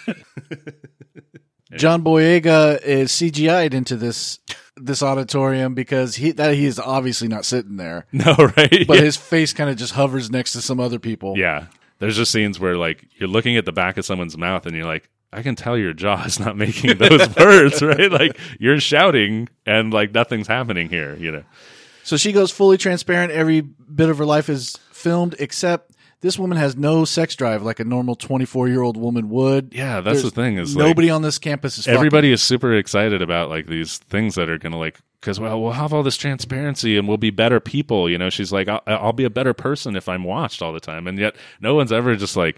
John 1.76 2.04
Boyega 2.04 2.82
is 2.82 3.12
CGI'd 3.12 3.74
into 3.74 3.98
this 3.98 4.40
this 4.78 5.04
auditorium 5.04 5.74
because 5.74 6.16
he 6.16 6.32
that 6.32 6.56
he 6.56 6.66
is 6.66 6.80
obviously 6.80 7.28
not 7.28 7.44
sitting 7.44 7.76
there, 7.76 8.06
no 8.14 8.34
right 8.38 8.88
but 8.88 8.98
yeah. 8.98 9.04
his 9.04 9.18
face 9.18 9.52
kind 9.52 9.70
of 9.70 9.76
just 9.76 9.94
hovers 9.94 10.32
next 10.32 10.54
to 10.54 10.62
some 10.62 10.80
other 10.80 11.00
people. 11.00 11.38
Yeah. 11.38 11.66
There's 12.00 12.16
just 12.16 12.32
scenes 12.32 12.60
where 12.60 12.78
like 12.78 13.06
you're 13.18 13.28
looking 13.28 13.58
at 13.58 13.66
the 13.66 13.74
back 13.74 13.98
of 13.98 14.06
someone's 14.06 14.38
mouth 14.38 14.66
and 14.66 14.76
you're 14.76 14.86
like, 14.86 15.10
I 15.34 15.42
can 15.42 15.56
tell 15.56 15.78
your 15.78 15.94
jaw 15.94 16.24
is 16.26 16.40
not 16.40 16.58
making 16.66 16.98
those 16.98 17.36
words, 17.36 17.82
right? 17.82 18.12
Like 18.12 18.38
you're 18.60 18.80
shouting 18.80 19.50
and 19.66 19.94
like 19.94 20.14
nothing's 20.14 20.48
happening 20.48 20.90
here, 20.90 21.16
you 21.16 21.32
know. 21.32 21.44
So 22.04 22.16
she 22.18 22.32
goes 22.32 22.52
fully 22.52 22.78
transparent. 22.78 23.32
Every 23.34 23.62
bit 23.62 24.10
of 24.10 24.18
her 24.18 24.26
life 24.26 24.48
is 24.50 24.78
filmed, 24.92 25.36
except 25.40 25.92
this 26.22 26.40
woman 26.40 26.58
has 26.58 26.76
no 26.78 27.04
sex 27.06 27.36
drive 27.36 27.62
like 27.64 27.80
a 27.80 27.84
normal 27.84 28.16
24 28.16 28.70
year 28.70 28.82
old 28.82 28.96
woman 28.98 29.30
would. 29.30 29.74
Yeah, 29.74 30.02
that's 30.02 30.24
the 30.24 30.32
thing 30.32 30.58
is 30.58 30.76
like 30.76 30.88
Nobody 30.88 31.10
on 31.10 31.22
this 31.22 31.38
campus 31.38 31.78
is 31.78 31.86
fucking. 31.86 31.98
everybody 31.98 32.32
is 32.32 32.42
super 32.42 32.74
excited 32.74 33.22
about 33.22 33.50
like 33.50 33.68
these 33.68 33.98
things 33.98 34.36
that 34.36 34.50
are 34.50 34.58
going 34.58 34.72
to 34.72 34.78
like 34.78 34.98
because 35.20 35.40
well 35.40 35.62
we'll 35.62 35.74
have 35.74 35.94
all 35.94 36.04
this 36.04 36.16
transparency 36.18 36.98
and 36.98 37.08
we'll 37.08 37.18
be 37.18 37.30
better 37.32 37.60
people 37.60 38.10
you 38.10 38.18
know 38.18 38.30
she's 38.30 38.52
like 38.52 38.68
I'll, 38.68 38.82
I'll 38.88 39.14
be 39.14 39.24
a 39.26 39.30
better 39.32 39.54
person 39.54 39.96
if 39.96 40.08
i'm 40.08 40.24
watched 40.24 40.62
all 40.62 40.74
the 40.74 40.80
time 40.80 41.08
and 41.08 41.18
yet 41.18 41.36
no 41.60 41.74
one's 41.74 41.92
ever 41.92 42.16
just 42.16 42.38
like 42.38 42.58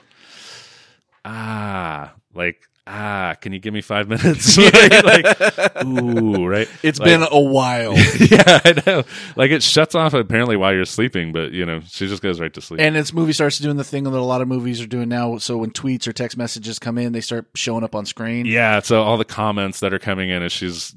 ah 1.26 2.14
like 2.34 2.62
ah 2.92 3.36
can 3.40 3.54
you 3.54 3.60
give 3.60 3.72
me 3.74 3.82
five 3.82 4.08
minutes 4.14 4.58
like, 4.58 5.04
like, 5.04 5.86
ooh 5.86 6.48
right 6.48 6.68
It's 6.82 7.00
Like, 7.00 7.08
been 7.08 7.22
a 7.30 7.40
while. 7.40 7.94
yeah 8.20 8.60
i 8.66 8.82
know 8.86 9.04
like 9.36 9.52
it 9.52 9.62
shuts 9.62 9.94
off 9.94 10.14
apparently 10.16 10.58
while 10.58 10.74
you're 10.74 10.86
sleeping 10.86 11.32
but 11.32 11.52
you 11.52 11.66
know 11.68 11.82
she 11.88 12.08
just 12.08 12.24
goes 12.24 12.40
right 12.40 12.54
to 12.54 12.62
sleep 12.62 12.80
And 12.82 12.96
this 12.96 13.14
movie 13.14 13.34
starts 13.34 13.60
doing 13.60 13.78
the 13.78 13.84
thing 13.84 14.06
that 14.06 14.14
a 14.14 14.20
lot 14.22 14.42
of 14.42 14.48
movies 14.48 14.82
are 14.82 14.88
doing 14.88 15.10
now. 15.10 15.38
So 15.38 15.58
when 15.58 15.70
tweets 15.72 16.08
or 16.08 16.14
text 16.14 16.36
messages 16.38 16.80
come 16.80 16.98
in, 16.98 17.12
they 17.12 17.22
start 17.22 17.48
showing 17.56 17.84
up 17.84 17.94
on 17.94 18.06
screen. 18.08 18.46
yeah 18.48 18.80
so 18.80 19.04
all 19.04 19.18
the 19.18 19.26
comments 19.26 19.82
that 19.82 19.94
are 19.94 20.00
coming 20.00 20.30
in 20.30 20.42
as 20.42 20.52
she's 20.52 20.96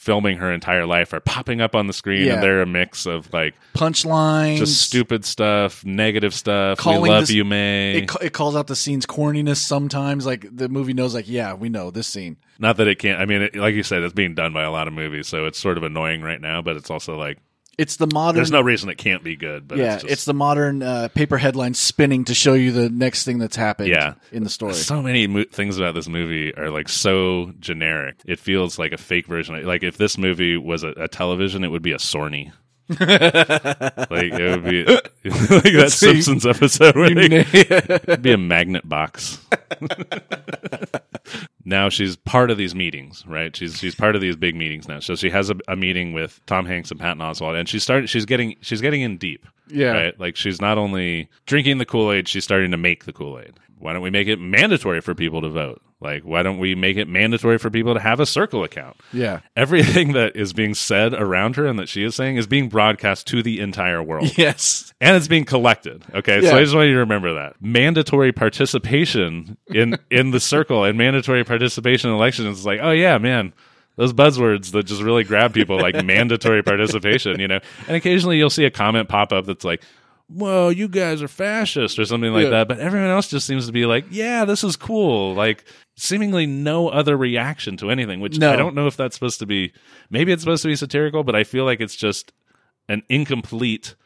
filming 0.00 0.38
her 0.38 0.50
entire 0.50 0.86
life 0.86 1.12
are 1.12 1.20
popping 1.20 1.60
up 1.60 1.74
on 1.74 1.86
the 1.86 1.92
screen 1.92 2.24
Yeah. 2.24 2.34
and 2.36 2.42
they're 2.42 2.62
a 2.62 2.66
mix 2.66 3.04
of 3.04 3.30
like 3.34 3.54
Punchlines. 3.74 4.56
just 4.56 4.80
stupid 4.80 5.26
stuff, 5.26 5.84
negative 5.84 6.32
stuff. 6.32 6.78
Calling 6.78 7.02
we 7.02 7.10
love 7.10 7.24
this- 7.24 7.32
you, 7.32 7.44
Mae. 7.44 7.98
It, 7.98 8.10
it 8.22 8.32
calls 8.32 8.56
out 8.56 8.66
the 8.66 8.74
scene's 8.74 9.04
corniness 9.04 9.58
sometimes. 9.58 10.24
Like 10.24 10.46
the 10.50 10.70
movie 10.70 10.94
knows, 10.94 11.14
like, 11.14 11.28
yeah, 11.28 11.52
we 11.52 11.68
know 11.68 11.90
this 11.90 12.06
scene. 12.06 12.38
Not 12.58 12.78
that 12.78 12.88
it 12.88 12.98
can't. 12.98 13.20
I 13.20 13.26
mean, 13.26 13.42
it, 13.42 13.54
like 13.54 13.74
you 13.74 13.82
said, 13.82 14.02
it's 14.02 14.14
being 14.14 14.34
done 14.34 14.54
by 14.54 14.62
a 14.62 14.70
lot 14.70 14.88
of 14.88 14.94
movies, 14.94 15.28
so 15.28 15.44
it's 15.44 15.58
sort 15.58 15.76
of 15.76 15.82
annoying 15.82 16.22
right 16.22 16.40
now. 16.40 16.62
But 16.62 16.76
it's 16.76 16.90
also 16.90 17.18
like 17.18 17.36
It's 17.80 17.96
the 17.96 18.06
modern. 18.12 18.36
there's 18.36 18.50
no 18.50 18.60
reason 18.60 18.90
it 18.90 18.98
can't 18.98 19.24
be 19.24 19.36
good. 19.36 19.66
But 19.66 19.78
yeah, 19.78 19.94
it's, 19.94 20.04
it's, 20.04 20.24
the 20.26 20.34
modern 20.34 20.82
uh, 20.82 21.08
paper 21.14 21.38
headline 21.38 21.72
spinning 21.74 22.24
to 22.26 22.34
show 22.34 22.52
you 22.52 22.72
the 22.72 22.90
next 22.90 23.24
thing 23.24 23.38
that's 23.38 23.56
happened. 23.56 23.88
Yeah. 23.88 24.14
in 24.32 24.44
the 24.44 24.50
story. 24.50 24.74
so 24.74 25.00
many 25.00 25.26
mo- 25.26 25.44
things 25.50 25.78
about 25.78 25.94
this 25.94 26.06
movie 26.08 26.54
are 26.56 26.70
like 26.70 26.88
so 26.90 27.52
generic. 27.58 28.16
It 28.26 28.38
feels 28.38 28.78
like 28.78 28.92
a 28.92 28.98
fake 28.98 29.26
version. 29.26 29.54
of- 29.54 29.64
Like 29.64 29.82
if 29.82 29.96
this 29.96 30.18
movie 30.18 30.56
was 30.58 30.82
a, 30.82 30.88
a 30.90 31.08
television, 31.08 31.64
it 31.64 31.68
would 31.68 31.82
be 31.82 31.92
a 31.92 31.98
Sony. 31.98 32.52
like 32.90 33.00
it 34.32 34.50
would 34.50 34.64
be 34.64 34.84
like 34.84 35.04
that 35.24 35.86
see. 35.92 36.20
Simpsons 36.20 36.44
episode 36.44 36.96
where 36.96 37.14
they, 37.14 37.26
It'd 37.46 38.20
be 38.22 38.32
a 38.32 38.36
magnet 38.38 38.86
box. 38.88 39.38
Now 41.64 41.88
she's 41.88 42.16
part 42.16 42.50
of 42.50 42.58
these 42.58 42.74
meetings, 42.74 43.24
right? 43.26 43.54
She's 43.54 43.78
she's 43.78 43.94
part 43.94 44.14
of 44.14 44.20
these 44.20 44.36
big 44.36 44.54
meetings 44.54 44.88
now. 44.88 45.00
So 45.00 45.14
she 45.14 45.30
has 45.30 45.50
a, 45.50 45.56
a 45.68 45.76
meeting 45.76 46.12
with 46.12 46.40
Tom 46.46 46.66
Hanks 46.66 46.90
and 46.90 46.98
Patton 46.98 47.22
Oswalt, 47.22 47.58
and 47.58 47.68
she's 47.68 47.82
started. 47.82 48.08
She's 48.08 48.24
getting 48.26 48.56
she's 48.60 48.80
getting 48.80 49.02
in 49.02 49.18
deep. 49.18 49.46
Yeah. 49.72 49.92
right. 49.92 50.20
Like 50.20 50.36
she's 50.36 50.60
not 50.60 50.78
only 50.78 51.28
drinking 51.46 51.78
the 51.78 51.86
Kool 51.86 52.12
Aid, 52.12 52.28
she's 52.28 52.44
starting 52.44 52.70
to 52.72 52.76
make 52.76 53.04
the 53.04 53.12
Kool 53.12 53.38
Aid. 53.38 53.54
Why 53.78 53.92
don't 53.94 54.02
we 54.02 54.10
make 54.10 54.28
it 54.28 54.38
mandatory 54.38 55.00
for 55.00 55.14
people 55.14 55.40
to 55.40 55.48
vote? 55.48 55.80
Like, 56.02 56.22
why 56.22 56.42
don't 56.42 56.58
we 56.58 56.74
make 56.74 56.96
it 56.96 57.08
mandatory 57.08 57.58
for 57.58 57.68
people 57.70 57.92
to 57.92 58.00
have 58.00 58.20
a 58.20 58.26
Circle 58.26 58.64
account? 58.64 58.96
yeah, 59.12 59.40
Everything 59.54 60.12
that 60.14 60.34
is 60.34 60.52
being 60.54 60.72
said 60.74 61.12
around 61.12 61.56
her 61.56 61.66
and 61.66 61.78
that 61.78 61.88
she 61.90 62.02
is 62.04 62.14
saying 62.14 62.36
is 62.36 62.46
being 62.46 62.68
broadcast 62.70 63.26
to 63.28 63.42
the 63.42 63.60
entire 63.60 64.02
world 64.02 64.32
yes, 64.38 64.92
and 65.00 65.14
it's 65.16 65.28
being 65.28 65.44
collected. 65.44 66.04
Okay, 66.14 66.42
Yeah. 66.42 66.50
so 66.50 66.56
I 66.56 66.62
just 66.62 66.74
want 66.74 66.86
you 66.88 66.94
to 66.94 67.00
remember 67.00 67.34
that 67.34 67.56
mandatory 67.60 68.32
participation 68.32 69.56
in 69.68 69.98
in 70.10 70.30
the 70.30 70.40
circle 70.54 70.84
and 70.84 70.96
mandatory 70.96 71.44
participation 71.44 72.10
in 72.10 72.16
elections 72.16 72.58
is 72.60 72.66
like, 72.66 72.80
oh 72.82 72.90
yeah, 72.92 73.18
man, 73.18 73.52
those 74.00 74.12
buzzwords 74.14 74.72
that 74.72 74.84
just 74.86 75.02
really 75.02 75.24
grab 75.24 75.52
people, 75.52 75.76
like 75.78 76.02
mandatory 76.04 76.62
participation, 76.62 77.38
you 77.38 77.46
know. 77.48 77.60
And 77.86 77.96
occasionally 77.96 78.38
you'll 78.38 78.48
see 78.50 78.64
a 78.64 78.70
comment 78.70 79.08
pop 79.08 79.32
up 79.32 79.44
that's 79.46 79.64
like. 79.64 79.82
Well, 80.32 80.70
you 80.70 80.86
guys 80.86 81.22
are 81.22 81.28
fascist 81.28 81.98
or 81.98 82.04
something 82.04 82.32
like 82.32 82.44
Yeah. 82.44 82.50
that, 82.50 82.68
but 82.68 82.78
everyone 82.78 83.10
else 83.10 83.26
just 83.26 83.48
seems 83.48 83.66
to 83.66 83.72
be 83.72 83.84
like, 83.84 84.04
"Yeah, 84.10 84.44
this 84.44 84.62
is 84.62 84.76
cool." 84.76 85.34
Like, 85.34 85.64
seemingly 85.96 86.46
no 86.46 86.88
other 86.88 87.16
reaction 87.16 87.76
to 87.78 87.90
anything. 87.90 88.20
Which 88.20 88.38
No. 88.38 88.52
I 88.52 88.54
don't 88.56 88.76
know 88.76 88.86
if 88.86 88.96
that's 88.96 89.16
supposed 89.16 89.40
to 89.40 89.46
be. 89.46 89.72
Maybe 90.08 90.30
it's 90.30 90.42
supposed 90.42 90.62
to 90.62 90.68
be 90.68 90.76
satirical, 90.76 91.24
but 91.24 91.34
I 91.34 91.42
feel 91.42 91.64
like 91.64 91.80
it's 91.80 91.96
just 91.96 92.32
an 92.88 93.02
incomplete 93.08 93.96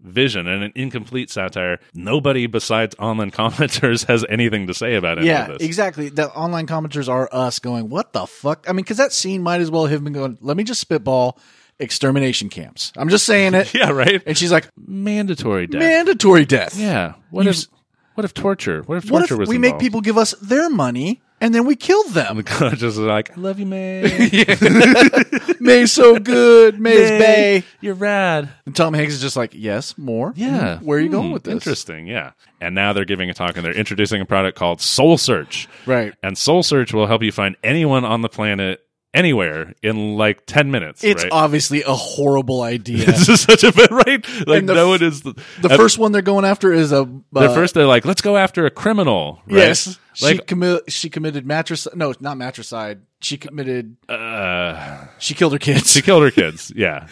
vision 0.00 0.46
and 0.46 0.62
an 0.62 0.72
incomplete 0.74 1.30
satire. 1.30 1.78
Nobody 1.94 2.46
besides 2.46 2.94
online 2.98 3.30
commenters 3.32 4.06
has 4.06 4.24
anything 4.28 4.66
to 4.68 4.74
say 4.74 4.94
about 4.94 5.18
it. 5.18 5.24
yeah, 5.24 5.48
this. 5.48 5.62
exactly. 5.62 6.08
The 6.08 6.28
online 6.30 6.66
commenters 6.66 7.08
are 7.08 7.28
us 7.32 7.58
going, 7.58 7.88
"What 7.88 8.12
the 8.12 8.26
fuck?" 8.26 8.66
I 8.68 8.72
mean, 8.72 8.84
because 8.84 8.98
that 8.98 9.12
scene 9.12 9.42
might 9.42 9.60
as 9.60 9.70
well 9.70 9.86
have 9.86 10.04
been 10.04 10.12
going. 10.12 10.38
Let 10.40 10.56
me 10.56 10.64
just 10.64 10.80
spitball 10.80 11.38
extermination 11.80 12.48
camps. 12.48 12.92
I'm 12.96 13.08
just 13.08 13.24
saying 13.24 13.54
it. 13.54 13.72
yeah, 13.74 13.90
right. 13.90 14.22
And 14.26 14.36
she's 14.36 14.50
like, 14.52 14.68
Mandatory 14.76 15.66
death. 15.68 15.80
mandatory 15.80 16.44
death. 16.44 16.76
yeah. 16.76 17.14
What 17.30 17.44
You 17.44 17.50
if 17.50 17.56
s- 17.56 17.68
what 18.14 18.24
if 18.24 18.34
torture? 18.34 18.82
What 18.82 18.98
if 18.98 19.10
What 19.10 19.20
torture 19.20 19.34
if 19.34 19.40
was 19.40 19.48
we 19.48 19.58
make 19.58 19.78
people 19.78 20.00
give 20.00 20.18
us 20.18 20.32
their 20.42 20.68
money 20.70 21.22
and 21.40 21.54
then 21.54 21.66
we 21.66 21.76
killed 21.76 22.08
them? 22.10 22.42
just 22.44 22.82
is 22.82 22.98
like, 22.98 23.36
I 23.36 23.40
love 23.40 23.58
you, 23.58 23.66
man. 23.66 24.04
Mae's 25.60 25.92
so 25.92 26.18
good. 26.18 26.80
Mae's 26.80 27.10
Bay. 27.10 27.64
You're 27.80 27.94
rad. 27.94 28.48
And 28.66 28.74
Tom 28.74 28.94
Hanks 28.94 29.14
is 29.14 29.20
just 29.20 29.36
like, 29.36 29.52
yes, 29.54 29.96
more. 29.98 30.32
Yeah. 30.36 30.78
Hmm, 30.78 30.84
Where 30.84 30.98
are 30.98 31.00
you 31.02 31.08
going 31.10 31.28
Hmm, 31.28 31.32
with 31.32 31.44
this? 31.44 31.54
Interesting. 31.54 32.06
Yeah. 32.06 32.32
And 32.60 32.74
now 32.74 32.92
they're 32.92 33.04
giving 33.04 33.30
a 33.30 33.34
talk 33.34 33.56
and 33.56 33.64
they're 33.64 33.72
introducing 33.76 34.20
a 34.20 34.26
product 34.26 34.58
called 34.58 34.80
Soul 34.80 35.18
Search. 35.18 35.68
Right. 35.86 36.14
And 36.22 36.36
Soul 36.36 36.62
Search 36.62 36.92
will 36.92 37.06
help 37.06 37.22
you 37.22 37.32
find 37.32 37.56
anyone 37.62 38.04
on 38.04 38.22
the 38.22 38.28
planet 38.28 38.80
anywhere 39.14 39.74
in 39.82 40.16
like 40.16 40.44
10 40.46 40.70
minutes. 40.70 41.02
It's 41.02 41.22
right? 41.24 41.32
obviously 41.32 41.82
a 41.82 41.94
horrible 41.94 42.62
idea. 42.62 43.06
this 43.06 43.28
is 43.28 43.40
such 43.40 43.64
a 43.64 43.72
bit 43.72 43.90
right. 43.90 44.26
Like 44.46 44.60
And 44.60 44.68
the 44.68 44.74
no 44.74 44.92
f- 44.92 45.00
one 45.00 45.08
is 45.08 45.22
the, 45.22 45.34
The 45.62 45.70
first 45.70 45.98
one 45.98 46.12
they're 46.12 46.22
going 46.22 46.44
after 46.44 46.72
is 46.72 46.92
a. 46.92 47.08
the 47.32 47.40
uh, 47.50 47.54
first 47.54 47.74
they're 47.74 47.86
like, 47.86 48.04
let's 48.04 48.20
go 48.20 48.36
after 48.36 48.66
a 48.66 48.70
criminal. 48.70 49.40
Right? 49.46 49.56
Yes. 49.58 49.98
She 50.26 50.38
commi- 50.38 50.82
she 50.88 51.08
committed 51.10 51.46
matricide. 51.46 51.96
No, 51.96 52.12
not 52.20 52.36
matricide. 52.36 53.02
She 53.20 53.36
committed. 53.36 53.96
uh, 54.08 55.06
She 55.18 55.34
killed 55.34 55.52
her 55.52 55.58
kids. 55.58 55.90
she 55.92 56.02
killed 56.02 56.22
her 56.22 56.30
kids. 56.30 56.72
Yeah. 56.76 57.06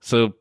So 0.00 0.34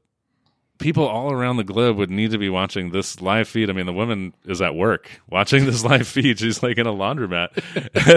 people 0.79 1.07
all 1.07 1.31
around 1.31 1.57
the 1.57 1.63
globe 1.63 1.97
would 1.97 2.09
need 2.09 2.31
to 2.31 2.37
be 2.37 2.49
watching 2.49 2.91
this 2.91 3.21
live 3.21 3.47
feed. 3.47 3.69
I 3.69 3.73
mean, 3.73 3.85
the 3.85 3.93
woman 3.93 4.33
is 4.45 4.61
at 4.61 4.75
work 4.75 5.09
watching 5.29 5.65
this 5.65 5.83
live 5.91 6.07
feed. 6.07 6.39
She's 6.39 6.61
like 6.61 6.77
in 6.77 6.87
a 6.87 6.91
laundromat. 6.93 7.49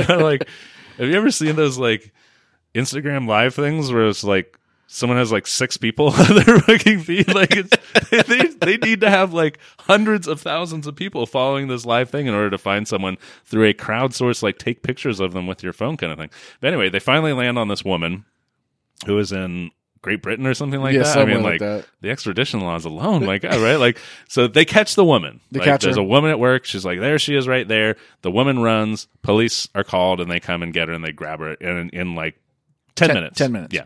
Like, 0.23 0.49
have 0.99 1.09
you 1.09 1.15
ever 1.15 1.31
seen 1.31 1.57
those 1.57 1.79
like 1.79 2.13
Instagram 2.75 3.27
live 3.29 3.55
things 3.55 3.93
where 3.93 4.07
it's 4.09 4.25
like 4.25 4.59
someone 4.87 5.19
has 5.19 5.33
like 5.33 5.47
six 5.47 5.77
people 5.77 6.09
on 6.11 6.35
their 6.37 6.59
fucking 6.61 7.01
feed. 7.01 7.33
Like 7.35 7.55
it's, 7.57 7.77
they 8.29 8.47
they 8.49 8.77
need 8.87 9.01
to 9.03 9.11
have 9.11 9.33
like 9.33 9.59
hundreds 9.81 10.27
of 10.29 10.41
thousands 10.41 10.87
of 10.87 10.97
people 10.97 11.27
following 11.27 11.69
this 11.69 11.85
live 11.85 12.11
thing 12.11 12.27
in 12.27 12.35
order 12.35 12.51
to 12.51 12.59
find 12.59 12.87
someone 12.87 13.17
through 13.45 13.65
a 13.69 13.75
crowdsource 13.75 14.43
like 14.43 14.59
take 14.59 14.83
pictures 14.83 15.21
of 15.21 15.33
them 15.33 15.47
with 15.47 15.63
your 15.63 15.73
phone 15.73 15.97
kind 15.97 16.13
of 16.13 16.19
thing. 16.19 16.31
But 16.61 16.69
anyway, 16.69 16.89
they 16.89 17.01
finally 17.01 17.33
land 17.33 17.59
on 17.59 17.69
this 17.69 17.85
woman 17.85 18.25
who 19.07 19.19
is 19.19 19.33
in 19.33 19.71
Great 20.03 20.23
Britain 20.23 20.47
or 20.47 20.55
something 20.55 20.81
like 20.81 20.95
Yeah, 20.95 21.03
that. 21.03 21.19
I 21.19 21.25
mean, 21.25 21.43
like 21.43 21.61
like, 21.61 21.85
the 22.01 22.11
extradition 22.11 22.61
laws 22.61 22.85
alone, 22.85 23.23
God, 23.25 23.43
right? 23.45 23.75
Like, 23.77 23.99
so 24.29 24.47
they 24.47 24.65
catch 24.65 24.95
the 24.95 25.05
woman. 25.05 25.41
They 25.51 25.59
Like, 25.59 25.67
catch 25.67 25.83
There's 25.83 25.97
her. 25.97 26.03
a 26.03 26.05
woman 26.05 26.31
at 26.31 26.39
work. 26.39 26.65
She's 26.65 26.85
like, 26.85 27.01
there 27.01 27.19
she 27.19 27.35
is, 27.35 27.49
right 27.49 27.67
there. 27.67 27.97
The 28.23 28.31
woman 28.31 28.61
runs. 28.61 29.09
Police 29.23 29.69
are 29.75 29.83
called, 29.83 30.21
and 30.21 30.31
they 30.31 30.39
come 30.39 30.63
and 30.63 30.73
get 30.73 30.87
her, 30.89 30.95
and 30.95 31.05
they 31.05 31.11
grab 31.13 31.41
her 31.41 31.55
in 31.55 31.91
in 31.91 32.15
like 32.15 32.39
ten 32.95 33.13
minutes. 33.15 33.37
10 33.39 33.51
minutes. 33.51 33.75
yeah. 33.75 33.85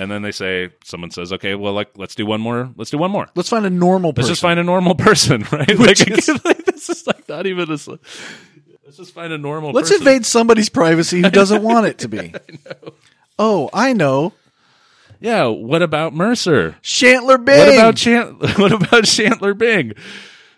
And 0.00 0.10
then 0.10 0.22
they 0.22 0.32
say, 0.32 0.70
someone 0.82 1.10
says, 1.10 1.30
okay, 1.34 1.54
well, 1.54 1.74
like, 1.74 1.90
let's 1.98 2.14
do 2.14 2.24
one 2.24 2.40
more. 2.40 2.70
Let's 2.74 2.90
do 2.90 2.96
one 2.96 3.10
more. 3.10 3.28
Let's 3.34 3.50
find 3.50 3.66
a 3.66 3.70
normal 3.70 4.14
person. 4.14 4.22
Let's 4.22 4.28
just 4.30 4.40
find 4.40 4.58
a 4.58 4.64
normal 4.64 4.94
person, 5.06 5.44
right? 5.52 5.78
Which 5.78 6.08
like, 6.08 6.18
is- 6.18 6.44
like, 6.44 6.64
this 6.64 6.88
is 6.88 7.06
like 7.06 7.28
not 7.28 7.46
even 7.46 7.68
a. 7.68 7.72
Let's 7.72 8.96
just 8.96 9.12
find 9.12 9.30
a 9.30 9.36
normal. 9.36 9.72
Let's 9.72 9.90
person. 9.90 10.06
invade 10.06 10.24
somebody's 10.24 10.70
privacy 10.70 11.20
who 11.20 11.28
doesn't 11.40 11.62
want 11.62 11.86
it 11.86 11.98
to 11.98 12.08
be. 12.08 12.32
Oh, 13.42 13.70
I 13.72 13.94
know. 13.94 14.32
Yeah. 15.20 15.46
What 15.46 15.80
about 15.82 16.12
Mercer? 16.12 16.76
Shantler 16.82 17.42
Bing. 17.42 17.58
What 17.58 17.72
about 17.74 17.96
Chan- 17.96 18.34
What 18.56 18.72
about 18.72 19.04
Chandler 19.04 19.54
Bing? 19.54 19.92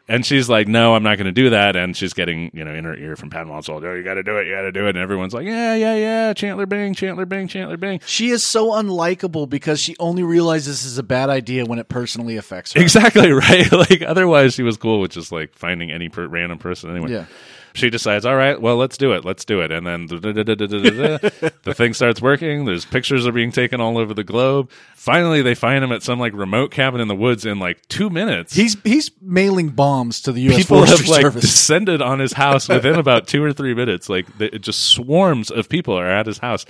And 0.08 0.26
she's 0.26 0.48
like, 0.48 0.66
"No, 0.66 0.94
I'm 0.94 1.02
not 1.02 1.16
going 1.16 1.26
to 1.26 1.32
do 1.32 1.50
that." 1.50 1.76
And 1.76 1.96
she's 1.96 2.12
getting, 2.12 2.50
you 2.52 2.64
know, 2.64 2.74
in 2.74 2.84
her 2.84 2.96
ear 2.96 3.16
from 3.16 3.30
Pat 3.30 3.46
Oswalt, 3.46 3.84
"Oh, 3.84 3.94
you 3.94 4.02
got 4.02 4.14
to 4.14 4.22
do 4.22 4.36
it, 4.36 4.46
you 4.46 4.54
got 4.54 4.62
to 4.62 4.72
do 4.72 4.86
it." 4.86 4.90
And 4.90 4.98
everyone's 4.98 5.32
like, 5.32 5.46
"Yeah, 5.46 5.74
yeah, 5.74 5.94
yeah, 5.94 6.32
Chandler 6.34 6.66
Bing, 6.66 6.94
Chandler 6.94 7.24
Bing, 7.24 7.46
Chandler 7.48 7.76
Bing." 7.76 8.00
She 8.04 8.30
is 8.30 8.44
so 8.44 8.70
unlikable 8.70 9.48
because 9.48 9.80
she 9.80 9.94
only 10.00 10.22
realizes 10.22 10.82
this 10.82 10.90
is 10.90 10.98
a 10.98 11.02
bad 11.02 11.30
idea 11.30 11.64
when 11.64 11.78
it 11.78 11.88
personally 11.88 12.36
affects 12.36 12.72
her. 12.72 12.80
Exactly 12.80 13.30
right. 13.32 13.70
Like 13.72 14.02
otherwise, 14.02 14.54
she 14.54 14.62
was 14.62 14.76
cool 14.76 15.00
with 15.00 15.12
just 15.12 15.30
like 15.32 15.54
finding 15.54 15.90
any 15.90 16.08
per- 16.08 16.26
random 16.26 16.58
person 16.58 16.90
anyway. 16.90 17.12
Yeah. 17.12 17.26
She 17.74 17.90
decides, 17.90 18.26
all 18.26 18.36
right, 18.36 18.60
well, 18.60 18.76
let's 18.76 18.96
do 18.98 19.12
it. 19.12 19.24
Let's 19.24 19.44
do 19.44 19.60
it. 19.60 19.70
And 19.70 19.86
then 19.86 20.06
the 20.06 21.74
thing 21.74 21.94
starts 21.94 22.20
working. 22.20 22.64
There's 22.64 22.84
pictures 22.84 23.26
are 23.26 23.32
being 23.32 23.52
taken 23.52 23.80
all 23.80 23.98
over 23.98 24.12
the 24.14 24.24
globe. 24.24 24.70
Finally, 24.94 25.42
they 25.42 25.54
find 25.54 25.82
him 25.82 25.90
at 25.92 26.02
some 26.02 26.18
like 26.18 26.32
remote 26.34 26.70
cabin 26.70 27.00
in 27.00 27.08
the 27.08 27.14
woods 27.14 27.46
in 27.46 27.58
like 27.58 27.80
two 27.88 28.10
minutes. 28.10 28.54
He's 28.54 28.76
he's 28.84 29.10
mailing 29.20 29.70
bombs 29.70 30.20
to 30.22 30.32
the 30.32 30.42
U.S. 30.42 30.58
People 30.58 30.78
Forestry 30.78 31.06
have 31.06 31.08
like 31.08 31.22
Service. 31.22 31.40
descended 31.42 32.02
on 32.02 32.18
his 32.18 32.34
house 32.34 32.68
within 32.68 32.94
about 32.98 33.26
two 33.26 33.42
or 33.42 33.52
three 33.52 33.74
minutes. 33.74 34.08
Like 34.08 34.26
it 34.38 34.60
just 34.60 34.84
swarms 34.90 35.50
of 35.50 35.68
people 35.68 35.98
are 35.98 36.10
at 36.10 36.26
his 36.26 36.38
house. 36.38 36.66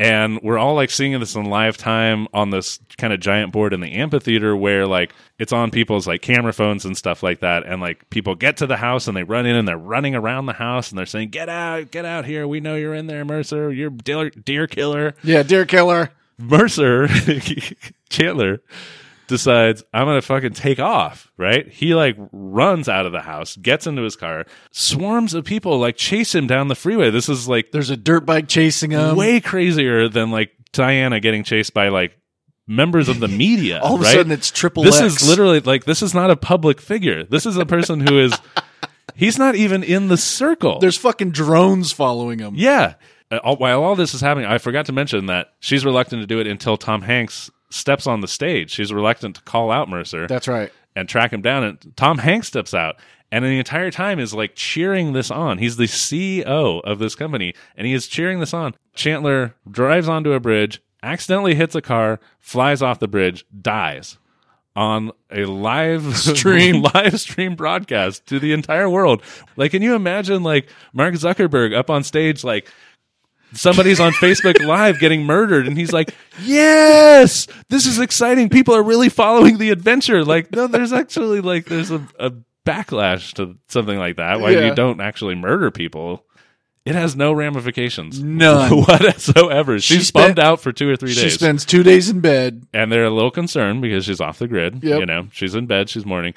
And 0.00 0.40
we're 0.42 0.56
all 0.56 0.74
like 0.74 0.88
seeing 0.88 1.20
this 1.20 1.34
in 1.34 1.44
live 1.44 1.76
time 1.76 2.26
on 2.32 2.48
this 2.48 2.80
kind 2.96 3.12
of 3.12 3.20
giant 3.20 3.52
board 3.52 3.74
in 3.74 3.80
the 3.80 3.92
amphitheater 3.92 4.56
where 4.56 4.86
like 4.86 5.12
it's 5.38 5.52
on 5.52 5.70
people's 5.70 6.06
like 6.06 6.22
camera 6.22 6.54
phones 6.54 6.86
and 6.86 6.96
stuff 6.96 7.22
like 7.22 7.40
that. 7.40 7.66
And 7.66 7.82
like 7.82 8.08
people 8.08 8.34
get 8.34 8.56
to 8.56 8.66
the 8.66 8.78
house 8.78 9.08
and 9.08 9.14
they 9.16 9.24
run 9.24 9.44
in 9.44 9.54
and 9.56 9.68
they're 9.68 9.76
running 9.76 10.14
around 10.14 10.46
the 10.46 10.54
house 10.54 10.88
and 10.88 10.98
they're 10.98 11.04
saying, 11.04 11.28
Get 11.28 11.50
out, 11.50 11.90
get 11.90 12.06
out 12.06 12.24
here. 12.24 12.48
We 12.48 12.60
know 12.60 12.76
you're 12.76 12.94
in 12.94 13.08
there, 13.08 13.26
Mercer. 13.26 13.70
You're 13.70 13.90
deer, 13.90 14.30
deer 14.30 14.66
killer. 14.66 15.14
yeah, 15.22 15.42
deer 15.42 15.66
killer. 15.66 16.10
Mercer, 16.38 17.06
Chandler, 18.08 18.62
decides, 19.30 19.82
I'm 19.94 20.04
going 20.04 20.18
to 20.20 20.26
fucking 20.26 20.52
take 20.52 20.78
off, 20.78 21.32
right? 21.38 21.66
He 21.66 21.94
like 21.94 22.16
runs 22.32 22.86
out 22.90 23.06
of 23.06 23.12
the 23.12 23.22
house, 23.22 23.56
gets 23.56 23.86
into 23.86 24.02
his 24.02 24.14
car, 24.16 24.44
swarms 24.70 25.32
of 25.32 25.46
people 25.46 25.78
like 25.78 25.96
chase 25.96 26.34
him 26.34 26.46
down 26.46 26.68
the 26.68 26.74
freeway. 26.74 27.08
This 27.10 27.30
is 27.30 27.48
like 27.48 27.70
There's 27.72 27.88
a 27.88 27.96
dirt 27.96 28.26
bike 28.26 28.46
chasing 28.48 28.90
him. 28.90 29.16
way 29.16 29.40
crazier 29.40 30.08
than 30.10 30.30
like 30.30 30.50
Diana 30.72 31.18
getting 31.20 31.42
chased 31.44 31.72
by 31.72 31.88
like 31.88 32.18
members 32.66 33.08
of 33.08 33.18
the 33.20 33.28
media. 33.44 33.80
All 33.82 33.94
of 33.94 34.02
a 34.02 34.04
sudden, 34.04 34.30
it's 34.32 34.50
triple 34.50 34.82
this 34.82 35.00
X. 35.00 35.22
is 35.22 35.28
literally 35.28 35.60
like 35.60 35.84
this 35.84 36.02
is 36.02 36.12
not 36.14 36.30
a 36.30 36.36
public 36.36 36.80
figure. 36.80 37.24
This 37.24 37.46
is 37.46 37.56
a 37.56 37.64
person 37.64 38.00
who 38.00 38.18
is 38.20 38.32
he's 39.14 39.38
not 39.38 39.54
even 39.54 39.82
in 39.82 40.08
the 40.08 40.16
circle. 40.18 40.78
There's 40.78 40.98
fucking 40.98 41.30
drones 41.30 41.92
following 41.92 42.38
him. 42.38 42.54
Yeah. 42.56 42.94
Uh, 43.32 43.36
all- 43.44 43.56
while 43.56 43.82
all 43.82 43.94
this 43.96 44.12
is 44.14 44.20
happening, 44.20 44.46
I 44.46 44.58
forgot 44.58 44.86
to 44.86 44.92
mention 44.92 45.26
that 45.26 45.52
she's 45.60 45.84
reluctant 45.84 46.20
to 46.22 46.26
do 46.26 46.40
it 46.40 46.46
until 46.46 46.76
Tom 46.76 47.02
Hanks 47.02 47.50
steps 47.70 48.06
on 48.06 48.20
the 48.20 48.28
stage. 48.28 48.70
She's 48.70 48.92
reluctant 48.92 49.36
to 49.36 49.42
call 49.42 49.70
out 49.70 49.88
Mercer 49.88 50.26
That's 50.26 50.48
right. 50.48 50.72
and 50.96 51.08
track 51.08 51.32
him 51.32 51.40
down. 51.42 51.64
And 51.64 51.96
Tom 51.96 52.18
Hanks 52.18 52.48
steps 52.48 52.74
out. 52.74 52.96
And 53.32 53.44
the 53.44 53.58
entire 53.58 53.92
time 53.92 54.18
is 54.18 54.34
like 54.34 54.56
cheering 54.56 55.12
this 55.12 55.30
on. 55.30 55.58
He's 55.58 55.76
the 55.76 55.84
CEO 55.84 56.80
of 56.82 56.98
this 56.98 57.14
company, 57.14 57.54
and 57.76 57.86
he 57.86 57.92
is 57.92 58.08
cheering 58.08 58.40
this 58.40 58.52
on. 58.52 58.74
Chandler 58.92 59.54
drives 59.70 60.08
onto 60.08 60.32
a 60.32 60.40
bridge, 60.40 60.82
accidentally 61.00 61.54
hits 61.54 61.76
a 61.76 61.80
car, 61.80 62.18
flies 62.40 62.82
off 62.82 62.98
the 62.98 63.06
bridge, 63.06 63.44
dies 63.62 64.18
on 64.74 65.12
a 65.30 65.44
live 65.44 66.02
Stream. 66.16 66.82
live 66.94 67.20
stream 67.20 67.54
broadcast 67.54 68.26
to 68.26 68.40
the 68.40 68.52
entire 68.52 68.90
world. 68.90 69.22
Like, 69.56 69.70
can 69.70 69.82
you 69.82 69.94
imagine 69.94 70.42
like 70.42 70.68
Mark 70.92 71.14
Zuckerberg 71.14 71.72
up 71.72 71.88
on 71.88 72.02
stage, 72.02 72.42
like 72.42 72.66
somebody's 73.52 74.00
on 74.00 74.12
Facebook 74.12 74.64
Live 74.64 74.98
getting 75.00 75.24
murdered, 75.24 75.66
and 75.66 75.76
he's 75.76 75.92
like, 75.92 76.14
"Yes, 76.42 77.46
this 77.68 77.86
is 77.86 77.98
exciting. 77.98 78.48
People 78.48 78.74
are 78.74 78.82
really 78.82 79.08
following 79.08 79.58
the 79.58 79.70
adventure." 79.70 80.24
Like, 80.24 80.52
no, 80.52 80.66
there's 80.66 80.92
actually 80.92 81.40
like 81.40 81.66
there's 81.66 81.90
a, 81.90 82.06
a 82.18 82.32
backlash 82.66 83.32
to 83.34 83.56
something 83.68 83.98
like 83.98 84.16
that. 84.16 84.40
Why 84.40 84.50
Yeah. 84.50 84.66
you 84.68 84.74
don't 84.74 85.00
actually 85.00 85.34
murder 85.34 85.70
people? 85.70 86.24
It 86.86 86.94
has 86.94 87.14
no 87.14 87.32
ramifications, 87.34 88.22
None. 88.22 88.70
whatsoever. 88.86 89.78
She's 89.78 89.98
She 89.98 90.02
spent- 90.04 90.36
bummed 90.36 90.38
out 90.46 90.60
for 90.60 90.72
two 90.72 90.88
or 90.88 90.96
three 90.96 91.12
days. 91.14 91.18
She 91.24 91.30
spends 91.30 91.64
two 91.66 91.82
days 91.82 92.08
in 92.08 92.20
bed. 92.20 92.64
and 92.72 92.90
they're 92.90 93.04
a 93.04 93.10
little 93.10 93.30
concerned 93.30 93.82
because 93.82 94.06
she's 94.06 94.20
off 94.20 94.38
the 94.38 94.48
grid. 94.48 94.82
Yep. 94.82 95.00
You 95.00 95.06
know, 95.06 95.28
she's 95.30 95.54
in 95.54 95.66
bed, 95.66 95.90
she's 95.90 96.06
mourning, 96.06 96.32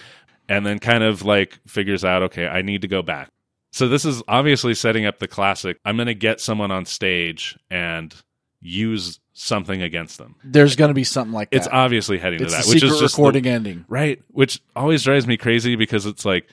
and 0.50 0.66
then 0.66 0.80
kind 0.80 1.02
of 1.04 1.24
like 1.24 1.60
figures 1.66 2.04
out, 2.04 2.24
okay, 2.24 2.46
I 2.46 2.62
need 2.62 2.82
to 2.82 2.90
go 2.90 3.02
back. 3.02 3.30
So 3.74 3.88
this 3.90 4.06
is 4.06 4.22
obviously 4.28 4.76
setting 4.76 5.08
up 5.08 5.18
the 5.18 5.28
classic. 5.28 5.80
I'm 5.84 5.96
going 5.98 6.06
to 6.06 6.14
get 6.14 6.40
someone 6.40 6.70
on 6.70 6.86
stage 6.86 7.58
and 7.72 8.14
use 8.62 9.20
something 9.34 9.82
against 9.82 10.20
them. 10.20 10.36
There's 10.44 10.76
going 10.76 10.90
to 10.90 10.94
be 10.94 11.04
something 11.04 11.34
like 11.34 11.50
that. 11.50 11.58
It's 11.58 11.68
obviously 11.72 12.20
heading 12.20 12.40
It's 12.40 12.54
to 12.54 12.62
that, 12.62 12.68
which 12.68 12.84
is 12.84 13.00
just 13.00 13.16
the- 13.16 13.22
recording 13.22 13.48
ending. 13.48 13.84
right? 13.90 14.22
Which 14.30 14.62
always 14.76 15.02
drives 15.04 15.26
me 15.26 15.38
crazy 15.38 15.76
because 15.76 16.06
it's 16.06 16.24
like, 16.24 16.48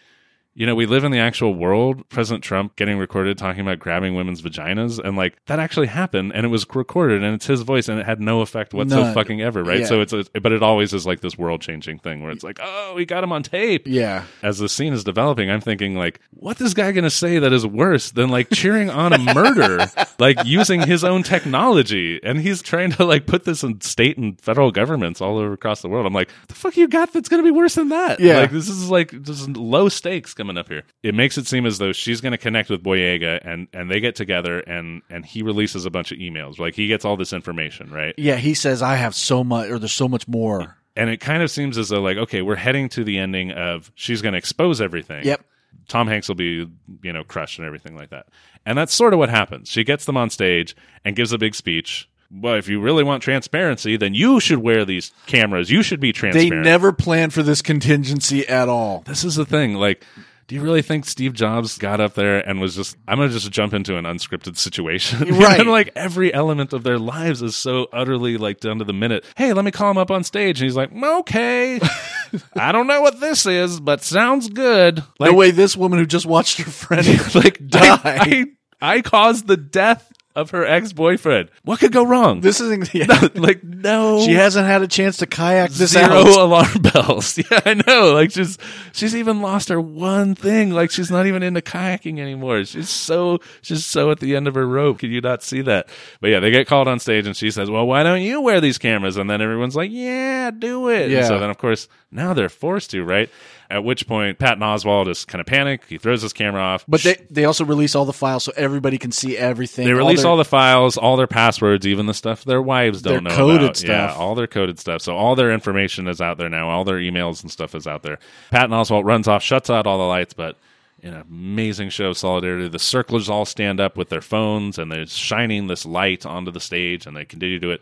you 0.54 0.66
know, 0.66 0.74
we 0.74 0.84
live 0.86 1.04
in 1.04 1.12
the 1.12 1.18
actual 1.18 1.54
world. 1.54 2.08
President 2.08 2.42
Trump 2.42 2.74
getting 2.76 2.98
recorded 2.98 3.38
talking 3.38 3.60
about 3.60 3.78
grabbing 3.78 4.14
women's 4.14 4.42
vaginas, 4.42 4.98
and 4.98 5.16
like 5.16 5.36
that 5.46 5.60
actually 5.60 5.86
happened, 5.86 6.32
and 6.34 6.44
it 6.44 6.48
was 6.48 6.66
recorded, 6.74 7.22
and 7.22 7.34
it's 7.34 7.46
his 7.46 7.62
voice, 7.62 7.88
and 7.88 8.00
it 8.00 8.06
had 8.06 8.20
no 8.20 8.40
effect 8.40 8.74
whatsoever, 8.74 9.04
None. 9.04 9.14
fucking 9.14 9.40
ever, 9.40 9.62
right? 9.62 9.80
Yeah. 9.80 9.86
So 9.86 10.00
it's, 10.00 10.12
a, 10.12 10.24
but 10.40 10.52
it 10.52 10.62
always 10.62 10.92
is 10.92 11.06
like 11.06 11.20
this 11.20 11.38
world 11.38 11.60
changing 11.60 12.00
thing 12.00 12.22
where 12.22 12.32
it's 12.32 12.42
like, 12.42 12.58
oh, 12.60 12.94
we 12.96 13.04
got 13.06 13.22
him 13.22 13.32
on 13.32 13.42
tape. 13.44 13.86
Yeah. 13.86 14.24
As 14.42 14.58
the 14.58 14.68
scene 14.68 14.92
is 14.92 15.04
developing, 15.04 15.50
I'm 15.50 15.60
thinking 15.60 15.94
like, 15.94 16.20
what 16.30 16.56
is 16.56 16.66
this 16.66 16.74
guy 16.74 16.90
gonna 16.92 17.10
say 17.10 17.38
that 17.38 17.52
is 17.52 17.64
worse 17.64 18.10
than 18.10 18.28
like 18.28 18.50
cheering 18.50 18.90
on 18.90 19.12
a 19.12 19.18
murder, 19.18 19.86
like 20.18 20.44
using 20.44 20.82
his 20.82 21.04
own 21.04 21.22
technology, 21.22 22.20
and 22.24 22.40
he's 22.40 22.60
trying 22.60 22.90
to 22.92 23.04
like 23.04 23.26
put 23.26 23.44
this 23.44 23.62
in 23.62 23.80
state 23.80 24.18
and 24.18 24.40
federal 24.40 24.72
governments 24.72 25.20
all 25.20 25.38
over 25.38 25.52
across 25.52 25.80
the 25.80 25.88
world. 25.88 26.06
I'm 26.06 26.12
like, 26.12 26.28
the 26.48 26.54
fuck 26.54 26.76
you 26.76 26.88
got 26.88 27.12
that's 27.12 27.28
gonna 27.28 27.44
be 27.44 27.50
worse 27.52 27.76
than 27.76 27.90
that? 27.90 28.18
Yeah. 28.18 28.40
like 28.40 28.50
this 28.50 28.68
is 28.68 28.90
like 28.90 29.10
this 29.12 29.40
is 29.40 29.48
low 29.50 29.88
stakes 29.88 30.34
coming 30.40 30.56
up 30.56 30.68
here. 30.68 30.84
It 31.02 31.14
makes 31.14 31.36
it 31.36 31.46
seem 31.46 31.66
as 31.66 31.76
though 31.76 31.92
she's 31.92 32.22
gonna 32.22 32.38
connect 32.38 32.70
with 32.70 32.82
Boyega, 32.82 33.40
and 33.44 33.68
and 33.74 33.90
they 33.90 34.00
get 34.00 34.14
together, 34.16 34.60
and 34.60 35.02
and 35.10 35.24
he 35.24 35.42
releases 35.42 35.84
a 35.84 35.90
bunch 35.90 36.12
of 36.12 36.18
emails, 36.18 36.58
like 36.58 36.74
he 36.74 36.86
gets 36.86 37.04
all 37.04 37.16
this 37.16 37.32
information, 37.32 37.90
right? 37.90 38.14
Yeah, 38.16 38.36
he 38.36 38.54
says 38.54 38.80
I 38.80 38.94
have 38.96 39.14
so 39.14 39.44
much 39.44 39.68
or 39.70 39.78
there's 39.78 39.92
so 39.92 40.08
much 40.08 40.26
more. 40.26 40.76
And 40.96 41.10
it 41.10 41.20
kind 41.20 41.42
of 41.42 41.50
seems 41.50 41.76
as 41.76 41.90
though 41.90 42.00
like, 42.00 42.16
okay, 42.16 42.40
we're 42.42 42.56
heading 42.56 42.88
to 42.90 43.04
the 43.04 43.18
ending 43.18 43.52
of 43.52 43.92
she's 43.94 44.22
gonna 44.22 44.38
expose 44.38 44.80
everything. 44.80 45.24
Yep. 45.24 45.44
Tom 45.88 46.06
Hanks 46.08 46.28
will 46.28 46.36
be, 46.36 46.68
you 47.02 47.12
know, 47.12 47.24
crushed 47.24 47.58
and 47.58 47.66
everything 47.66 47.96
like 47.96 48.10
that. 48.10 48.26
And 48.64 48.78
that's 48.78 48.94
sort 48.94 49.12
of 49.12 49.18
what 49.18 49.28
happens. 49.28 49.68
She 49.68 49.84
gets 49.84 50.04
them 50.04 50.16
on 50.16 50.30
stage 50.30 50.76
and 51.04 51.16
gives 51.16 51.32
a 51.32 51.38
big 51.38 51.54
speech. 51.54 52.08
Well, 52.32 52.54
if 52.54 52.68
you 52.68 52.80
really 52.80 53.02
want 53.02 53.24
transparency, 53.24 53.96
then 53.96 54.14
you 54.14 54.38
should 54.38 54.58
wear 54.58 54.84
these 54.84 55.10
cameras. 55.26 55.68
You 55.68 55.82
should 55.82 55.98
be 55.98 56.12
transparent. 56.12 56.50
They 56.50 56.56
never 56.56 56.92
planned 56.92 57.34
for 57.34 57.42
this 57.42 57.60
contingency 57.60 58.46
at 58.46 58.68
all. 58.68 59.02
this 59.06 59.24
is 59.24 59.34
the 59.34 59.44
thing. 59.44 59.74
Like, 59.74 60.04
do 60.50 60.56
you 60.56 60.62
really 60.62 60.82
think 60.82 61.04
Steve 61.04 61.32
Jobs 61.32 61.78
got 61.78 62.00
up 62.00 62.14
there 62.14 62.40
and 62.40 62.60
was 62.60 62.74
just, 62.74 62.96
I'm 63.06 63.18
going 63.18 63.28
to 63.28 63.32
just 63.32 63.52
jump 63.52 63.72
into 63.72 63.96
an 63.96 64.04
unscripted 64.04 64.56
situation? 64.56 65.20
Right. 65.40 65.60
and 65.60 65.70
like 65.70 65.90
every 65.94 66.34
element 66.34 66.72
of 66.72 66.82
their 66.82 66.98
lives 66.98 67.40
is 67.40 67.54
so 67.54 67.86
utterly 67.92 68.36
like 68.36 68.58
down 68.58 68.80
to 68.80 68.84
the 68.84 68.92
minute. 68.92 69.24
Hey, 69.36 69.52
let 69.52 69.64
me 69.64 69.70
call 69.70 69.92
him 69.92 69.96
up 69.96 70.10
on 70.10 70.24
stage. 70.24 70.60
And 70.60 70.64
he's 70.64 70.74
like, 70.74 70.90
okay, 70.92 71.78
I 72.56 72.72
don't 72.72 72.88
know 72.88 73.00
what 73.00 73.20
this 73.20 73.46
is, 73.46 73.78
but 73.78 74.02
sounds 74.02 74.48
good. 74.48 75.04
Like, 75.20 75.30
no 75.30 75.36
way 75.36 75.52
this 75.52 75.76
woman 75.76 76.00
who 76.00 76.04
just 76.06 76.26
watched 76.26 76.58
her 76.58 76.68
friend 76.68 77.06
like 77.36 77.64
die. 77.64 78.00
I, 78.04 78.46
I, 78.82 78.96
I 78.96 79.02
caused 79.02 79.46
the 79.46 79.56
death 79.56 80.12
of 80.36 80.50
her 80.50 80.64
ex 80.64 80.92
boyfriend. 80.92 81.50
What 81.64 81.80
could 81.80 81.92
go 81.92 82.04
wrong? 82.04 82.40
This 82.40 82.60
isn't. 82.60 82.94
Yeah. 82.94 83.06
like 83.34 83.62
no, 83.64 84.20
She 84.24 84.32
hasn't 84.34 84.66
had 84.66 84.82
a 84.82 84.86
chance 84.88 85.18
to 85.18 85.26
kayak 85.26 85.70
this 85.70 85.92
zero 85.92 86.04
out. 86.06 86.26
alarm 86.38 86.82
bells. 86.94 87.36
Yeah, 87.38 87.60
I 87.66 87.74
know. 87.86 88.12
Like 88.14 88.30
she's 88.30 88.58
she's 88.92 89.14
even 89.16 89.42
lost 89.42 89.68
her 89.68 89.80
one 89.80 90.34
thing. 90.34 90.70
Like 90.70 90.90
she's 90.90 91.10
not 91.10 91.26
even 91.26 91.42
into 91.42 91.60
kayaking 91.60 92.18
anymore. 92.18 92.64
She's 92.64 92.88
so 92.88 93.38
she's 93.62 93.84
so 93.84 94.10
at 94.10 94.20
the 94.20 94.36
end 94.36 94.46
of 94.48 94.54
her 94.54 94.66
rope. 94.66 94.98
Can 95.00 95.10
you 95.10 95.20
not 95.20 95.42
see 95.42 95.62
that? 95.62 95.88
But 96.20 96.30
yeah, 96.30 96.40
they 96.40 96.50
get 96.50 96.66
called 96.66 96.88
on 96.88 96.98
stage 97.00 97.26
and 97.26 97.36
she 97.36 97.50
says, 97.50 97.68
"Well, 97.70 97.86
why 97.86 98.02
don't 98.02 98.22
you 98.22 98.40
wear 98.40 98.60
these 98.60 98.78
cameras?" 98.78 99.16
And 99.16 99.28
then 99.28 99.40
everyone's 99.40 99.76
like, 99.76 99.90
"Yeah, 99.92 100.50
do 100.50 100.88
it." 100.88 101.02
And 101.04 101.12
Yeah. 101.12 101.26
so 101.28 101.38
then 101.38 101.50
of 101.50 101.58
course 101.58 101.88
now 102.12 102.34
they're 102.34 102.48
forced 102.48 102.90
to, 102.90 103.04
right? 103.04 103.30
At 103.70 103.84
which 103.84 104.08
point 104.08 104.38
Patton 104.40 104.62
Oswalt 104.62 105.08
is 105.08 105.24
kind 105.24 105.40
of 105.40 105.46
panicked. 105.46 105.88
He 105.88 105.96
throws 105.96 106.22
his 106.22 106.32
camera 106.32 106.60
off. 106.60 106.84
But 106.88 107.02
they 107.02 107.24
they 107.30 107.44
also 107.44 107.64
release 107.64 107.94
all 107.94 108.04
the 108.04 108.12
files 108.12 108.42
so 108.44 108.52
everybody 108.56 108.98
can 108.98 109.12
see 109.12 109.36
everything. 109.38 109.86
They 109.86 109.92
release 109.92 110.22
their- 110.22 110.30
all 110.30 110.36
the 110.36 110.44
files, 110.44 110.96
all 110.96 111.16
their 111.16 111.28
passwords, 111.28 111.86
even 111.86 112.06
the 112.06 112.14
stuff 112.14 112.42
their 112.44 112.60
wives 112.60 113.00
don't 113.00 113.22
know 113.24 113.30
coded 113.30 113.62
about. 113.62 113.82
Yeah, 113.84 114.12
all 114.14 114.34
their 114.34 114.48
coded 114.48 114.78
stuff. 114.80 115.02
So 115.02 115.14
all 115.16 115.36
their 115.36 115.52
information 115.52 116.08
is 116.08 116.20
out 116.20 116.36
there 116.36 116.48
now. 116.48 116.68
All 116.68 116.82
their 116.84 116.98
emails 116.98 117.42
and 117.42 117.50
stuff 117.50 117.74
is 117.76 117.86
out 117.86 118.02
there. 118.02 118.18
Patton 118.50 118.70
Oswalt 118.70 119.04
runs 119.04 119.28
off, 119.28 119.42
shuts 119.44 119.70
out 119.70 119.86
all 119.86 119.98
the 119.98 120.04
lights, 120.04 120.34
but 120.34 120.56
in 121.02 121.14
an 121.14 121.20
amazing 121.30 121.88
show 121.90 122.08
of 122.10 122.18
solidarity, 122.18 122.68
the 122.68 122.78
circlers 122.78 123.30
all 123.30 123.44
stand 123.46 123.80
up 123.80 123.96
with 123.96 124.08
their 124.10 124.20
phones 124.20 124.78
and 124.78 124.90
they're 124.92 125.06
shining 125.06 125.66
this 125.68 125.86
light 125.86 126.26
onto 126.26 126.50
the 126.50 126.60
stage, 126.60 127.06
and 127.06 127.16
they 127.16 127.24
continue 127.24 127.58
to 127.58 127.66
do 127.66 127.70
it. 127.70 127.80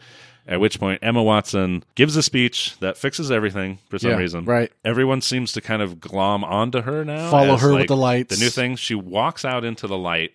At 0.49 0.61
which 0.61 0.81
point, 0.81 1.01
Emma 1.03 1.23
Watson 1.23 1.85
gives 1.95 2.17
a 2.17 2.23
speech 2.23 2.75
that 2.81 2.97
fixes 2.97 3.31
everything 3.31 3.79
for 3.91 3.99
some 3.99 4.13
Yeah, 4.13 4.17
reason. 4.17 4.47
right. 4.47 4.73
Everyone 4.83 5.21
seems 5.21 5.53
to 5.53 5.61
kind 5.61 5.83
of 5.83 6.01
glom 6.01 6.43
onto 6.43 6.81
her 6.81 7.05
now. 7.05 7.31
Follow 7.31 7.55
as, 7.57 7.61
her 7.61 7.75
with 7.75 7.89
the 7.89 7.97
lights. 7.97 8.35
The 8.35 8.43
new 8.43 8.49
thing. 8.51 8.77
She 8.77 8.95
walks 8.95 9.45
out 9.45 9.63
into 9.63 9.87
the 9.87 9.99
light, 9.99 10.33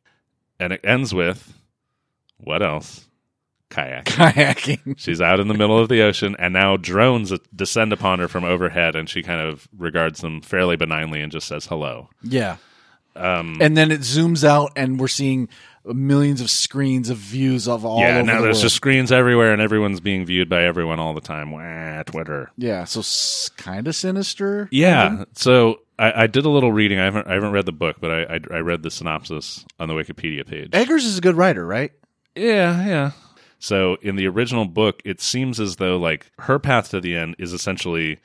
and 0.60 0.72
it 0.72 0.82
ends 0.84 1.16
with 1.16 1.58
what 2.38 2.62
else? 2.62 3.08
Kayak. 3.72 4.06
kayaking. 4.06 4.96
She's 5.00 5.20
out 5.20 5.40
in 5.40 5.48
the 5.48 5.56
middle 5.56 5.80
of 5.80 5.90
the 5.90 6.04
ocean, 6.04 6.36
and 6.38 6.54
now 6.54 6.78
drones 6.78 7.34
descend 7.56 7.92
upon 7.92 8.20
her 8.20 8.28
from 8.28 8.44
overhead, 8.44 8.96
and 8.96 9.10
she 9.10 9.24
kind 9.24 9.42
of 9.42 9.68
regards 9.76 10.22
them 10.22 10.42
fairly 10.42 10.76
benignly 10.76 11.22
and 11.22 11.32
just 11.32 11.48
says 11.48 11.66
hello. 11.66 12.10
Yeah. 12.22 12.58
Um, 13.16 13.58
And 13.62 13.76
then 13.76 13.92
it 13.92 14.02
zooms 14.02 14.44
out, 14.44 14.74
and 14.76 15.00
we're 15.00 15.08
seeing 15.08 15.50
millions 15.86 16.40
of 16.42 16.50
screens 16.50 17.10
of 17.10 17.18
views 17.18 17.68
of 17.68 17.84
all 17.86 18.00
yeah, 18.00 18.16
over 18.18 18.24
now 18.24 18.36
the 18.38 18.44
there's 18.44 18.56
world. 18.58 18.64
just 18.64 18.76
screens 18.76 19.12
everywhere, 19.12 19.52
and 19.54 19.62
everyone's 19.62 20.00
being 20.00 20.26
viewed 20.26 20.50
by 20.50 20.64
everyone 20.64 21.00
all 21.00 21.14
the 21.14 21.22
time. 21.22 21.52
Wah, 21.52 22.04
Twitter. 22.04 22.52
yeah, 22.58 22.84
so 22.86 23.00
s- 23.02 23.50
kind 23.58 23.88
of 23.88 23.96
sinister. 23.96 24.70
Yeah. 24.72 25.26
So 25.34 25.82
I, 26.00 26.24
I 26.24 26.28
did 26.28 26.46
a 26.46 26.50
little 26.50 26.72
reading. 26.72 27.00
I 27.00 27.06
haven't 27.06 27.28
I 27.28 27.34
haven't 27.34 27.52
read 27.52 27.66
the 27.66 27.72
book, 27.74 27.98
but 28.00 28.12
I, 28.12 28.36
I 28.36 28.40
I 28.56 28.60
read 28.60 28.82
the 28.84 28.92
synopsis 28.92 29.66
on 29.80 29.88
the 29.90 29.94
Wikipedia 29.94 30.46
page. 30.48 30.70
Eggers 30.74 31.06
is 31.06 31.18
a 31.18 31.22
good 31.22 31.36
writer, 31.36 31.66
right? 31.66 31.92
Yeah, 32.36 32.86
yeah. 32.86 33.12
So 33.60 33.98
in 34.02 34.16
the 34.16 34.28
original 34.28 34.66
book, 34.66 35.02
it 35.06 35.22
seems 35.22 35.60
as 35.60 35.78
though 35.78 35.98
like 35.98 36.32
her 36.40 36.60
path 36.60 36.90
to 36.92 37.00
the 37.02 37.16
end 37.16 37.36
is 37.40 37.54
essentially 37.54 38.20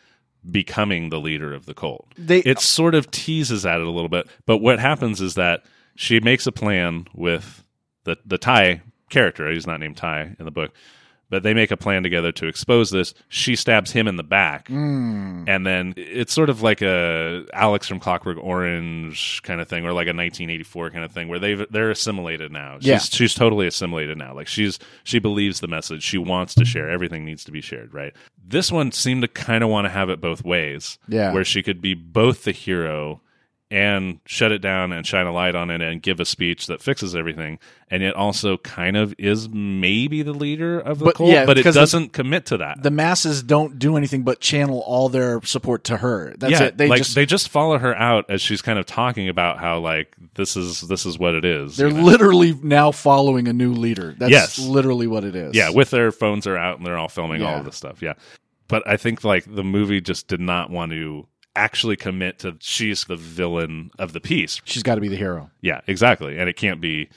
becoming 0.50 1.10
the 1.10 1.18
leader 1.20 1.52
of 1.52 1.66
the 1.66 1.74
cult. 1.74 2.08
They- 2.16 2.40
it 2.40 2.60
sort 2.60 2.94
of 2.94 3.10
teases 3.10 3.66
at 3.66 3.80
it 3.80 3.86
a 3.86 3.90
little 3.90 4.08
bit, 4.08 4.28
but 4.46 4.58
what 4.58 4.78
happens 4.78 5.20
is 5.20 5.34
that 5.34 5.64
she 5.98 6.20
makes 6.20 6.46
a 6.46 6.52
plan 6.52 7.08
with 7.12 7.64
the 8.04 8.16
the 8.24 8.38
Ty 8.38 8.82
character. 9.10 9.50
He's 9.50 9.66
not 9.66 9.80
named 9.80 9.96
Ty 9.96 10.36
in 10.38 10.44
the 10.44 10.52
book, 10.52 10.70
but 11.28 11.42
they 11.42 11.54
make 11.54 11.72
a 11.72 11.76
plan 11.76 12.04
together 12.04 12.30
to 12.30 12.46
expose 12.46 12.90
this. 12.92 13.14
She 13.28 13.56
stabs 13.56 13.90
him 13.90 14.06
in 14.06 14.14
the 14.14 14.22
back, 14.22 14.68
hmm. 14.68 15.42
and 15.48 15.66
then 15.66 15.94
it's 15.96 16.32
sort 16.32 16.50
of 16.50 16.62
like 16.62 16.82
a 16.82 17.44
Alex 17.52 17.88
from 17.88 17.98
Clockwork 17.98 18.38
Orange 18.40 19.42
kind 19.42 19.60
of 19.60 19.66
thing, 19.68 19.84
or 19.84 19.88
like 19.92 20.06
a 20.06 20.14
1984 20.14 20.90
kind 20.90 21.04
of 21.04 21.10
thing, 21.10 21.26
where 21.26 21.40
they 21.40 21.54
they're 21.68 21.90
assimilated 21.90 22.52
now. 22.52 22.76
She's, 22.78 22.86
Yeah. 22.86 22.98
she's 22.98 23.34
totally 23.34 23.66
assimilated 23.66 24.16
now. 24.18 24.34
Like 24.36 24.46
she's 24.46 24.78
she 25.02 25.18
believes 25.18 25.58
the 25.58 25.68
message. 25.68 26.04
She 26.04 26.16
wants 26.18 26.54
to 26.54 26.64
share. 26.64 26.88
Everything 26.88 27.24
needs 27.24 27.42
to 27.44 27.50
be 27.50 27.60
shared, 27.60 27.92
right? 27.92 28.14
This 28.46 28.70
one 28.70 28.92
seemed 28.92 29.22
to 29.22 29.28
kind 29.28 29.64
of 29.64 29.68
want 29.68 29.86
to 29.86 29.90
have 29.90 30.10
it 30.10 30.20
both 30.20 30.44
ways. 30.44 30.96
Yeah. 31.08 31.32
where 31.32 31.44
she 31.44 31.60
could 31.64 31.80
be 31.82 31.94
both 31.94 32.44
the 32.44 32.52
hero 32.52 33.20
and 33.70 34.18
shut 34.24 34.50
it 34.50 34.60
down 34.60 34.92
and 34.92 35.06
shine 35.06 35.26
a 35.26 35.32
light 35.32 35.54
on 35.54 35.70
it 35.70 35.82
and 35.82 36.00
give 36.00 36.20
a 36.20 36.24
speech 36.24 36.68
that 36.68 36.80
fixes 36.80 37.14
everything, 37.14 37.58
and 37.90 38.02
it 38.02 38.14
also 38.14 38.56
kind 38.56 38.96
of 38.96 39.14
is 39.18 39.46
maybe 39.50 40.22
the 40.22 40.32
leader 40.32 40.80
of 40.80 41.00
the 41.00 41.04
But, 41.04 41.14
cult, 41.16 41.28
yeah, 41.30 41.44
but 41.44 41.58
it 41.58 41.64
doesn't 41.64 42.14
commit 42.14 42.46
to 42.46 42.56
that. 42.58 42.82
The 42.82 42.90
masses 42.90 43.42
don't 43.42 43.78
do 43.78 43.96
anything 43.98 44.22
but 44.22 44.40
channel 44.40 44.80
all 44.86 45.10
their 45.10 45.42
support 45.42 45.84
to 45.84 45.98
her. 45.98 46.34
That's 46.38 46.52
yeah, 46.52 46.62
it. 46.64 46.78
They 46.78 46.88
like 46.88 46.98
just 46.98 47.14
they 47.14 47.26
just 47.26 47.50
follow 47.50 47.78
her 47.78 47.94
out 47.94 48.30
as 48.30 48.40
she's 48.40 48.62
kind 48.62 48.78
of 48.78 48.86
talking 48.86 49.28
about 49.28 49.58
how 49.58 49.80
like 49.80 50.16
this 50.34 50.56
is 50.56 50.80
this 50.82 51.04
is 51.04 51.18
what 51.18 51.34
it 51.34 51.44
is. 51.44 51.76
they're 51.76 51.88
you 51.88 51.94
know? 51.94 52.02
literally 52.04 52.54
now 52.62 52.90
following 52.90 53.48
a 53.48 53.52
new 53.52 53.74
leader. 53.74 54.14
That's 54.16 54.30
Yes. 54.30 54.58
literally 54.58 55.06
what 55.06 55.24
it 55.24 55.36
is. 55.36 55.54
yeah, 55.54 55.68
with 55.70 55.90
their 55.90 56.10
phones 56.10 56.46
are 56.46 56.56
out 56.56 56.78
and 56.78 56.86
they're 56.86 56.96
all 56.96 57.08
filming 57.08 57.42
all 57.42 57.52
Yeah. 57.52 57.58
of 57.58 57.64
this 57.66 57.76
stuff. 57.76 58.00
Yeah, 58.00 58.14
but 58.66 58.82
I 58.88 58.96
think 58.96 59.24
like 59.24 59.44
the 59.46 59.64
movie 59.64 60.00
just 60.00 60.26
did 60.26 60.40
not 60.40 60.70
want 60.70 60.92
to 60.92 61.26
actually 61.58 61.96
commit 61.96 62.38
to 62.40 62.56
she's 62.60 63.04
the 63.04 63.16
villain 63.16 63.90
of 63.98 64.12
the 64.12 64.20
piece. 64.20 64.60
she's 64.64 64.82
got 64.84 64.94
to 64.94 65.00
be 65.00 65.08
the 65.08 65.16
hero. 65.16 65.50
Yeah, 65.60 65.80
exactly, 65.86 66.38
and 66.38 66.48
it 66.48 66.56
can't 66.56 66.80
be. 66.80 67.10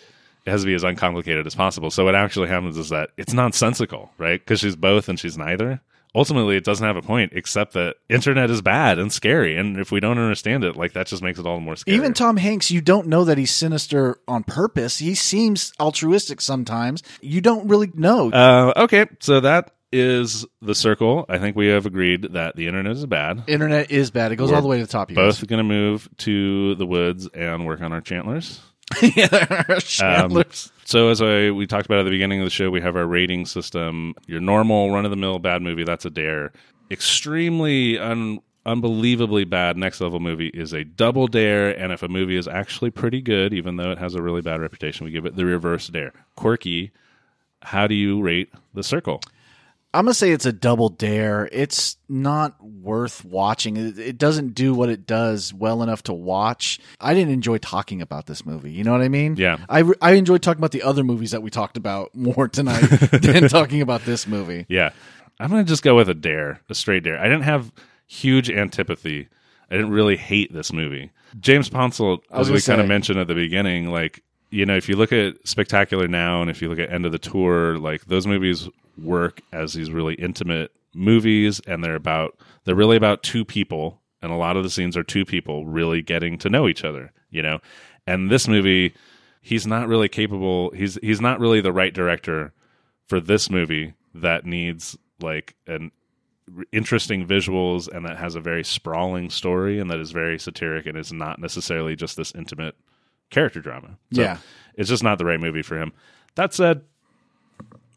It 0.44 0.50
has 0.50 0.62
to 0.62 0.66
be 0.66 0.74
as 0.74 0.84
uncomplicated 0.84 1.46
as 1.46 1.54
possible. 1.54 1.92
So 1.92 2.04
what 2.04 2.16
actually 2.16 2.48
happens 2.48 2.76
is 2.76 2.90
that 2.90 3.12
it's 3.16 3.32
nonsensical, 3.32 4.12
right? 4.18 4.40
Because 4.40 4.60
she's 4.60 4.76
both 4.76 5.08
and 5.08 5.20
she's 5.20 5.38
neither. 5.38 5.82
Ultimately, 6.14 6.58
it 6.58 6.66
doesn't 6.66 6.86
have 6.86 6.98
a 6.98 7.02
point 7.02 7.32
except 7.36 7.74
that 7.74 7.96
internet 8.10 8.50
is 8.50 8.62
bad 8.62 9.00
and 9.00 9.14
scary, 9.14 9.56
and 9.56 9.78
if 9.78 9.92
we 9.92 10.00
don't 10.02 10.18
understand 10.18 10.64
it, 10.66 10.76
like 10.76 10.94
that 10.94 11.08
just 11.08 11.22
makes 11.22 11.40
it 11.40 11.46
all 11.46 11.56
the 11.56 11.62
more 11.62 11.76
scary. 11.78 11.96
Even 11.96 12.14
Tom 12.14 12.36
Hanks, 12.36 12.70
you 12.70 12.82
don't 12.82 13.08
know 13.08 13.24
that 13.24 13.38
he's 13.38 13.54
sinister 13.54 14.20
on 14.28 14.44
purpose. 14.44 14.98
He 14.98 15.16
seems 15.16 15.72
altruistic 15.80 16.42
sometimes. 16.42 17.02
You 17.22 17.40
don't 17.40 17.68
really 17.68 17.92
know. 17.94 18.30
Uh, 18.32 18.74
okay, 18.76 19.06
so 19.20 19.40
that 19.40 19.72
is 19.92 20.46
the 20.62 20.76
circle. 20.76 21.26
I 21.30 21.38
think 21.38 21.56
we 21.56 21.68
have 21.68 21.86
agreed 21.86 22.34
that 22.34 22.56
the 22.56 22.68
internet 22.68 22.94
is 22.94 23.06
bad. 23.06 23.44
Internet 23.48 23.92
is 23.92 24.12
bad. 24.12 24.32
It 24.32 24.38
goes 24.38 24.50
We're 24.50 24.56
all 24.58 24.62
the 24.62 24.68
way 24.68 24.78
to 24.80 24.86
the 24.86 24.92
top. 24.92 25.10
You 25.10 25.16
Both 25.16 25.46
going 25.48 25.58
to 25.58 25.64
move 25.64 26.10
to 26.20 26.76
the 26.76 26.86
woods 26.86 27.28
and 27.34 27.66
work 27.66 27.82
on 27.82 27.92
our 27.92 28.02
chantlers. 28.02 28.62
yeah, 29.02 29.64
Um, 29.70 29.80
Chandler's. 29.80 30.72
so 30.84 31.10
as 31.10 31.22
I 31.22 31.52
we 31.52 31.66
talked 31.66 31.86
about 31.86 32.00
at 32.00 32.04
the 32.04 32.10
beginning 32.12 32.40
of 32.42 32.46
the 32.46 32.50
show, 32.50 32.70
we 32.70 32.82
have 32.82 32.96
our 32.98 33.06
rating 33.08 33.46
system. 33.46 34.16
Your 34.28 34.42
normal 34.42 34.92
run 34.92 35.06
of 35.06 35.12
the 35.12 35.18
mill 35.18 35.40
bad 35.40 35.62
movie, 35.62 35.84
that's 35.86 36.04
a 36.06 36.10
dare. 36.10 36.52
Extremely 36.90 37.98
un, 37.98 38.40
unbelievably 38.66 39.46
bad 39.46 39.78
next 39.78 40.02
level 40.02 40.20
movie 40.20 40.50
is 40.50 40.74
a 40.74 40.84
double 40.84 41.28
dare, 41.28 41.70
and 41.70 41.94
if 41.94 42.04
a 42.04 42.10
movie 42.10 42.36
is 42.36 42.48
actually 42.50 42.92
pretty 42.92 43.22
good, 43.22 43.54
even 43.54 43.78
though 43.78 43.92
it 43.92 43.98
has 43.98 44.14
a 44.14 44.22
really 44.22 44.42
bad 44.42 44.60
reputation, 44.60 45.06
we 45.06 45.12
give 45.12 45.26
it 45.26 45.36
the 45.38 45.46
reverse 45.46 45.88
dare. 45.88 46.12
Quirky. 46.36 46.92
How 47.62 47.88
do 47.88 47.96
you 47.96 48.22
rate 48.22 48.50
the 48.74 48.84
circle? 48.84 49.22
I'm 49.94 50.06
gonna 50.06 50.14
say 50.14 50.32
it's 50.32 50.46
a 50.46 50.54
double 50.54 50.90
dare. 50.90 51.50
It's 51.52 51.98
not 52.08 52.64
worth 52.64 53.26
watching. 53.26 53.76
It, 53.78 54.18
doesn't 54.18 54.56
do 54.56 54.74
what 54.74 54.90
it 54.90 55.06
does 55.06 55.54
well 55.54 55.84
enough 55.84 56.04
to 56.04 56.14
watch. 56.14 56.80
I 57.00 57.14
didn't 57.14 57.34
enjoy 57.34 57.58
talking 57.58 58.02
about 58.02 58.26
this 58.26 58.46
movie. 58.46 58.72
You 58.72 58.84
know 58.84 58.94
what 58.94 59.02
I 59.02 59.10
mean? 59.10 59.36
Yeah. 59.36 59.58
I 59.68 59.84
I 60.02 60.14
enjoyed 60.14 60.42
talking 60.42 60.60
about 60.60 60.72
the 60.72 60.84
other 60.84 61.04
movies 61.04 61.32
that 61.32 61.44
we 61.44 61.50
talked 61.50 61.76
about 61.76 62.16
more 62.16 62.48
tonight 62.48 62.82
than 63.12 63.50
talking 63.50 63.82
about 63.82 64.06
this 64.06 64.28
movie. 64.28 64.66
Yeah. 64.70 64.92
I'm 65.42 65.50
going 65.50 65.66
to 65.66 65.68
just 65.70 65.84
go 65.84 65.96
with 65.96 66.08
a 66.08 66.14
dare, 66.14 66.62
a 66.70 66.76
straight 66.76 67.04
dare. 67.04 67.18
I 67.20 67.24
didn't 67.24 67.44
have 67.44 67.72
huge 68.06 68.50
antipathy. 68.50 69.28
I 69.72 69.76
didn't 69.76 69.92
really 69.92 70.18
hate 70.18 70.54
this 70.54 70.72
movie. 70.72 71.12
James 71.40 71.72
was 71.72 72.20
as 72.32 72.52
we 72.52 72.62
kind 72.62 72.80
of 72.80 72.88
mentioned 72.88 73.18
at 73.20 73.28
the 73.28 73.34
beginning, 73.34 73.90
like, 73.90 74.24
you 74.50 74.66
know, 74.66 74.76
if 74.76 74.88
you 74.88 74.98
look 74.98 75.14
at 75.14 75.36
Spectacular 75.48 76.08
Now 76.08 76.42
and 76.42 76.52
if 76.52 76.62
you 76.62 76.70
look 76.70 76.78
at 76.78 76.92
End 76.92 77.06
of 77.06 77.12
the 77.12 77.18
Tour, 77.18 77.78
like, 77.78 78.06
those 78.06 78.28
movies 78.28 78.70
work 78.98 79.42
as 79.52 79.74
these 79.74 79.92
really 79.92 80.16
intimate 80.16 80.72
movies 80.94 81.60
and 81.68 81.84
they're 81.84 81.96
about, 81.96 82.38
they're 82.66 82.76
really 82.76 82.98
about 82.98 83.24
two 83.24 83.46
people. 83.46 84.00
And 84.22 84.32
a 84.32 84.36
lot 84.36 84.58
of 84.58 84.64
the 84.64 84.70
scenes 84.70 84.96
are 84.96 85.04
two 85.04 85.26
people 85.26 85.66
really 85.66 86.02
getting 86.02 86.38
to 86.40 86.50
know 86.50 86.68
each 86.68 86.84
other, 86.84 87.12
you 87.32 87.42
know? 87.42 87.60
And 88.06 88.30
this 88.30 88.48
movie, 88.48 88.94
he's 89.42 89.66
not 89.66 89.88
really 89.88 90.10
capable, 90.10 90.70
he's, 90.72 90.96
he's 91.02 91.22
not 91.22 91.40
really 91.40 91.62
the 91.62 91.72
right 91.74 91.94
director 91.94 92.54
for 93.08 93.20
this 93.20 93.50
movie 93.50 93.94
that 94.14 94.46
needs 94.46 94.98
like 95.22 95.56
an 95.68 95.92
interesting 96.72 97.26
visuals 97.26 97.88
and 97.88 98.06
that 98.06 98.18
has 98.18 98.36
a 98.36 98.42
very 98.42 98.64
sprawling 98.64 99.30
story 99.30 99.80
and 99.80 99.90
that 99.90 100.00
is 100.00 100.12
very 100.12 100.38
satiric 100.38 100.86
and 100.86 100.98
is 100.98 101.14
not 101.14 101.40
necessarily 101.40 101.96
just 101.96 102.18
this 102.18 102.34
intimate 102.36 102.76
character 103.30 103.62
drama. 103.62 103.98
So 104.14 104.22
Yeah. 104.22 104.38
it's 104.76 104.90
just 104.90 105.04
not 105.04 105.18
the 105.18 105.26
right 105.26 105.40
movie 105.40 105.62
for 105.62 105.80
him. 105.80 105.94
That 106.36 106.54
said, 106.54 106.82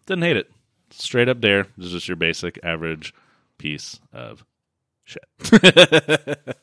didn't 0.07 0.23
hate 0.25 0.37
it. 0.37 0.51
Straight 0.97 1.29
up 1.29 1.41
dare. 1.41 1.67
This 1.77 1.87
is 1.87 1.93
just 1.93 2.09
your 2.09 2.17
basic 2.17 2.59
average 2.63 3.15
piece 3.59 4.01
of 4.13 4.45
shit. 5.05 5.25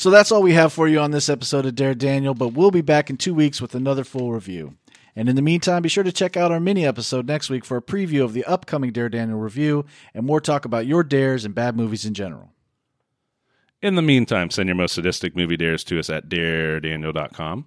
So 0.00 0.08
that's 0.08 0.32
all 0.32 0.40
we 0.40 0.54
have 0.54 0.72
for 0.72 0.88
you 0.88 0.98
on 0.98 1.10
this 1.10 1.28
episode 1.28 1.66
of 1.66 1.74
Dare 1.74 1.94
Daniel, 1.94 2.32
but 2.32 2.54
we'll 2.54 2.70
be 2.70 2.80
back 2.80 3.10
in 3.10 3.18
two 3.18 3.34
weeks 3.34 3.60
with 3.60 3.74
another 3.74 4.02
full 4.02 4.32
review. 4.32 4.78
And 5.14 5.28
in 5.28 5.36
the 5.36 5.42
meantime, 5.42 5.82
be 5.82 5.90
sure 5.90 6.02
to 6.02 6.10
check 6.10 6.38
out 6.38 6.50
our 6.50 6.58
mini 6.58 6.86
episode 6.86 7.26
next 7.26 7.50
week 7.50 7.66
for 7.66 7.76
a 7.76 7.82
preview 7.82 8.24
of 8.24 8.32
the 8.32 8.42
upcoming 8.46 8.92
Dare 8.92 9.10
Daniel 9.10 9.38
review 9.38 9.84
and 10.14 10.24
more 10.24 10.40
talk 10.40 10.64
about 10.64 10.86
your 10.86 11.04
dares 11.04 11.44
and 11.44 11.54
bad 11.54 11.76
movies 11.76 12.06
in 12.06 12.14
general. 12.14 12.48
In 13.82 13.94
the 13.94 14.00
meantime, 14.00 14.48
send 14.48 14.70
your 14.70 14.76
most 14.76 14.94
sadistic 14.94 15.36
movie 15.36 15.58
dares 15.58 15.84
to 15.84 15.98
us 15.98 16.08
at 16.08 16.30
daredaniel.com. 16.30 17.66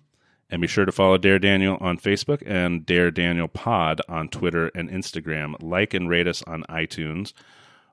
And 0.54 0.62
be 0.62 0.68
sure 0.68 0.86
to 0.86 0.92
follow 0.92 1.18
Dare 1.18 1.40
Daniel 1.40 1.80
on 1.82 1.98
Facebook 1.98 2.44
and 2.46 2.86
Dare 2.86 3.10
Daniel 3.10 3.48
Pod 3.48 4.02
on 4.08 4.30
Twitter 4.30 4.70
and 4.76 4.88
Instagram. 4.88 5.56
Like 5.64 5.96
and 5.96 6.08
rate 6.08 6.28
us 6.28 6.44
on 6.44 6.62
iTunes 6.70 7.34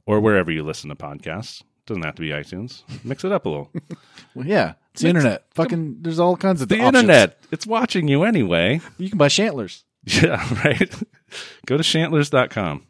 or 0.04 0.20
wherever 0.20 0.50
you 0.50 0.62
listen 0.62 0.90
to 0.90 0.94
podcasts. 0.94 1.62
Doesn't 1.86 2.02
have 2.02 2.16
to 2.16 2.20
be 2.20 2.28
iTunes. 2.28 2.82
Mix 3.02 3.24
it 3.24 3.32
up 3.32 3.46
a 3.46 3.48
little. 3.48 3.70
Well, 4.34 4.46
yeah, 4.46 4.74
it's 4.92 5.00
the 5.00 5.08
internet. 5.08 5.46
Fucking, 5.54 6.02
there's 6.02 6.18
all 6.20 6.36
kinds 6.36 6.60
of 6.60 6.68
the 6.68 6.74
options. 6.76 6.96
internet, 6.96 7.38
it's 7.50 7.66
watching 7.66 8.08
you 8.08 8.24
anyway. 8.24 8.82
You 8.98 9.08
can 9.08 9.16
buy 9.16 9.28
Shantlers. 9.28 9.82
Yeah, 10.04 10.46
right. 10.62 10.94
Go 11.66 11.78
to 11.78 11.82
shantlers.com. 11.82 12.86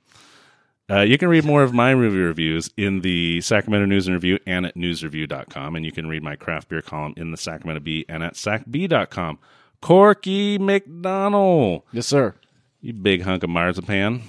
Uh, 0.90 1.00
you 1.02 1.16
can 1.16 1.28
read 1.28 1.44
more 1.44 1.62
of 1.62 1.72
my 1.72 1.94
movie 1.94 2.18
reviews 2.18 2.70
in 2.76 3.02
the 3.02 3.40
Sacramento 3.40 3.86
News 3.86 4.08
and 4.08 4.14
Review 4.14 4.40
and 4.46 4.66
at 4.66 4.74
newsreview.com. 4.74 5.76
And 5.76 5.84
you 5.86 5.92
can 5.92 6.08
read 6.08 6.24
my 6.24 6.34
craft 6.34 6.68
beer 6.68 6.82
column 6.82 7.14
in 7.16 7.30
the 7.30 7.36
Sacramento 7.36 7.80
Bee 7.80 8.04
and 8.08 8.24
at 8.24 8.34
sacbee.com. 8.34 9.38
Corky 9.82 10.58
McDonald, 10.58 11.82
Yes, 11.92 12.06
sir. 12.06 12.34
you 12.80 12.92
big 12.92 13.22
hunk 13.22 13.42
of 13.42 13.50
marzipan. 13.50 14.22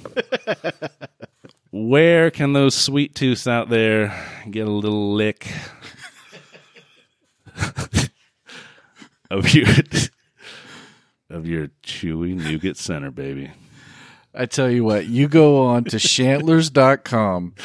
Where 1.71 2.31
can 2.31 2.53
those 2.53 2.75
sweet 2.75 3.15
tooths 3.15 3.47
out 3.47 3.69
there 3.69 4.13
get 4.49 4.67
a 4.67 4.71
little 4.71 5.13
lick 5.13 5.47
of 9.29 9.53
your 9.53 9.67
of 11.29 11.45
your 11.47 11.69
chewy 11.83 12.35
nougat 12.35 12.77
center, 12.77 13.11
baby? 13.11 13.51
I 14.33 14.45
tell 14.45 14.69
you 14.69 14.83
what, 14.85 15.07
you 15.07 15.27
go 15.27 15.61
on 15.65 15.83
to 15.85 15.97
shantlers.com. 15.97 17.55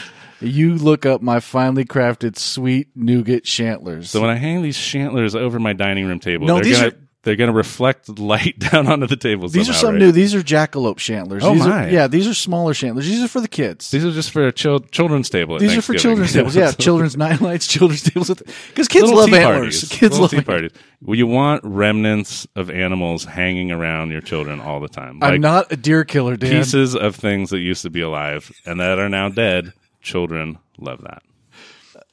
You 0.41 0.75
look 0.75 1.07
up 1.07 1.23
my 1.23 1.41
finely 1.41 1.85
crafted 1.85 2.37
sweet 2.37 2.89
nougat 2.95 3.45
shantlers. 3.45 4.07
So 4.07 4.21
when 4.21 4.31
I 4.31 4.35
hang 4.37 4.63
these 4.63 4.77
shantlers 4.77 5.35
over 5.35 5.59
my 5.59 5.73
dining 5.73 6.07
room 6.07 6.19
table, 6.21 6.47
No, 6.47 6.57
they're 6.57 6.65
these 6.65 6.77
gonna 6.79 6.89
are- 6.89 6.99
they're 7.27 7.35
gonna 7.35 7.53
reflect 7.53 8.09
light 8.21 8.57
down 8.71 8.87
onto 8.87 9.09
the 9.09 9.17
tables. 9.17 9.53
these 9.53 9.69
are 9.69 9.73
some 9.73 9.95
right? 9.95 9.99
new. 9.99 10.13
These 10.13 10.33
are 10.33 10.43
jackalope 10.43 10.99
shantlers. 10.99 11.41
Oh, 11.43 11.55
these 11.55 11.67
my. 11.67 11.87
Are, 11.87 11.91
yeah, 11.91 12.07
these 12.07 12.29
are 12.29 12.35
smaller 12.35 12.73
shantlers. 12.73 13.05
These 13.05 13.21
are 13.21 13.27
for 13.27 13.41
the 13.41 13.49
kids. 13.49 13.91
These 13.91 14.05
are 14.05 14.13
just 14.13 14.31
for 14.31 14.47
a 14.47 14.53
chil- 14.53 14.79
children's 14.79 15.29
table. 15.29 15.57
at 15.57 15.61
These 15.61 15.77
are 15.77 15.83
for 15.83 15.95
children's 15.95 16.33
tables. 16.35 16.55
Yeah, 16.55 16.71
children's 16.71 17.17
nightlights, 17.17 17.67
children's 17.73 18.05
tables. 18.05 18.29
Because 18.31 18.87
kids 18.87 19.07
Little 19.07 19.19
love 19.19 19.33
antlers. 19.35 19.81
parties. 19.81 19.89
Kids 19.91 20.03
Little 20.19 20.21
love 20.21 20.31
tea 20.31 20.41
parties. 20.41 20.71
Well, 21.03 21.17
you 21.17 21.27
want 21.27 21.65
remnants 21.65 22.47
of 22.55 22.71
animals 22.71 23.25
hanging 23.25 23.73
around 23.73 24.13
your 24.13 24.21
children 24.21 24.61
all 24.61 24.79
the 24.79 24.89
time, 24.89 25.19
I'm 25.21 25.41
not 25.41 25.73
a 25.73 25.77
deer 25.77 26.05
killer, 26.05 26.37
Dan. 26.37 26.53
pieces 26.53 26.95
of 26.95 27.17
things 27.17 27.51
that 27.51 27.59
used 27.59 27.83
to 27.83 27.91
be 27.91 28.01
alive 28.03 28.53
and 28.65 28.79
that 28.79 29.01
are 29.01 29.09
now 29.09 29.29
dead. 29.29 29.73
Children 30.01 30.59
love 30.79 31.03
that. 31.03 31.23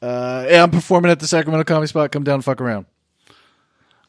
Uh, 0.01 0.45
yeah, 0.49 0.63
I'm 0.63 0.71
performing 0.71 1.11
at 1.11 1.19
the 1.19 1.27
Sacramento 1.27 1.63
Comedy 1.65 1.87
Spot. 1.87 2.11
Come 2.11 2.23
down 2.23 2.35
and 2.35 2.43
fuck 2.43 2.59
around. 2.59 2.87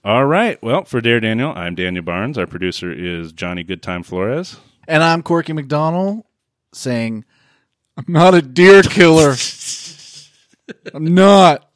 All 0.04 0.26
right. 0.26 0.62
Well, 0.62 0.84
for 0.84 1.00
Dare 1.00 1.18
Daniel, 1.18 1.50
I'm 1.56 1.74
Daniel 1.74 2.04
Barnes. 2.04 2.36
Our 2.36 2.46
producer 2.46 2.92
is 2.92 3.32
Johnny 3.32 3.64
Goodtime 3.64 4.04
Flores. 4.04 4.58
And 4.86 5.02
I'm 5.02 5.22
Corky 5.22 5.54
McDonald 5.54 6.24
saying, 6.74 7.24
I'm 7.96 8.04
not 8.08 8.34
a 8.34 8.42
deer 8.42 8.82
killer. 8.82 9.34
I'm 10.94 11.14
not. 11.14 11.70